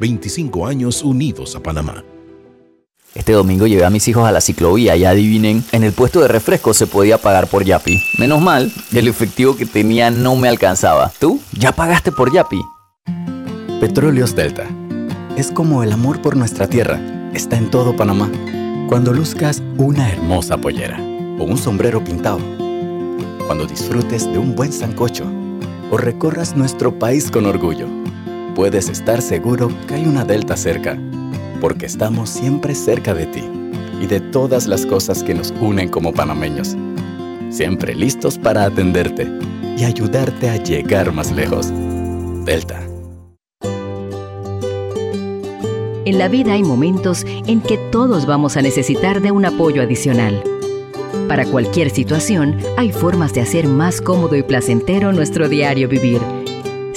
25 0.00 0.66
años 0.66 1.02
unidos 1.02 1.54
a 1.54 1.62
Panamá. 1.62 2.02
Este 3.14 3.32
domingo 3.32 3.66
llevé 3.66 3.84
a 3.84 3.90
mis 3.90 4.06
hijos 4.08 4.26
a 4.26 4.32
la 4.32 4.40
ciclovía 4.40 4.96
y 4.96 5.04
adivinen, 5.04 5.64
en 5.72 5.84
el 5.84 5.92
puesto 5.92 6.20
de 6.20 6.28
refresco 6.28 6.72
se 6.72 6.86
podía 6.86 7.18
pagar 7.18 7.48
por 7.48 7.64
Yapi. 7.64 8.00
Menos 8.18 8.40
mal, 8.40 8.72
el 8.92 9.08
efectivo 9.08 9.56
que 9.56 9.66
tenía 9.66 10.10
no 10.10 10.36
me 10.36 10.48
alcanzaba. 10.48 11.12
¿Tú? 11.18 11.40
¿Ya 11.52 11.72
pagaste 11.72 12.12
por 12.12 12.32
Yapi? 12.32 12.62
Petróleos 13.80 14.34
Delta. 14.34 14.66
Es 15.36 15.50
como 15.50 15.82
el 15.82 15.92
amor 15.92 16.22
por 16.22 16.36
nuestra 16.36 16.68
tierra. 16.68 17.00
Está 17.34 17.58
en 17.58 17.70
todo 17.70 17.96
Panamá. 17.96 18.30
Cuando 18.88 19.12
luzcas 19.12 19.62
una 19.76 20.10
hermosa 20.10 20.56
pollera 20.56 20.98
o 21.38 21.44
un 21.44 21.58
sombrero 21.58 22.02
pintado. 22.02 22.40
Cuando 23.46 23.66
disfrutes 23.66 24.32
de 24.32 24.38
un 24.38 24.54
buen 24.54 24.72
sancocho 24.72 25.24
o 25.90 25.96
recorras 25.96 26.56
nuestro 26.56 26.96
país 26.96 27.30
con 27.30 27.46
orgullo. 27.46 27.86
Puedes 28.60 28.90
estar 28.90 29.22
seguro 29.22 29.70
que 29.88 29.94
hay 29.94 30.04
una 30.04 30.22
Delta 30.22 30.54
cerca 30.54 30.98
porque 31.62 31.86
estamos 31.86 32.28
siempre 32.28 32.74
cerca 32.74 33.14
de 33.14 33.24
ti 33.24 33.42
y 34.02 34.06
de 34.06 34.20
todas 34.20 34.66
las 34.66 34.84
cosas 34.84 35.22
que 35.22 35.32
nos 35.32 35.50
unen 35.62 35.88
como 35.88 36.12
panameños. 36.12 36.76
Siempre 37.48 37.94
listos 37.94 38.36
para 38.36 38.64
atenderte 38.64 39.26
y 39.78 39.84
ayudarte 39.84 40.50
a 40.50 40.56
llegar 40.56 41.10
más 41.10 41.32
lejos. 41.32 41.72
Delta. 42.44 42.86
En 46.04 46.18
la 46.18 46.28
vida 46.28 46.52
hay 46.52 46.62
momentos 46.62 47.24
en 47.46 47.62
que 47.62 47.78
todos 47.90 48.26
vamos 48.26 48.58
a 48.58 48.60
necesitar 48.60 49.22
de 49.22 49.30
un 49.30 49.46
apoyo 49.46 49.80
adicional. 49.80 50.44
Para 51.28 51.46
cualquier 51.46 51.88
situación, 51.88 52.58
hay 52.76 52.92
formas 52.92 53.32
de 53.32 53.40
hacer 53.40 53.66
más 53.66 54.02
cómodo 54.02 54.36
y 54.36 54.42
placentero 54.42 55.14
nuestro 55.14 55.48
diario 55.48 55.88
vivir. 55.88 56.20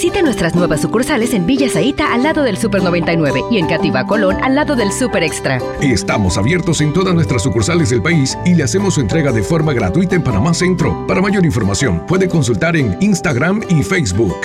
Visite 0.00 0.22
nuestras 0.22 0.54
nuevas 0.54 0.80
sucursales 0.80 1.34
en 1.34 1.44
Villa 1.44 1.68
Zaita 1.68 2.14
al 2.14 2.22
lado 2.22 2.42
del 2.42 2.56
Super 2.56 2.82
99 2.82 3.42
y 3.50 3.58
en 3.58 3.66
Cativa 3.66 4.06
Colón 4.06 4.38
al 4.42 4.54
lado 4.54 4.74
del 4.74 4.92
Super 4.92 5.22
Extra. 5.22 5.60
Estamos 5.82 6.38
abiertos 6.38 6.80
en 6.80 6.94
todas 6.94 7.12
nuestras 7.12 7.42
sucursales 7.42 7.90
del 7.90 8.00
país 8.00 8.38
y 8.46 8.54
le 8.54 8.62
hacemos 8.62 8.94
su 8.94 9.02
entrega 9.02 9.30
de 9.30 9.42
forma 9.42 9.74
gratuita 9.74 10.16
en 10.16 10.22
Panamá 10.22 10.54
Centro. 10.54 11.06
Para 11.06 11.20
mayor 11.20 11.44
información, 11.44 12.06
puede 12.06 12.30
consultar 12.30 12.76
en 12.76 12.96
Instagram 13.02 13.60
y 13.68 13.82
Facebook. 13.82 14.38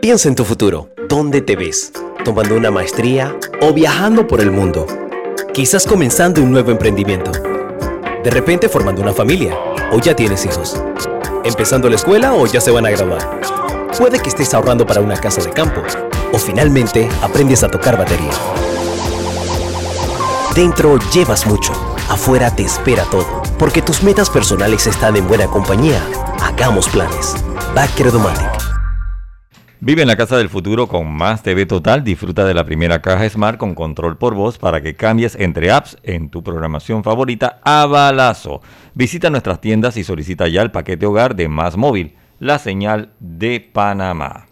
Piensa 0.00 0.30
en 0.30 0.36
tu 0.36 0.46
futuro. 0.46 0.88
¿Dónde 1.10 1.42
te 1.42 1.54
ves? 1.54 1.92
¿Tomando 2.24 2.56
una 2.56 2.70
maestría 2.70 3.36
o 3.60 3.74
viajando 3.74 4.26
por 4.26 4.40
el 4.40 4.50
mundo? 4.50 4.86
Quizás 5.52 5.86
comenzando 5.86 6.42
un 6.42 6.50
nuevo 6.50 6.70
emprendimiento. 6.70 7.30
De 7.30 8.30
repente 8.30 8.70
formando 8.70 9.02
una 9.02 9.12
familia 9.12 9.54
o 9.92 10.00
ya 10.00 10.16
tienes 10.16 10.46
hijos. 10.46 10.82
Empezando 11.44 11.88
la 11.88 11.96
escuela 11.96 12.34
o 12.34 12.46
ya 12.46 12.60
se 12.60 12.70
van 12.70 12.86
a 12.86 12.90
graduar. 12.90 13.40
Puede 13.98 14.18
que 14.20 14.28
estés 14.28 14.52
ahorrando 14.52 14.86
para 14.86 15.00
una 15.00 15.16
casa 15.16 15.42
de 15.42 15.50
campo 15.50 15.82
o 16.32 16.38
finalmente 16.38 17.08
aprendes 17.22 17.64
a 17.64 17.68
tocar 17.68 17.96
batería. 17.96 18.30
Dentro 20.54 20.98
llevas 21.12 21.46
mucho, 21.46 21.72
afuera 22.08 22.54
te 22.54 22.62
espera 22.62 23.04
todo, 23.04 23.42
porque 23.58 23.80
tus 23.80 24.02
metas 24.02 24.28
personales 24.28 24.86
están 24.86 25.16
en 25.16 25.26
buena 25.26 25.46
compañía. 25.46 26.02
Hagamos 26.42 26.88
planes. 26.88 27.34
Backer 27.74 28.12
Domatic. 28.12 28.59
Vive 29.82 30.02
en 30.02 30.08
la 30.08 30.16
casa 30.16 30.36
del 30.36 30.50
futuro 30.50 30.88
con 30.88 31.10
más 31.10 31.42
TV 31.42 31.64
Total. 31.64 32.04
Disfruta 32.04 32.44
de 32.44 32.52
la 32.52 32.66
primera 32.66 33.00
caja 33.00 33.26
Smart 33.26 33.56
con 33.56 33.74
control 33.74 34.18
por 34.18 34.34
voz 34.34 34.58
para 34.58 34.82
que 34.82 34.94
cambies 34.94 35.36
entre 35.36 35.70
apps 35.70 35.96
en 36.02 36.28
tu 36.28 36.42
programación 36.42 37.02
favorita 37.02 37.60
a 37.64 37.86
balazo. 37.86 38.60
Visita 38.92 39.30
nuestras 39.30 39.62
tiendas 39.62 39.96
y 39.96 40.04
solicita 40.04 40.48
ya 40.48 40.60
el 40.60 40.70
paquete 40.70 41.06
hogar 41.06 41.34
de 41.34 41.48
Más 41.48 41.78
Móvil, 41.78 42.14
la 42.38 42.58
señal 42.58 43.14
de 43.20 43.58
Panamá. 43.72 44.48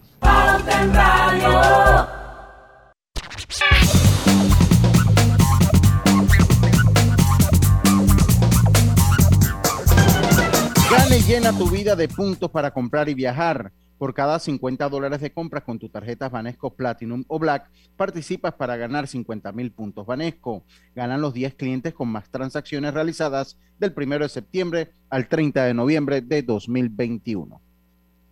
Gane 10.91 11.19
y 11.19 11.23
llena 11.23 11.53
tu 11.53 11.69
vida 11.69 11.95
de 11.95 12.09
puntos 12.09 12.51
para 12.51 12.71
comprar 12.71 13.11
y 13.11 13.15
viajar. 13.15 13.71
Por 13.99 14.15
cada 14.15 14.39
50 14.39 14.89
dólares 14.89 15.21
de 15.21 15.33
compras 15.33 15.65
con 15.65 15.79
tus 15.79 15.91
tarjetas 15.91 16.31
Banesco 16.31 16.75
Platinum 16.75 17.25
o 17.27 17.39
Black, 17.39 17.69
participas 17.97 18.55
para 18.55 18.77
ganar 18.77 19.09
50 19.09 19.51
mil 19.53 19.73
puntos 19.73 20.07
Banesco. 20.07 20.65
Ganan 20.95 21.21
los 21.21 21.35
10 21.35 21.55
clientes 21.55 21.95
con 21.95 22.09
más 22.09 22.31
transacciones 22.31 22.95
realizadas 22.95 23.59
del 23.79 23.93
1 23.97 24.21
de 24.21 24.29
septiembre 24.29 24.93
al 25.11 25.29
30 25.29 25.65
de 25.65 25.75
noviembre 25.75 26.21
de 26.21 26.43
2021. 26.43 27.61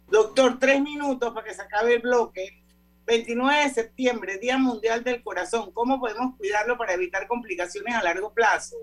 Doctor, 0.08 0.58
tres 0.60 0.80
minutos 0.80 1.34
para 1.34 1.46
que 1.46 1.54
se 1.54 1.62
acabe 1.62 1.94
el 1.94 2.02
bloque. 2.02 2.62
29 3.06 3.64
de 3.64 3.70
septiembre, 3.70 4.38
Día 4.38 4.58
Mundial 4.58 5.02
del 5.04 5.22
Corazón. 5.22 5.70
¿Cómo 5.72 5.98
podemos 6.00 6.36
cuidarlo 6.36 6.76
para 6.76 6.94
evitar 6.94 7.26
complicaciones 7.26 7.94
a 7.94 8.02
largo 8.02 8.32
plazo? 8.32 8.76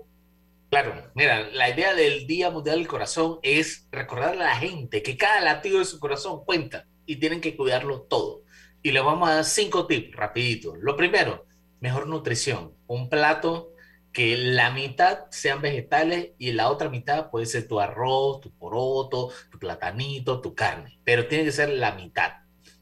Claro, 0.74 1.08
mira, 1.14 1.50
la 1.52 1.70
idea 1.70 1.94
del 1.94 2.26
Día 2.26 2.50
Mundial 2.50 2.78
del 2.78 2.88
Corazón 2.88 3.38
es 3.44 3.86
recordarle 3.92 4.42
a 4.42 4.48
la 4.48 4.56
gente 4.56 5.04
que 5.04 5.16
cada 5.16 5.40
latido 5.40 5.78
de 5.78 5.84
su 5.84 6.00
corazón 6.00 6.44
cuenta 6.44 6.88
y 7.06 7.20
tienen 7.20 7.40
que 7.40 7.56
cuidarlo 7.56 8.02
todo. 8.02 8.42
Y 8.82 8.90
le 8.90 8.98
vamos 8.98 9.28
a 9.28 9.36
dar 9.36 9.44
cinco 9.44 9.86
tips 9.86 10.16
rapidito. 10.16 10.74
Lo 10.74 10.96
primero, 10.96 11.46
mejor 11.78 12.08
nutrición. 12.08 12.74
Un 12.88 13.08
plato 13.08 13.70
que 14.12 14.36
la 14.36 14.72
mitad 14.72 15.26
sean 15.30 15.62
vegetales 15.62 16.30
y 16.38 16.50
la 16.50 16.68
otra 16.68 16.88
mitad 16.88 17.30
puede 17.30 17.46
ser 17.46 17.68
tu 17.68 17.78
arroz, 17.78 18.40
tu 18.40 18.50
poroto, 18.58 19.30
tu 19.52 19.60
platanito, 19.60 20.40
tu 20.40 20.56
carne, 20.56 20.98
pero 21.04 21.28
tiene 21.28 21.44
que 21.44 21.52
ser 21.52 21.68
la 21.68 21.94
mitad. 21.94 22.32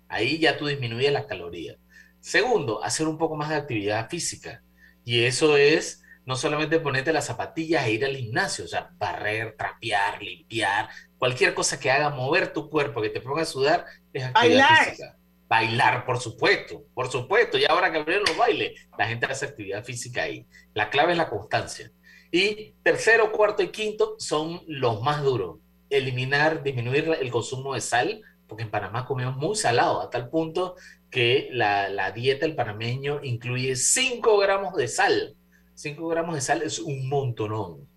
Ahí 0.09 0.39
ya 0.39 0.57
tú 0.57 0.67
disminuyes 0.67 1.13
las 1.13 1.27
calorías. 1.27 1.77
Segundo, 2.21 2.83
hacer 2.83 3.07
un 3.07 3.19
poco 3.19 3.37
más 3.37 3.51
de 3.51 3.57
actividad 3.57 4.09
física. 4.09 4.63
Y 5.05 5.25
eso 5.25 5.59
es 5.59 6.02
no 6.25 6.37
solamente 6.37 6.79
ponerte 6.81 7.13
las 7.13 7.27
zapatillas 7.27 7.87
e 7.87 7.93
ir 7.93 8.05
al 8.05 8.17
gimnasio, 8.17 8.65
o 8.65 8.69
sea, 8.69 8.91
barrer, 8.99 9.57
trapear, 9.57 10.23
limpiar, 10.23 10.89
cualquier 11.19 11.55
cosa 11.55 11.81
que 11.81 11.91
haga 11.91 12.11
mover 12.11 12.53
tu 12.53 12.69
cuerpo, 12.71 13.03
que 13.03 13.11
te 13.11 13.21
ponga 13.21 13.43
a 13.43 13.47
sudar, 13.47 13.85
es 14.13 14.25
actividad 14.25 14.69
Bailar. 14.69 14.85
física. 14.85 15.17
Bailar, 15.49 16.07
por 16.07 16.19
supuesto, 16.19 16.85
por 16.95 17.11
supuesto. 17.11 17.59
Y 17.59 17.65
ahora 17.67 17.93
que 17.93 17.99
abrieron 17.99 18.25
los 18.27 18.37
bailes, 18.37 18.89
la 18.97 19.07
gente 19.07 19.27
hace 19.27 19.45
actividad 19.45 19.85
física 19.85 20.23
ahí. 20.23 20.47
La 20.73 20.89
clave 20.89 21.13
es 21.13 21.19
la 21.19 21.29
constancia. 21.29 21.91
Y 22.31 22.73
tercero, 22.83 23.31
cuarto 23.33 23.63
y 23.63 23.69
quinto 23.69 24.15
son 24.19 24.63
los 24.67 25.03
más 25.03 25.23
duros. 25.23 25.59
Eliminar, 25.91 26.63
disminuir 26.63 27.19
el 27.21 27.31
consumo 27.31 27.75
de 27.75 27.83
sal, 27.83 28.23
porque 28.47 28.63
en 28.63 28.71
Panamá 28.71 29.05
comemos 29.05 29.37
muy 29.37 29.55
salado, 29.55 30.01
a 30.01 30.09
tal 30.09 30.31
punto 30.31 30.77
que 31.11 31.51
la, 31.53 31.91
la 31.91 32.11
dieta 32.13 32.47
del 32.47 32.55
panameño 32.55 33.21
incluye 33.23 33.77
5 33.77 34.39
gramos 34.39 34.75
de 34.75 34.89
sal. 34.89 35.37
5 35.75 36.09
gramos 36.09 36.35
de 36.35 36.41
sal 36.41 36.63
es 36.63 36.79
un 36.79 37.09
montonón, 37.09 37.89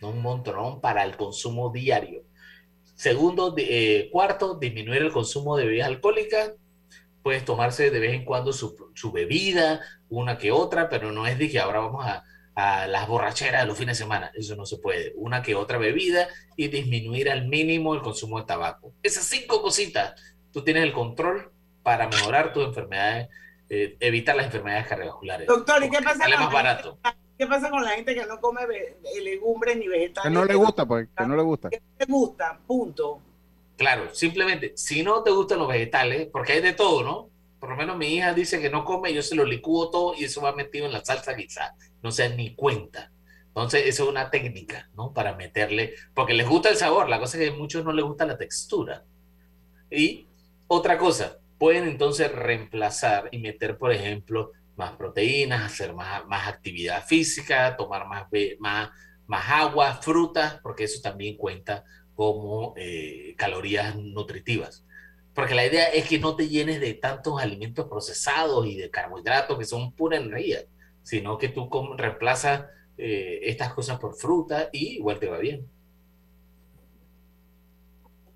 no 0.00 0.10
un 0.10 0.22
montonón 0.22 0.80
para 0.80 1.04
el 1.04 1.16
consumo 1.16 1.70
diario. 1.70 2.22
Segundo, 2.94 3.54
eh, 3.58 4.08
cuarto, 4.12 4.58
disminuir 4.58 5.02
el 5.02 5.12
consumo 5.12 5.56
de 5.56 5.66
bebidas 5.66 5.88
alcohólicas. 5.88 6.52
Puedes 7.22 7.44
tomarse 7.44 7.90
de 7.90 8.00
vez 8.00 8.12
en 8.14 8.24
cuando 8.24 8.52
su, 8.52 8.90
su 8.94 9.12
bebida, 9.12 9.80
una 10.08 10.38
que 10.38 10.52
otra, 10.52 10.88
pero 10.88 11.12
no 11.12 11.26
es 11.26 11.38
de 11.38 11.50
que 11.50 11.58
ahora 11.58 11.80
vamos 11.80 12.04
a, 12.04 12.24
a 12.54 12.86
las 12.86 13.08
borracheras 13.08 13.62
de 13.62 13.66
los 13.66 13.78
fines 13.78 13.98
de 13.98 14.04
semana. 14.04 14.30
Eso 14.34 14.56
no 14.56 14.66
se 14.66 14.78
puede. 14.78 15.12
Una 15.16 15.42
que 15.42 15.54
otra 15.54 15.78
bebida 15.78 16.28
y 16.56 16.68
disminuir 16.68 17.30
al 17.30 17.46
mínimo 17.48 17.94
el 17.94 18.02
consumo 18.02 18.38
de 18.38 18.46
tabaco. 18.46 18.94
Esas 19.02 19.24
cinco 19.24 19.62
cositas, 19.62 20.14
tú 20.52 20.62
tienes 20.62 20.82
el 20.82 20.92
control 20.92 21.52
para 21.82 22.08
mejorar 22.08 22.52
tus 22.52 22.64
enfermedades, 22.64 23.28
eh, 23.68 23.96
evitar 24.00 24.36
las 24.36 24.46
enfermedades 24.46 24.86
cardiovasculares. 24.86 25.46
Doctor, 25.46 25.82
¿y 25.82 25.90
qué 25.90 26.02
pasa, 26.02 26.18
Sale 26.18 26.36
más 26.36 26.52
barato. 26.52 26.98
Qué 27.42 27.48
pasa 27.48 27.70
con 27.70 27.82
la 27.82 27.90
gente 27.90 28.14
que 28.14 28.24
no 28.26 28.40
come 28.40 28.66
ve- 28.66 28.96
legumbres 29.22 29.76
ni 29.76 29.88
vegetales? 29.88 30.28
Que 30.30 30.34
no 30.34 30.44
le 30.44 30.54
gusta, 30.54 30.86
pues, 30.86 31.08
que 31.16 31.26
no 31.26 31.36
le 31.36 31.42
gusta. 31.42 31.70
Que 31.70 31.78
no 31.80 31.96
le 31.98 32.06
gusta, 32.06 32.60
punto. 32.66 33.20
Claro, 33.76 34.14
simplemente, 34.14 34.72
si 34.76 35.02
no 35.02 35.22
te 35.22 35.30
gustan 35.30 35.58
los 35.58 35.68
vegetales, 35.68 36.28
porque 36.32 36.52
hay 36.52 36.60
de 36.60 36.72
todo, 36.72 37.02
¿no? 37.02 37.30
Por 37.58 37.70
lo 37.70 37.76
menos 37.76 37.96
mi 37.96 38.06
hija 38.14 38.34
dice 38.34 38.60
que 38.60 38.70
no 38.70 38.84
come, 38.84 39.12
yo 39.12 39.22
se 39.22 39.34
lo 39.34 39.44
licúo 39.44 39.90
todo 39.90 40.14
y 40.16 40.24
eso 40.24 40.40
va 40.42 40.52
metido 40.52 40.86
en 40.86 40.92
la 40.92 41.04
salsa 41.04 41.32
guisada. 41.32 41.74
No 42.02 42.10
se 42.10 42.28
dan 42.28 42.36
ni 42.36 42.54
cuenta. 42.54 43.10
Entonces, 43.48 43.82
eso 43.86 44.04
es 44.04 44.08
una 44.08 44.30
técnica, 44.30 44.88
¿no? 44.94 45.12
Para 45.12 45.34
meterle, 45.34 45.94
porque 46.14 46.34
les 46.34 46.48
gusta 46.48 46.70
el 46.70 46.76
sabor, 46.76 47.08
la 47.08 47.18
cosa 47.18 47.36
es 47.38 47.44
que 47.48 47.54
a 47.54 47.58
muchos 47.58 47.84
no 47.84 47.92
les 47.92 48.04
gusta 48.04 48.24
la 48.26 48.38
textura. 48.38 49.04
Y 49.90 50.26
otra 50.68 50.96
cosa, 50.98 51.38
pueden 51.58 51.84
entonces 51.84 52.32
reemplazar 52.32 53.28
y 53.30 53.38
meter, 53.38 53.76
por 53.78 53.92
ejemplo, 53.92 54.52
más 54.82 54.96
proteínas, 54.96 55.62
hacer 55.64 55.94
más, 55.94 56.26
más 56.26 56.48
actividad 56.48 57.04
física, 57.06 57.76
tomar 57.76 58.06
más, 58.06 58.26
más, 58.58 58.90
más 59.26 59.44
agua, 59.48 59.94
frutas, 60.02 60.58
porque 60.62 60.84
eso 60.84 61.00
también 61.00 61.36
cuenta 61.36 61.84
como 62.14 62.74
eh, 62.76 63.34
calorías 63.36 63.96
nutritivas. 63.96 64.84
Porque 65.34 65.54
la 65.54 65.64
idea 65.64 65.86
es 65.86 66.06
que 66.06 66.18
no 66.18 66.36
te 66.36 66.48
llenes 66.48 66.80
de 66.80 66.94
tantos 66.94 67.40
alimentos 67.40 67.88
procesados 67.88 68.66
y 68.66 68.76
de 68.76 68.90
carbohidratos 68.90 69.58
que 69.58 69.64
son 69.64 69.92
pura 69.92 70.18
energía, 70.18 70.60
sino 71.02 71.38
que 71.38 71.48
tú 71.48 71.68
reemplazas 71.96 72.66
eh, 72.98 73.40
estas 73.44 73.72
cosas 73.72 73.98
por 73.98 74.14
fruta 74.14 74.68
y 74.72 74.96
igual 74.96 75.18
te 75.18 75.28
va 75.28 75.38
bien. 75.38 75.66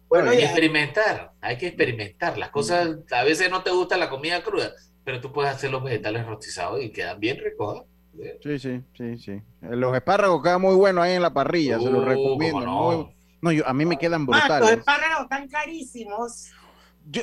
Bueno, 0.08 0.30
hay 0.30 0.38
que 0.38 0.44
experimentar, 0.44 1.32
hay 1.40 1.58
que 1.58 1.66
experimentar. 1.66 2.38
Las 2.38 2.50
cosas, 2.50 2.98
a 3.10 3.24
veces 3.24 3.50
no 3.50 3.62
te 3.62 3.70
gusta 3.70 3.96
la 3.96 4.08
comida 4.08 4.42
cruda, 4.42 4.72
pero 5.06 5.20
tú 5.20 5.32
puedes 5.32 5.52
hacer 5.52 5.70
los 5.70 5.84
vegetales 5.84 6.26
rostizados 6.26 6.82
y 6.82 6.90
quedan 6.90 7.20
bien 7.20 7.38
ricos. 7.38 7.84
¿eh? 8.18 8.40
Sí, 8.42 8.58
sí, 8.58 8.82
sí, 8.96 9.16
sí. 9.16 9.40
Los 9.60 9.94
espárragos 9.94 10.42
quedan 10.42 10.60
muy 10.60 10.74
buenos 10.74 11.04
ahí 11.04 11.12
en 11.12 11.22
la 11.22 11.32
parrilla, 11.32 11.78
se 11.78 11.88
los 11.88 12.02
uh, 12.02 12.04
recomiendo. 12.04 12.60
No, 12.66 13.14
no 13.40 13.52
yo, 13.52 13.64
a 13.68 13.72
mí 13.72 13.84
me 13.84 13.96
quedan 13.96 14.26
brutales. 14.26 14.68
los 14.68 14.78
espárragos 14.80 15.22
están 15.22 15.46
carísimos. 15.46 16.50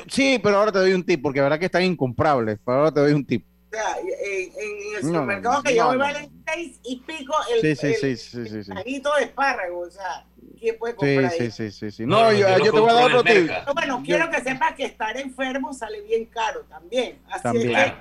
sí, 0.08 0.40
pero 0.42 0.56
ahora 0.56 0.72
te 0.72 0.78
doy 0.78 0.94
un 0.94 1.04
tip, 1.04 1.20
porque 1.20 1.42
verdad 1.42 1.58
que 1.58 1.66
están 1.66 1.82
incomprables. 1.82 2.58
Pero 2.64 2.78
ahora 2.78 2.90
te 2.90 3.00
doy 3.00 3.12
un 3.12 3.26
tip. 3.26 3.44
O 3.70 3.76
sea, 3.76 3.98
en, 3.98 4.50
en 4.50 4.96
el 4.96 5.02
supermercado 5.02 5.62
que 5.62 5.76
yo 5.76 5.86
voy 5.88 5.98
valen 5.98 6.42
seis 6.46 6.80
y 6.84 7.00
pico 7.00 7.34
el, 7.52 7.60
sí, 7.60 7.76
sí, 7.76 7.94
sí, 8.00 8.16
sí, 8.16 8.48
sí, 8.48 8.64
sí. 8.64 8.72
de 8.72 9.24
espárrago, 9.24 9.80
o 9.80 9.90
sea, 9.90 10.24
¿quién 10.64 10.78
puede 10.78 10.94
comprar 10.94 11.30
sí, 11.30 11.50
sí, 11.50 11.70
sí, 11.70 11.90
sí, 11.90 12.06
No, 12.06 12.32
yo, 12.32 12.48
yo, 12.58 12.72
te 12.72 12.80
voy 12.80 12.90
a 12.90 12.94
dar 12.94 13.04
otro 13.04 13.22
tip. 13.22 13.50
Bueno, 13.74 14.02
quiero 14.04 14.30
que 14.30 14.40
sepas 14.40 14.74
que 14.74 14.86
estar 14.86 15.16
enfermo 15.18 15.74
sale 15.74 16.00
bien 16.00 16.24
caro 16.26 16.62
también. 16.62 17.18
Así 17.30 17.58
es 17.58 17.64
que, 17.64 17.92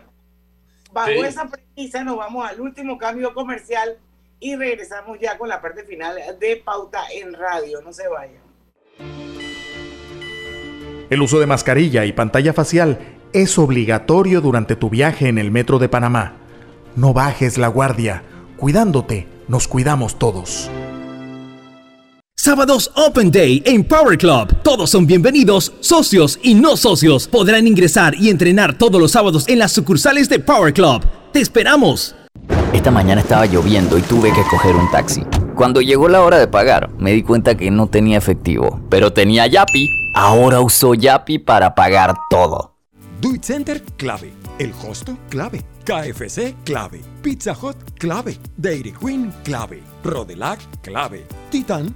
bajo 0.91 1.25
esa 1.25 1.49
premisa, 1.49 2.03
nos 2.03 2.17
vamos 2.17 2.49
al 2.49 2.61
último 2.61 2.97
cambio 2.97 3.33
comercial 3.33 3.97
y 4.39 4.55
regresamos 4.55 5.19
ya 5.19 5.37
con 5.37 5.49
la 5.49 5.61
parte 5.61 5.83
final 5.83 6.15
de 6.39 6.55
Pauta 6.57 7.03
en 7.13 7.33
Radio. 7.33 7.81
No 7.81 7.91
se 7.91 8.07
vayan. 8.07 8.41
El 11.09 11.21
uso 11.21 11.39
de 11.39 11.45
mascarilla 11.45 12.05
y 12.05 12.13
pantalla 12.13 12.53
facial 12.53 12.97
es 13.33 13.57
obligatorio 13.59 14.39
durante 14.39 14.75
tu 14.75 14.89
viaje 14.89 15.27
en 15.27 15.37
el 15.37 15.51
metro 15.51 15.79
de 15.79 15.89
Panamá. 15.89 16.37
No 16.95 17.13
bajes 17.13 17.57
la 17.57 17.67
guardia. 17.67 18.23
Cuidándote, 18.57 19.27
nos 19.47 19.67
cuidamos 19.67 20.17
todos. 20.17 20.71
Sábados 22.43 22.91
Open 22.95 23.31
Day 23.31 23.63
en 23.65 23.85
Power 23.85 24.17
Club. 24.17 24.53
Todos 24.63 24.89
son 24.89 25.07
bienvenidos, 25.07 25.71
socios 25.79 26.37
y 26.43 26.55
no 26.55 26.75
socios. 26.75 27.25
Podrán 27.25 27.65
ingresar 27.67 28.15
y 28.15 28.29
entrenar 28.29 28.77
todos 28.77 28.99
los 28.99 29.11
sábados 29.11 29.47
en 29.47 29.59
las 29.59 29.71
sucursales 29.71 30.27
de 30.27 30.39
Power 30.39 30.73
Club. 30.73 31.05
¡Te 31.31 31.39
esperamos! 31.39 32.17
Esta 32.73 32.91
mañana 32.91 33.21
estaba 33.21 33.45
lloviendo 33.45 33.97
y 33.97 34.01
tuve 34.01 34.33
que 34.33 34.43
coger 34.51 34.75
un 34.75 34.91
taxi. 34.91 35.23
Cuando 35.55 35.79
llegó 35.79 36.09
la 36.09 36.21
hora 36.21 36.37
de 36.37 36.49
pagar, 36.49 36.89
me 36.97 37.13
di 37.13 37.23
cuenta 37.23 37.55
que 37.55 37.71
no 37.71 37.87
tenía 37.87 38.17
efectivo, 38.17 38.81
pero 38.89 39.13
tenía 39.13 39.47
Yapi. 39.47 39.87
Ahora 40.13 40.59
uso 40.59 40.95
Yapi 40.95 41.39
para 41.39 41.73
pagar 41.73 42.13
todo. 42.29 42.75
Do 43.21 43.29
Center, 43.41 43.81
clave. 43.95 44.33
El 44.59 44.73
Hosto, 44.85 45.17
clave. 45.29 45.63
KFC, 45.85 46.55
clave. 46.65 46.99
Pizza 47.21 47.53
Hut, 47.53 47.77
clave. 47.97 48.37
Dairy 48.57 48.91
Queen, 48.91 49.31
clave. 49.45 49.81
Rodelac, 50.03 50.59
clave. 50.81 51.25
Titan, 51.49 51.95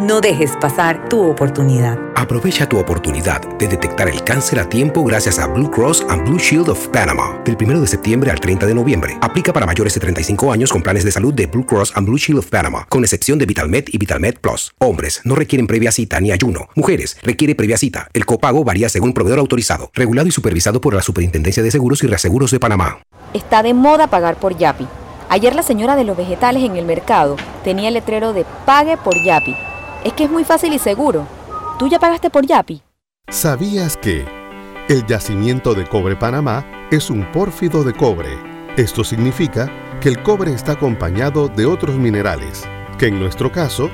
No 0.00 0.20
dejes 0.20 0.50
pasar 0.60 1.08
tu 1.08 1.22
oportunidad. 1.22 1.96
Aprovecha 2.16 2.68
tu 2.68 2.80
oportunidad 2.80 3.40
de 3.58 3.68
detectar 3.68 4.08
el 4.08 4.24
cáncer 4.24 4.58
a 4.58 4.68
tiempo 4.68 5.04
gracias 5.04 5.38
a 5.38 5.46
Blue 5.46 5.70
Cross 5.70 6.04
and 6.08 6.26
Blue 6.26 6.38
Shield 6.38 6.68
of 6.68 6.88
Panama. 6.88 7.40
Del 7.44 7.56
1 7.56 7.80
de 7.80 7.86
septiembre 7.86 8.32
al 8.32 8.40
30 8.40 8.66
de 8.66 8.74
noviembre. 8.74 9.16
Aplica 9.20 9.52
para 9.52 9.66
mayores 9.66 9.94
de 9.94 10.00
35 10.00 10.50
años 10.50 10.72
con 10.72 10.82
planes 10.82 11.04
de 11.04 11.12
salud 11.12 11.32
de 11.32 11.46
Blue 11.46 11.64
Cross 11.64 11.92
and 11.94 12.08
Blue 12.08 12.18
Shield 12.18 12.40
of 12.40 12.46
Panama, 12.48 12.84
con 12.88 13.04
excepción 13.04 13.38
de 13.38 13.46
VitalMed 13.46 13.84
y 13.86 13.98
VitalMed 13.98 14.38
Plus. 14.40 14.74
Hombres 14.80 15.20
no 15.22 15.36
requieren 15.36 15.68
previa 15.68 15.92
cita 15.92 16.18
ni 16.18 16.32
ayuno. 16.32 16.68
Mujeres 16.74 17.16
requiere 17.22 17.54
previa 17.54 17.78
cita. 17.78 18.08
El 18.14 18.26
copago 18.26 18.64
varía 18.64 18.88
según 18.88 19.14
proveedor 19.14 19.38
autorizado, 19.38 19.92
regulado 19.94 20.26
y 20.26 20.32
supervisado 20.32 20.80
por 20.80 20.94
la 20.94 21.02
Superintendencia 21.02 21.62
de 21.62 21.70
Seguros 21.70 22.02
y 22.02 22.08
Reaseguros 22.08 22.50
de 22.50 22.58
Panamá. 22.58 22.98
Está 23.32 23.62
de 23.62 23.74
moda 23.74 24.08
pagar 24.08 24.40
por 24.40 24.56
Yapi. 24.56 24.88
Ayer 25.28 25.54
la 25.54 25.62
señora 25.62 25.94
de 25.94 26.02
los 26.02 26.16
vegetales 26.16 26.64
en 26.64 26.74
el 26.74 26.84
mercado 26.84 27.36
tenía 27.62 27.88
el 27.88 27.94
letrero 27.94 28.32
de 28.32 28.44
Pague 28.66 28.96
por 28.96 29.14
Yapi 29.22 29.54
es 30.04 30.12
que 30.12 30.24
es 30.24 30.30
muy 30.30 30.44
fácil 30.44 30.72
y 30.72 30.78
seguro. 30.78 31.26
¿Tú 31.78 31.88
ya 31.88 31.98
pagaste 31.98 32.30
por 32.30 32.46
Yapi? 32.46 32.82
¿Sabías 33.28 33.96
que 33.96 34.24
el 34.88 35.06
yacimiento 35.06 35.74
de 35.74 35.86
cobre 35.86 36.14
Panamá 36.14 36.64
es 36.90 37.10
un 37.10 37.30
pórfido 37.32 37.82
de 37.82 37.94
cobre? 37.94 38.38
Esto 38.76 39.02
significa 39.02 39.70
que 40.00 40.08
el 40.10 40.22
cobre 40.22 40.52
está 40.52 40.72
acompañado 40.72 41.48
de 41.48 41.66
otros 41.66 41.96
minerales, 41.96 42.64
que 42.98 43.06
en 43.06 43.18
nuestro 43.18 43.50
caso, 43.50 43.90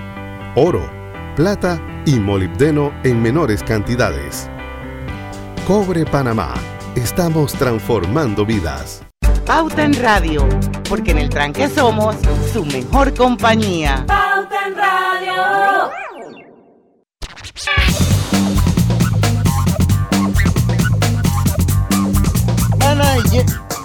oro, 0.56 0.90
plata 1.36 1.80
y 2.04 2.18
molibdeno 2.18 2.92
en 3.04 3.22
menores 3.22 3.62
cantidades. 3.62 4.50
Cobre 5.66 6.04
Panamá. 6.04 6.54
Estamos 6.96 7.52
transformando 7.52 8.44
vidas. 8.44 9.02
Pauta 9.46 9.84
en 9.84 9.94
Radio, 9.94 10.48
porque 10.88 11.10
en 11.10 11.18
el 11.18 11.28
tranque 11.28 11.68
somos 11.68 12.16
su 12.52 12.64
mejor 12.64 13.14
compañía. 13.14 14.04
Pauta 14.06 14.66
en 14.66 14.76
Radio. 14.76 15.90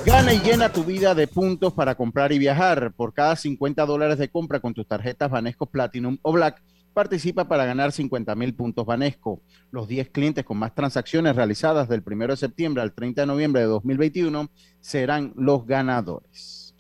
Gana 0.06 0.34
y, 0.34 0.40
llena 0.40 0.72
tu 0.72 0.84
vida 0.84 1.16
de 1.16 1.28
puntos 1.28 1.74
para 1.74 1.96
comprar 1.96 2.32
y 2.32 2.38
viajar. 2.38 2.94
Por 2.94 3.14
cada 3.14 3.36
50 3.36 3.86
dólares 3.86 4.20
de 4.20 4.30
compra 4.30 4.60
con 4.60 4.74
tus 4.74 4.88
tarjetas 4.88 5.32
Banesco 5.32 5.66
Platinum 5.66 6.18
o 6.22 6.32
Black, 6.32 6.62
participa 6.96 7.48
para 7.48 7.66
ganar 7.66 7.92
50 7.92 8.34
mil 8.34 8.56
puntos 8.56 8.88
Banesco. 8.88 9.44
Los 9.70 9.88
10 9.88 10.10
clientes 10.10 10.44
con 10.44 10.58
más 10.58 10.74
transacciones 10.74 11.36
realizadas 11.36 11.88
del 11.88 12.02
1 12.04 12.30
de 12.30 12.38
septiembre 12.38 12.82
al 12.82 12.94
30 12.94 13.22
de 13.22 13.28
noviembre 13.28 13.62
de 13.62 13.68
2021 13.68 14.50
serán 14.82 15.32
los 15.36 15.68
ganadores. 15.68 16.74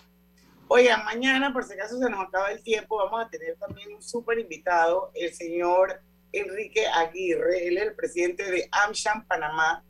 Oigan, 0.68 1.06
mañana, 1.06 1.54
por 1.54 1.64
si 1.64 1.74
acaso 1.74 2.00
se 2.00 2.10
nos 2.10 2.26
acaba 2.26 2.50
el 2.52 2.64
tiempo, 2.64 2.98
vamos 2.98 3.24
a 3.24 3.30
tener 3.30 3.56
también 3.58 3.94
un 3.94 4.02
súper 4.02 4.40
invitado, 4.40 5.12
el 5.14 5.32
señor 5.32 6.02
Enrique 6.32 6.88
Aguirre. 6.88 7.68
Él 7.68 7.78
es 7.78 7.84
el 7.84 7.94
presidente 7.94 8.50
de 8.50 8.68
AmSham 8.72 9.28
Panamá 9.28 9.84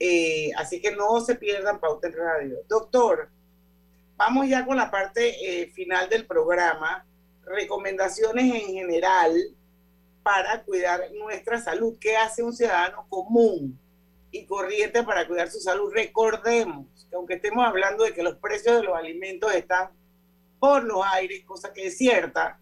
eh, 0.00 0.50
así 0.56 0.80
que 0.80 0.94
no 0.94 1.20
se 1.20 1.34
pierdan 1.34 1.80
Pauta 1.80 2.08
en 2.08 2.14
Radio. 2.14 2.58
Doctor, 2.68 3.30
vamos 4.16 4.48
ya 4.48 4.64
con 4.64 4.76
la 4.76 4.90
parte 4.90 5.62
eh, 5.62 5.70
final 5.70 6.08
del 6.08 6.26
programa. 6.26 7.04
Recomendaciones 7.44 8.44
en 8.44 8.74
general 8.74 9.32
para 10.28 10.62
cuidar 10.62 11.00
nuestra 11.14 11.58
salud. 11.58 11.96
¿Qué 11.98 12.14
hace 12.18 12.42
un 12.42 12.52
ciudadano 12.52 13.06
común 13.08 13.80
y 14.30 14.44
corriente 14.44 15.02
para 15.02 15.26
cuidar 15.26 15.50
su 15.50 15.58
salud? 15.58 15.90
Recordemos 15.90 16.86
que 17.08 17.16
aunque 17.16 17.34
estemos 17.34 17.66
hablando 17.66 18.04
de 18.04 18.12
que 18.12 18.22
los 18.22 18.36
precios 18.36 18.76
de 18.76 18.82
los 18.82 18.94
alimentos 18.94 19.54
están 19.54 19.88
por 20.60 20.84
los 20.84 21.02
aires, 21.14 21.44
cosa 21.46 21.72
que 21.72 21.86
es 21.86 21.96
cierta, 21.96 22.60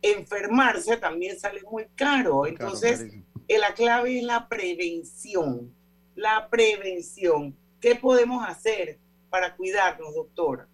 enfermarse 0.00 0.96
también 0.96 1.38
sale 1.38 1.60
muy 1.70 1.88
caro. 1.94 2.46
Entonces, 2.46 3.06
la 3.48 3.74
clave 3.74 4.16
es 4.16 4.24
la 4.24 4.48
prevención 4.48 5.76
la 6.14 6.48
prevención. 6.48 7.54
¿Qué 7.78 7.94
podemos 7.94 8.42
hacer 8.48 8.98
para 9.28 9.54
cuidarnos, 9.54 10.14
doctora? 10.14 10.66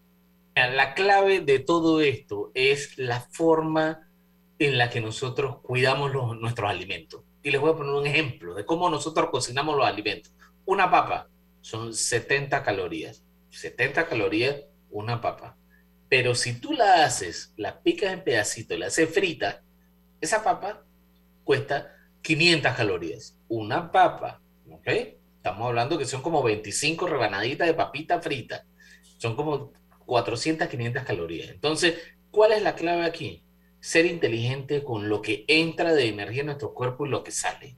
La 0.54 0.94
clave 0.94 1.40
de 1.40 1.58
todo 1.58 2.00
esto 2.00 2.52
es 2.54 2.96
la 2.96 3.20
forma 3.20 4.08
en 4.66 4.78
la 4.78 4.90
que 4.90 5.00
nosotros 5.00 5.58
cuidamos 5.62 6.12
los, 6.12 6.36
nuestros 6.38 6.70
alimentos. 6.70 7.22
Y 7.42 7.50
les 7.50 7.60
voy 7.60 7.72
a 7.72 7.76
poner 7.76 7.92
un 7.92 8.06
ejemplo 8.06 8.54
de 8.54 8.64
cómo 8.64 8.88
nosotros 8.88 9.30
cocinamos 9.30 9.76
los 9.76 9.86
alimentos. 9.86 10.32
Una 10.64 10.90
papa 10.90 11.28
son 11.60 11.94
70 11.94 12.62
calorías. 12.62 13.24
70 13.50 14.06
calorías 14.06 14.56
una 14.90 15.20
papa. 15.20 15.56
Pero 16.08 16.34
si 16.34 16.60
tú 16.60 16.72
la 16.74 17.04
haces, 17.04 17.52
la 17.56 17.82
picas 17.82 18.12
en 18.12 18.22
pedacitos, 18.22 18.78
la 18.78 18.86
haces 18.86 19.12
frita, 19.12 19.62
esa 20.20 20.44
papa 20.44 20.84
cuesta 21.42 21.96
500 22.22 22.72
calorías. 22.74 23.38
Una 23.48 23.90
papa, 23.90 24.40
¿ok? 24.70 24.88
Estamos 25.36 25.66
hablando 25.66 25.98
que 25.98 26.04
son 26.04 26.22
como 26.22 26.42
25 26.42 27.06
rebanaditas 27.08 27.66
de 27.66 27.74
papita 27.74 28.20
frita. 28.20 28.64
Son 29.18 29.34
como 29.34 29.72
400, 30.06 30.68
500 30.68 31.02
calorías. 31.02 31.48
Entonces, 31.48 31.96
¿cuál 32.30 32.52
es 32.52 32.62
la 32.62 32.74
clave 32.74 33.04
aquí? 33.04 33.41
Ser 33.82 34.06
inteligente 34.06 34.84
con 34.84 35.08
lo 35.08 35.20
que 35.20 35.44
entra 35.48 35.92
de 35.92 36.06
energía 36.06 36.42
en 36.42 36.46
nuestro 36.46 36.72
cuerpo 36.72 37.04
y 37.04 37.08
lo 37.08 37.24
que 37.24 37.32
sale. 37.32 37.76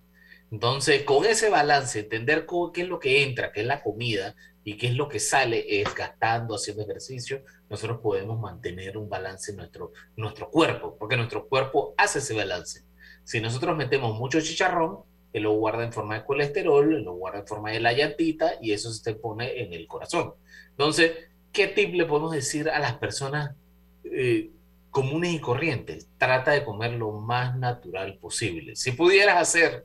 Entonces, 0.50 1.02
con 1.05 1.24
ese 1.24 1.48
balance, 1.48 2.00
entender 2.00 2.46
qué 2.74 2.82
es 2.82 2.88
lo 2.88 3.00
que 3.00 3.22
entra, 3.22 3.52
qué 3.52 3.62
es 3.62 3.66
la 3.66 3.82
comida 3.82 4.34
y 4.62 4.76
qué 4.76 4.88
es 4.88 4.94
lo 4.94 5.09
que 5.09 5.18
sale, 5.18 5.80
es 5.80 5.94
gastando, 5.94 6.57
haciendo 6.57 6.82
ejercicio, 6.82 7.42
nosotros 7.70 8.00
podemos 8.02 8.38
mantener 8.38 8.98
un 8.98 9.09
balance 9.09 9.52
en 9.52 9.57
nuestro, 9.57 9.92
nuestro 10.16 10.50
cuerpo, 10.50 10.94
porque 10.98 11.16
nuestro 11.16 11.48
cuerpo 11.48 11.94
hace 11.96 12.18
ese 12.18 12.34
balance. 12.34 12.82
Si 13.24 13.40
nosotros 13.40 13.74
metemos 13.74 14.14
mucho 14.18 14.42
chicharrón, 14.42 14.98
él 15.32 15.44
lo 15.44 15.55
guarda 15.55 15.84
en 15.84 15.92
forma 15.92 16.16
de 16.16 16.24
colesterol, 16.24 17.02
lo 17.02 17.14
guarda 17.14 17.40
en 17.40 17.46
forma 17.46 17.70
de 17.70 17.80
la 17.80 17.94
llantita 17.94 18.52
y 18.61 18.72
eso 18.72 18.92
se 18.92 19.02
te 19.02 19.18
pone 19.18 19.62
en 19.62 19.72
el 19.72 19.86
corazón. 19.86 20.34
Entonces, 20.70 21.12
¿qué 21.50 21.66
tip 21.66 21.94
le 21.94 22.05
podemos 22.05 22.32
decir 22.32 22.68
a 22.68 22.78
las 22.78 22.98
personas 22.98 23.57
eh, 24.05 24.50
comunes 24.95 25.34
y 25.34 25.40
corrientes? 25.40 26.09
Trata 26.18 26.53
de 26.53 26.64
comer 26.64 26.92
lo 26.92 27.11
más 27.11 27.59
natural 27.59 28.16
posible. 28.18 28.76
Si 28.76 28.92
pudieras 28.92 29.38
hacer, 29.38 29.84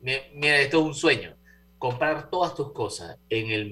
mira, 0.00 0.58
esto 0.58 0.80
es 0.80 0.86
un 0.86 0.94
sueño, 0.94 1.36
comprar 1.76 2.30
todas 2.30 2.54
tus 2.54 2.72
cosas 2.72 3.18
en 3.28 3.50
el, 3.50 3.70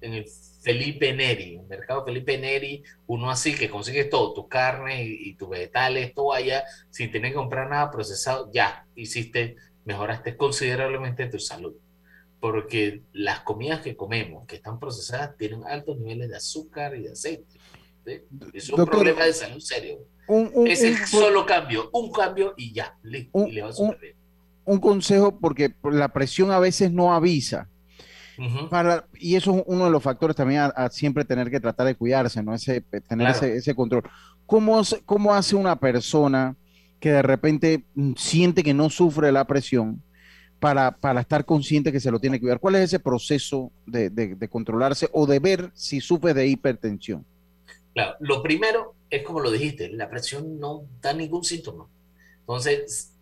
en 0.00 0.14
el 0.14 0.26
Felipe 0.62 1.12
Neri, 1.12 1.56
el 1.56 1.66
mercado 1.66 2.04
Felipe 2.04 2.38
Neri, 2.38 2.84
uno 3.08 3.32
así 3.32 3.56
que 3.56 3.68
consigues 3.68 4.08
todo, 4.08 4.32
tu 4.32 4.46
carne 4.46 5.02
y, 5.04 5.34
tus 5.34 5.48
vegetales, 5.48 6.14
todo 6.14 6.32
allá, 6.32 6.64
sin 6.88 7.10
tener 7.10 7.32
que 7.32 7.38
comprar 7.38 7.68
nada 7.68 7.90
procesado, 7.90 8.48
ya 8.52 8.86
hiciste, 8.94 9.56
mejoraste 9.84 10.36
considerablemente 10.36 11.26
tu 11.26 11.40
salud. 11.40 11.74
Porque 12.38 13.02
las 13.12 13.40
comidas 13.40 13.80
que 13.80 13.96
comemos, 13.96 14.46
que 14.46 14.56
están 14.56 14.78
procesadas, 14.78 15.36
tienen 15.36 15.64
altos 15.66 15.98
niveles 15.98 16.28
de 16.28 16.36
azúcar 16.36 16.94
y 16.94 17.02
de 17.02 17.12
aceite. 17.12 17.55
Es 18.52 18.70
un 18.70 18.84
problema 18.86 19.24
de 19.24 19.32
salud 19.32 19.60
serio. 19.60 19.98
es 20.66 20.82
el 20.82 20.96
solo 21.06 21.44
cambio, 21.44 21.90
un 21.92 22.10
cambio 22.12 22.54
y 22.56 22.72
ya, 22.72 22.96
y 23.04 23.10
le 23.52 23.62
va 23.62 23.70
a 23.70 23.96
bien. 24.00 24.16
Un 24.64 24.80
consejo, 24.80 25.38
porque 25.38 25.74
la 25.84 26.08
presión 26.08 26.50
a 26.50 26.58
veces 26.58 26.90
no 26.90 27.14
avisa 27.14 27.68
para, 28.70 29.06
y 29.18 29.36
eso 29.36 29.56
es 29.56 29.62
uno 29.66 29.86
de 29.86 29.90
los 29.90 30.02
factores 30.02 30.36
también 30.36 30.60
a, 30.74 30.88
siempre 30.90 31.24
tener 31.24 31.50
que 31.50 31.60
tratar 31.60 31.86
de 31.86 31.94
cuidarse, 31.94 32.42
¿no? 32.42 32.54
Ese, 32.54 32.82
tener 33.08 33.28
ese, 33.28 33.74
control. 33.74 34.02
¿Cómo, 34.44 34.80
¿Cómo 35.04 35.34
hace 35.34 35.56
una 35.56 35.76
persona 35.76 36.54
que 37.00 37.12
de 37.12 37.22
repente 37.22 37.84
mm, 37.94 38.12
siente 38.16 38.62
que 38.62 38.74
no 38.74 38.90
sufre 38.90 39.32
la 39.32 39.46
presión 39.46 40.02
para, 40.60 40.92
para 40.92 41.20
estar 41.20 41.44
consciente 41.44 41.92
que 41.92 42.00
se 42.00 42.10
lo 42.10 42.20
tiene 42.20 42.36
que 42.36 42.42
cuidar? 42.42 42.60
¿Cuál 42.60 42.76
es 42.76 42.82
ese 42.82 42.98
proceso 42.98 43.72
de, 43.86 44.10
de, 44.10 44.48
controlarse 44.48 45.08
o 45.12 45.26
de 45.26 45.38
ver 45.38 45.70
si 45.74 46.00
sufre 46.00 46.34
de 46.34 46.46
hipertensión? 46.46 47.24
Claro, 47.96 48.16
lo 48.20 48.42
primero 48.42 48.94
es 49.08 49.22
como 49.22 49.40
lo 49.40 49.50
dijiste, 49.50 49.88
la 49.88 50.10
presión 50.10 50.60
no 50.60 50.84
da 51.00 51.14
ningún 51.14 51.42
síntoma. 51.42 51.88
Entonces, 52.40 53.14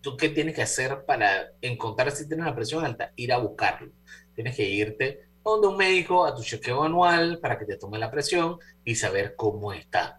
¿tú 0.00 0.16
qué 0.16 0.30
tienes 0.30 0.54
que 0.54 0.62
hacer 0.62 1.04
para 1.04 1.52
encontrar 1.60 2.10
si 2.10 2.26
tienes 2.26 2.46
la 2.46 2.54
presión 2.54 2.82
alta? 2.86 3.12
Ir 3.16 3.34
a 3.34 3.36
buscarlo 3.36 3.92
tienes 4.34 4.56
que 4.56 4.64
irte 4.64 5.26
donde 5.44 5.68
un 5.68 5.76
médico 5.76 6.24
a 6.24 6.34
tu 6.34 6.42
chequeo 6.42 6.84
anual 6.84 7.38
para 7.38 7.58
que 7.58 7.66
te 7.66 7.76
tome 7.76 7.98
la 7.98 8.10
presión 8.10 8.56
y 8.82 8.94
saber 8.94 9.36
cómo 9.36 9.74
está. 9.74 10.18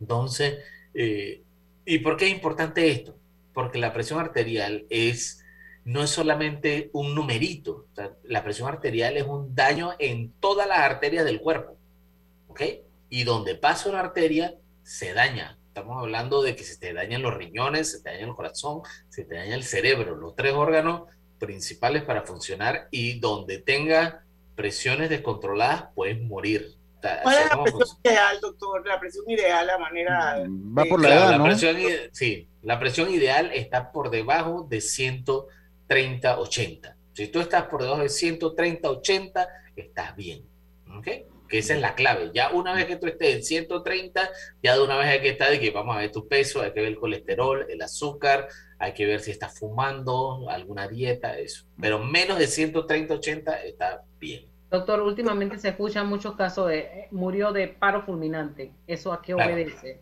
Entonces, 0.00 0.58
eh, 0.94 1.42
¿y 1.84 1.98
por 1.98 2.16
qué 2.16 2.26
es 2.26 2.32
importante 2.32 2.88
esto? 2.88 3.16
Porque 3.52 3.80
la 3.80 3.92
presión 3.92 4.20
arterial 4.20 4.86
es 4.90 5.44
no 5.84 6.04
es 6.04 6.10
solamente 6.10 6.88
un 6.92 7.16
numerito, 7.16 7.86
la 8.22 8.44
presión 8.44 8.68
arterial 8.68 9.16
es 9.16 9.24
un 9.24 9.56
daño 9.56 9.94
en 9.98 10.30
todas 10.38 10.68
las 10.68 10.78
arterias 10.78 11.24
del 11.24 11.40
cuerpo, 11.40 11.76
¿ok? 12.46 12.62
Y 13.10 13.24
donde 13.24 13.56
pasa 13.56 13.90
una 13.90 14.00
arteria, 14.00 14.54
se 14.82 15.12
daña. 15.12 15.58
Estamos 15.68 15.98
hablando 15.98 16.42
de 16.42 16.56
que 16.56 16.64
se 16.64 16.78
te 16.78 16.94
dañan 16.94 17.20
los 17.22 17.34
riñones, 17.34 17.92
se 17.92 18.02
te 18.02 18.10
daña 18.10 18.26
el 18.26 18.34
corazón, 18.34 18.80
se 19.08 19.24
te 19.24 19.36
daña 19.36 19.54
el 19.54 19.62
cerebro, 19.64 20.16
los 20.16 20.34
tres 20.34 20.54
órganos 20.54 21.02
principales 21.38 22.02
para 22.04 22.22
funcionar 22.22 22.88
y 22.90 23.20
donde 23.20 23.58
tenga 23.58 24.24
presiones 24.54 25.10
descontroladas 25.10 25.88
puedes 25.94 26.18
morir. 26.20 26.80
¿Cuál 27.00 27.38
es 27.38 27.48
la 27.48 27.62
presión 27.62 27.88
ideal, 28.04 28.38
doctor? 28.40 28.86
La 28.86 29.00
presión 29.00 29.30
ideal, 29.30 29.66
la 29.66 29.78
manera... 29.78 30.44
Mm, 30.46 30.78
va 30.78 30.84
por 30.84 31.00
la 31.00 31.08
edad, 31.08 31.38
¿no? 31.38 31.44
presión, 31.44 31.78
sí, 32.12 32.46
la 32.62 32.78
presión 32.78 33.10
ideal 33.10 33.50
está 33.54 33.90
por 33.90 34.10
debajo 34.10 34.66
de 34.68 34.76
130-80. 34.78 36.94
Si 37.14 37.28
tú 37.28 37.40
estás 37.40 37.62
por 37.64 37.82
debajo 37.82 38.02
de 38.02 38.08
130-80, 38.08 39.48
estás 39.76 40.14
bien. 40.14 40.46
¿Ok? 40.96 41.08
Que 41.50 41.58
esa 41.58 41.74
es 41.74 41.80
la 41.80 41.94
clave. 41.94 42.30
Ya 42.32 42.50
una 42.50 42.72
vez 42.72 42.86
que 42.86 42.96
tú 42.96 43.06
estés 43.06 43.34
en 43.34 43.42
130, 43.42 44.30
ya 44.62 44.74
de 44.74 44.82
una 44.82 44.96
vez 44.96 45.08
hay 45.08 45.20
que 45.20 45.30
estar 45.30 45.50
de 45.50 45.58
que 45.58 45.70
vamos 45.70 45.96
a 45.96 45.98
ver 45.98 46.12
tu 46.12 46.28
peso, 46.28 46.62
hay 46.62 46.72
que 46.72 46.80
ver 46.80 46.90
el 46.90 46.98
colesterol, 46.98 47.66
el 47.68 47.82
azúcar, 47.82 48.48
hay 48.78 48.94
que 48.94 49.04
ver 49.04 49.20
si 49.20 49.32
está 49.32 49.48
fumando, 49.48 50.48
alguna 50.48 50.86
dieta, 50.86 51.36
eso. 51.38 51.66
Pero 51.80 51.98
menos 51.98 52.38
de 52.38 52.46
130, 52.46 53.14
80 53.14 53.64
está 53.64 54.04
bien. 54.18 54.46
Doctor, 54.70 55.02
últimamente 55.02 55.58
se 55.58 55.70
escuchan 55.70 56.06
muchos 56.06 56.36
casos 56.36 56.68
de 56.68 56.78
eh, 56.78 57.08
murió 57.10 57.52
de 57.52 57.66
paro 57.66 58.02
fulminante. 58.02 58.72
¿Eso 58.86 59.12
a 59.12 59.20
qué 59.20 59.34
obedece? 59.34 60.00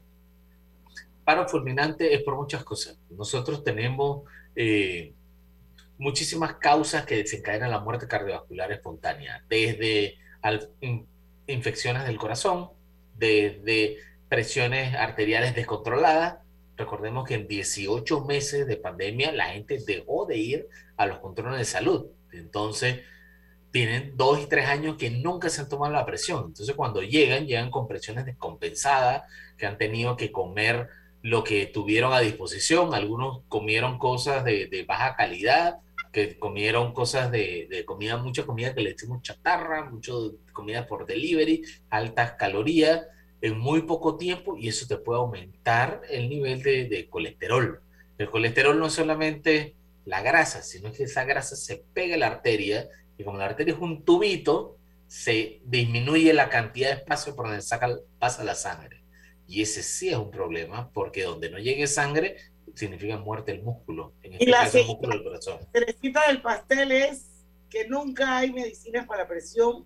Paro 1.24 1.48
fulminante 1.48 2.14
es 2.14 2.22
por 2.22 2.36
muchas 2.36 2.62
cosas. 2.62 3.00
Nosotros 3.08 3.64
tenemos 3.64 4.24
eh, 4.54 5.14
muchísimas 5.96 6.54
causas 6.56 7.06
que 7.06 7.16
desencadenan 7.16 7.70
la 7.70 7.80
muerte 7.80 8.06
cardiovascular 8.06 8.70
espontánea, 8.70 9.42
desde 9.48 10.18
infecciones 11.48 12.04
del 12.04 12.18
corazón, 12.18 12.70
desde 13.16 13.98
presiones 14.28 14.94
arteriales 14.94 15.54
descontroladas, 15.54 16.38
Recordemos 16.78 17.26
que 17.26 17.34
en 17.34 17.48
18 17.48 18.24
meses 18.24 18.66
de 18.68 18.76
pandemia 18.76 19.32
la 19.32 19.46
gente 19.46 19.82
dejó 19.84 20.26
de 20.26 20.36
ir 20.38 20.68
a 20.96 21.06
los 21.06 21.18
controles 21.18 21.58
de 21.58 21.64
salud. 21.64 22.06
Entonces, 22.30 23.00
tienen 23.72 24.16
dos 24.16 24.40
y 24.40 24.46
tres 24.46 24.66
años 24.68 24.96
que 24.96 25.10
nunca 25.10 25.50
se 25.50 25.60
han 25.60 25.68
tomado 25.68 25.92
la 25.92 26.06
presión. 26.06 26.44
Entonces, 26.46 26.76
cuando 26.76 27.02
llegan, 27.02 27.46
llegan 27.48 27.72
con 27.72 27.88
presiones 27.88 28.26
descompensadas, 28.26 29.24
que 29.56 29.66
han 29.66 29.76
tenido 29.76 30.16
que 30.16 30.30
comer 30.30 30.88
lo 31.20 31.42
que 31.42 31.66
tuvieron 31.66 32.12
a 32.12 32.20
disposición. 32.20 32.94
Algunos 32.94 33.40
comieron 33.48 33.98
cosas 33.98 34.44
de, 34.44 34.84
baja 34.86 35.16
calidad, 35.16 35.80
comieron 36.38 36.92
cosas 36.92 37.30
de, 37.30 37.66
de, 37.70 37.84
comida, 37.84 38.16
mucha 38.16 38.44
comida 38.44 38.74
que 38.74 38.80
le 38.80 38.90
echamos 38.90 39.22
chatarra, 39.22 39.90
mucho 39.90 40.34
comida 40.52 40.86
por 40.86 41.06
delivery, 41.06 41.62
altas 41.90 42.32
calorías 42.32 43.06
en 43.40 43.58
muy 43.58 43.82
poco 43.82 44.16
tiempo 44.16 44.56
y 44.56 44.68
eso 44.68 44.86
te 44.86 44.96
puede 44.96 45.20
aumentar 45.20 46.02
el 46.10 46.28
nivel 46.28 46.62
de, 46.62 47.06
colesterol. 47.08 47.80
El 48.18 48.30
colesterol 48.30 48.78
no 48.78 48.86
es 48.86 48.94
solamente 48.94 49.76
la 50.04 50.22
grasa, 50.22 50.62
sino 50.62 50.92
que 50.92 51.04
esa 51.04 51.24
grasa 51.24 51.54
se 51.54 51.84
pega 51.92 52.16
a 52.16 52.18
la 52.18 52.26
arteria 52.26 52.88
y 53.16 53.24
como 53.24 53.38
la 53.38 53.46
arteria 53.46 53.74
es 53.74 53.80
un 53.80 54.04
tubito, 54.04 54.76
se 55.06 55.60
disminuye 55.64 56.32
la 56.34 56.50
cantidad 56.50 56.88
de 56.88 56.96
espacio 56.96 57.34
por 57.34 57.46
donde 57.46 57.62
saca, 57.62 57.88
pasa 58.18 58.44
la 58.44 58.54
sangre. 58.54 59.04
Y 59.46 59.62
ese 59.62 59.82
sí 59.82 60.10
es 60.10 60.16
un 60.16 60.30
problema 60.30 60.90
porque 60.92 61.22
donde 61.22 61.50
no 61.50 61.58
llegue 61.58 61.86
sangre 61.86 62.36
significa 62.78 63.16
muerte 63.16 63.52
del 63.52 63.62
músculo. 63.62 64.14
En 64.22 64.34
este 64.34 64.44
y 64.44 64.48
la 64.48 64.64
caso, 64.64 64.78
el 64.78 64.86
músculo 64.86 65.12
del 65.14 65.24
corazón. 65.24 65.58
cerecita 65.72 66.26
del 66.28 66.42
pastel 66.42 66.92
es 66.92 67.26
que 67.68 67.88
nunca 67.88 68.38
hay 68.38 68.52
medicinas 68.52 69.06
para 69.06 69.22
la 69.22 69.28
presión 69.28 69.84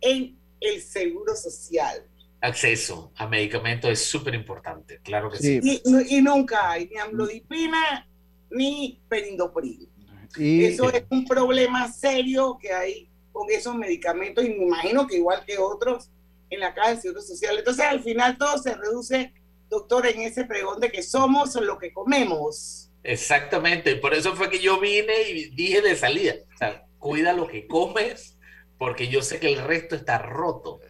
en 0.00 0.36
el 0.60 0.80
seguro 0.80 1.36
social 1.36 2.04
acceso 2.44 3.10
a 3.16 3.26
medicamentos 3.26 3.90
es 3.90 4.04
súper 4.04 4.34
importante, 4.34 5.00
claro 5.02 5.30
que 5.30 5.38
sí. 5.38 5.60
Y, 5.64 6.20
nunca 6.20 6.70
hay 6.70 6.88
ni 6.88 6.98
amlodipina 6.98 8.06
ni 8.50 9.00
perindopril. 9.08 9.88
Eso 10.36 10.90
es 10.90 11.04
un 11.10 11.24
problema 11.24 11.90
serio 11.90 12.58
que 12.60 12.72
hay 12.72 13.08
con 13.32 13.50
esos 13.50 13.74
medicamentos 13.74 14.44
y 14.44 14.48
me 14.50 14.64
imagino 14.64 15.06
que 15.06 15.16
igual 15.16 15.44
que 15.46 15.58
otros 15.58 16.10
en 16.50 16.60
la 16.60 16.74
caja 16.74 16.90
de 16.90 17.00
seguro 17.00 17.22
social. 17.22 17.56
Entonces 17.58 17.84
al 17.84 18.02
final 18.02 18.36
todo 18.36 18.58
se 18.58 18.74
reduce, 18.74 19.32
doctor, 19.68 20.06
en 20.06 20.22
ese 20.22 20.44
pregón 20.44 20.80
de 20.80 20.90
que 20.90 21.02
somos 21.02 21.54
lo 21.56 21.78
que 21.78 21.92
comemos. 21.92 22.90
Exactamente, 23.02 23.96
por 23.96 24.14
eso 24.14 24.34
fue 24.34 24.48
que 24.50 24.60
yo 24.60 24.80
vine 24.80 25.28
y 25.30 25.50
dije 25.54 25.82
de 25.82 25.94
salida, 25.94 26.34
o 26.54 26.56
sea, 26.56 26.86
cuida 26.98 27.34
lo 27.34 27.46
que 27.46 27.66
comes 27.66 28.38
porque 28.78 29.08
yo 29.08 29.20
sé 29.22 29.38
que 29.40 29.52
el 29.52 29.62
resto 29.62 29.94
está 29.94 30.18
roto. 30.18 30.80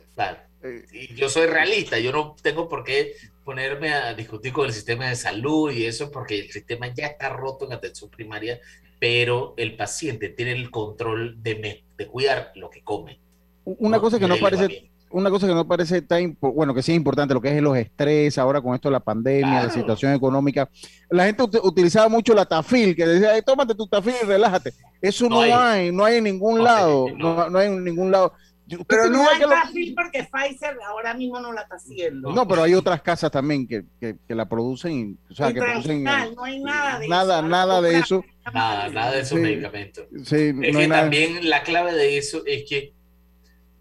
Y 0.91 1.15
yo 1.17 1.29
soy 1.29 1.47
realista, 1.47 1.99
yo 1.99 2.13
no 2.13 2.37
tengo 2.43 2.69
por 2.69 2.85
qué 2.85 3.13
ponerme 3.45 3.93
a 3.93 4.15
discutir 4.15 4.53
con 4.53 4.67
el 4.67 4.73
sistema 4.73 5.09
de 5.09 5.17
salud 5.17 5.71
y 5.73 5.87
eso 5.87 6.11
porque 6.11 6.39
el 6.41 6.51
sistema 6.51 6.93
ya 6.95 7.07
está 7.09 7.29
roto 7.31 7.67
en 7.67 7.73
atención 7.73 8.11
primaria, 8.11 8.61
pero 8.99 9.55
el 9.57 9.77
paciente 9.77 10.29
tiene 10.31 10.53
el 10.53 10.71
control 10.71 11.43
de, 11.43 11.57
me- 11.57 11.85
de 11.97 12.07
cuidar 12.07 12.53
lo 12.55 12.71
que 12.71 12.83
come. 12.85 13.21
Una 13.65 13.99
No, 13.99 14.01
cosa 14.01 14.19
que 14.19 14.29
no 14.29 14.39
parece, 14.39 14.67
bien. 14.69 14.91
Una 15.15 15.31
cosa 15.31 15.47
que 15.47 15.55
no 15.55 15.67
parece 15.67 16.03
tan 16.03 16.37
bueno, 16.41 16.75
que 16.75 16.83
sí 16.83 16.93
es 16.93 16.97
importante, 16.97 17.35
lo 17.35 17.41
que 17.41 17.57
es 17.57 17.63
los 17.63 17.77
estrés, 17.77 18.37
ahora 18.39 18.61
con 18.61 18.75
esto 18.75 18.89
de 18.89 18.93
la 18.95 19.01
pandemia, 19.01 19.47
la 19.47 19.61
Claro. 19.63 19.75
situación 19.75 20.13
económica. 20.13 20.69
La 21.11 21.25
gente 21.27 21.43
ut- 21.43 21.61
utilizaba 21.63 22.09
mucho 22.09 22.35
la 22.35 22.45
tafil, 22.47 22.97
que 22.97 23.07
decía, 23.07 23.31
"Ay, 23.33 23.43
tómate 23.43 23.75
tu 23.75 23.87
tafil 23.87 24.15
y 24.23 24.27
relájate. 24.27 24.73
Eso 25.01 25.29
no, 25.29 25.37
No 25.37 25.41
hay. 25.43 25.51
hay. 25.53 25.93
no 25.93 26.05
hay 26.05 26.17
en 26.17 26.25
ningún 26.25 26.59
No, 26.59 26.65
lado, 26.65 27.07
no. 27.17 27.49
no 27.49 27.59
hay 27.59 27.69
en 27.69 27.85
ningún 27.85 28.11
lado. 28.11 28.33
¿Usted 28.67 28.85
Pero 28.89 29.11
no 29.11 29.29
hay 29.29 29.41
lo- 29.43 29.49
fácil 29.51 29.95
porque 29.95 30.25
Pfizer 30.25 30.79
ahora 30.89 31.13
mismo 31.13 31.39
no 31.39 31.53
la 31.53 31.61
está 31.63 31.77
haciendo. 31.77 32.33
No, 32.33 32.49
pero 32.49 32.63
hay 32.63 32.73
otras 32.75 33.03
casas 33.03 33.31
también 33.31 33.69
que, 33.69 33.85
que, 34.01 34.17
que 34.27 34.35
la 34.35 34.49
producen, 34.49 35.19
o 35.31 35.35
sea, 35.35 35.53
que 35.53 35.61
producen 35.61 36.03
no 36.03 36.11
hay 36.45 36.61
nada 36.61 36.99
de 36.99 37.07
nada, 37.09 37.39
eso. 37.41 37.49
nada 37.49 37.83
de 37.83 37.99
eso. 37.99 38.25
Nada, 38.55 38.89
nada 38.89 39.13
de 39.13 39.21
esos 39.21 39.37
Sí. 39.37 39.43
medicamentos. 39.43 40.07
Sí, 40.25 40.37
Es 40.37 40.55
no 40.73 40.79
que 40.81 40.89
también 40.89 41.49
la 41.51 41.63
clave 41.63 41.93
de 41.93 42.17
eso 42.17 42.43
es 42.47 42.65
que 42.67 42.95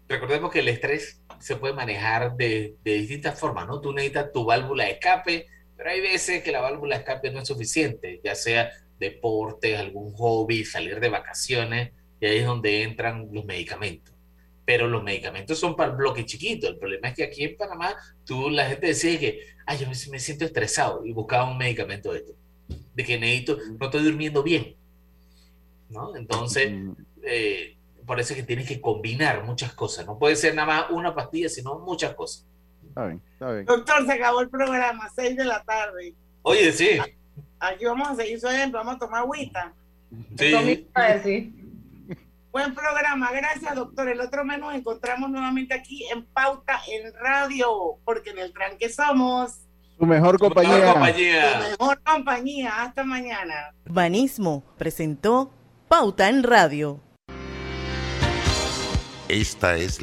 recordemos 0.06 0.50
que 0.52 0.60
el 0.60 0.68
estrés 0.68 1.18
se 1.44 1.56
puede 1.56 1.74
manejar 1.74 2.36
de, 2.36 2.76
de 2.82 2.94
distintas 2.94 3.38
formas, 3.38 3.66
¿no? 3.66 3.78
Tú 3.78 3.92
necesitas 3.92 4.32
tu 4.32 4.46
válvula 4.46 4.84
de 4.84 4.92
escape, 4.92 5.46
pero 5.76 5.90
hay 5.90 6.00
veces 6.00 6.42
que 6.42 6.50
la 6.50 6.62
válvula 6.62 6.96
de 6.96 7.02
escape 7.02 7.30
no 7.30 7.40
es 7.40 7.46
suficiente, 7.46 8.18
ya 8.24 8.34
sea 8.34 8.70
deporte, 8.98 9.76
algún 9.76 10.14
hobby, 10.14 10.64
salir 10.64 11.00
de 11.00 11.10
vacaciones, 11.10 11.92
y 12.18 12.24
ahí 12.24 12.38
es 12.38 12.46
donde 12.46 12.82
entran 12.82 13.28
los 13.30 13.44
medicamentos. 13.44 14.14
Pero 14.64 14.88
los 14.88 15.02
medicamentos 15.02 15.58
son 15.58 15.76
para 15.76 15.90
el 15.90 15.98
bloque 15.98 16.24
chiquito. 16.24 16.66
El 16.66 16.78
problema 16.78 17.08
es 17.08 17.14
que 17.14 17.24
aquí 17.24 17.44
en 17.44 17.58
Panamá, 17.58 17.94
tú, 18.24 18.48
la 18.48 18.64
gente 18.64 18.86
decía 18.86 19.20
que, 19.20 19.40
ay, 19.66 19.76
yo 19.76 19.86
me, 19.86 19.96
me 20.12 20.20
siento 20.20 20.46
estresado 20.46 21.04
y 21.04 21.12
buscaba 21.12 21.44
un 21.50 21.58
medicamento 21.58 22.10
de 22.14 22.20
esto, 22.20 22.32
de 22.94 23.04
que 23.04 23.18
necesito, 23.18 23.58
no 23.78 23.84
estoy 23.84 24.02
durmiendo 24.02 24.42
bien. 24.42 24.76
¿no? 25.90 26.16
Entonces, 26.16 26.72
eh, 27.22 27.76
por 28.06 28.20
eso 28.20 28.32
es 28.32 28.40
que 28.40 28.46
tienes 28.46 28.68
que 28.68 28.80
combinar 28.80 29.44
muchas 29.44 29.72
cosas. 29.74 30.06
No 30.06 30.18
puede 30.18 30.36
ser 30.36 30.54
nada 30.54 30.66
más 30.66 30.90
una 30.90 31.14
pastilla, 31.14 31.48
sino 31.48 31.78
muchas 31.78 32.14
cosas. 32.14 32.46
Está 32.88 33.06
bien, 33.06 33.22
está 33.32 33.50
bien. 33.52 33.64
Doctor, 33.64 34.06
se 34.06 34.12
acabó 34.12 34.40
el 34.40 34.48
programa, 34.48 35.08
6 35.14 35.36
de 35.36 35.44
la 35.44 35.62
tarde. 35.64 36.14
Oye, 36.42 36.72
sí. 36.72 36.98
Aquí 37.58 37.84
vamos 37.84 38.08
a 38.08 38.14
seguir 38.16 38.38
su 38.40 38.46
ejemplo, 38.48 38.78
vamos 38.78 38.96
a 38.96 38.98
tomar 38.98 39.20
agüita. 39.22 39.72
Sí. 40.38 40.52
Buen 42.52 42.72
programa, 42.72 43.32
gracias 43.32 43.74
doctor. 43.74 44.08
El 44.08 44.20
otro 44.20 44.44
mes 44.44 44.60
nos 44.60 44.74
encontramos 44.74 45.28
nuevamente 45.28 45.74
aquí 45.74 46.04
en 46.12 46.24
Pauta 46.26 46.80
en 46.88 47.12
Radio, 47.14 47.96
porque 48.04 48.30
en 48.30 48.38
el 48.38 48.52
tranque 48.52 48.88
somos 48.90 49.58
Su 49.98 50.06
mejor 50.06 50.38
compañía. 50.38 50.92
su 50.92 51.78
mejor 51.80 52.00
compañía. 52.04 52.82
Hasta 52.82 53.02
mañana. 53.02 53.74
Urbanismo 53.86 54.62
presentó 54.78 55.50
Pauta 55.88 56.28
en 56.28 56.44
Radio. 56.44 57.00
Esta 59.28 59.76
es 59.76 60.00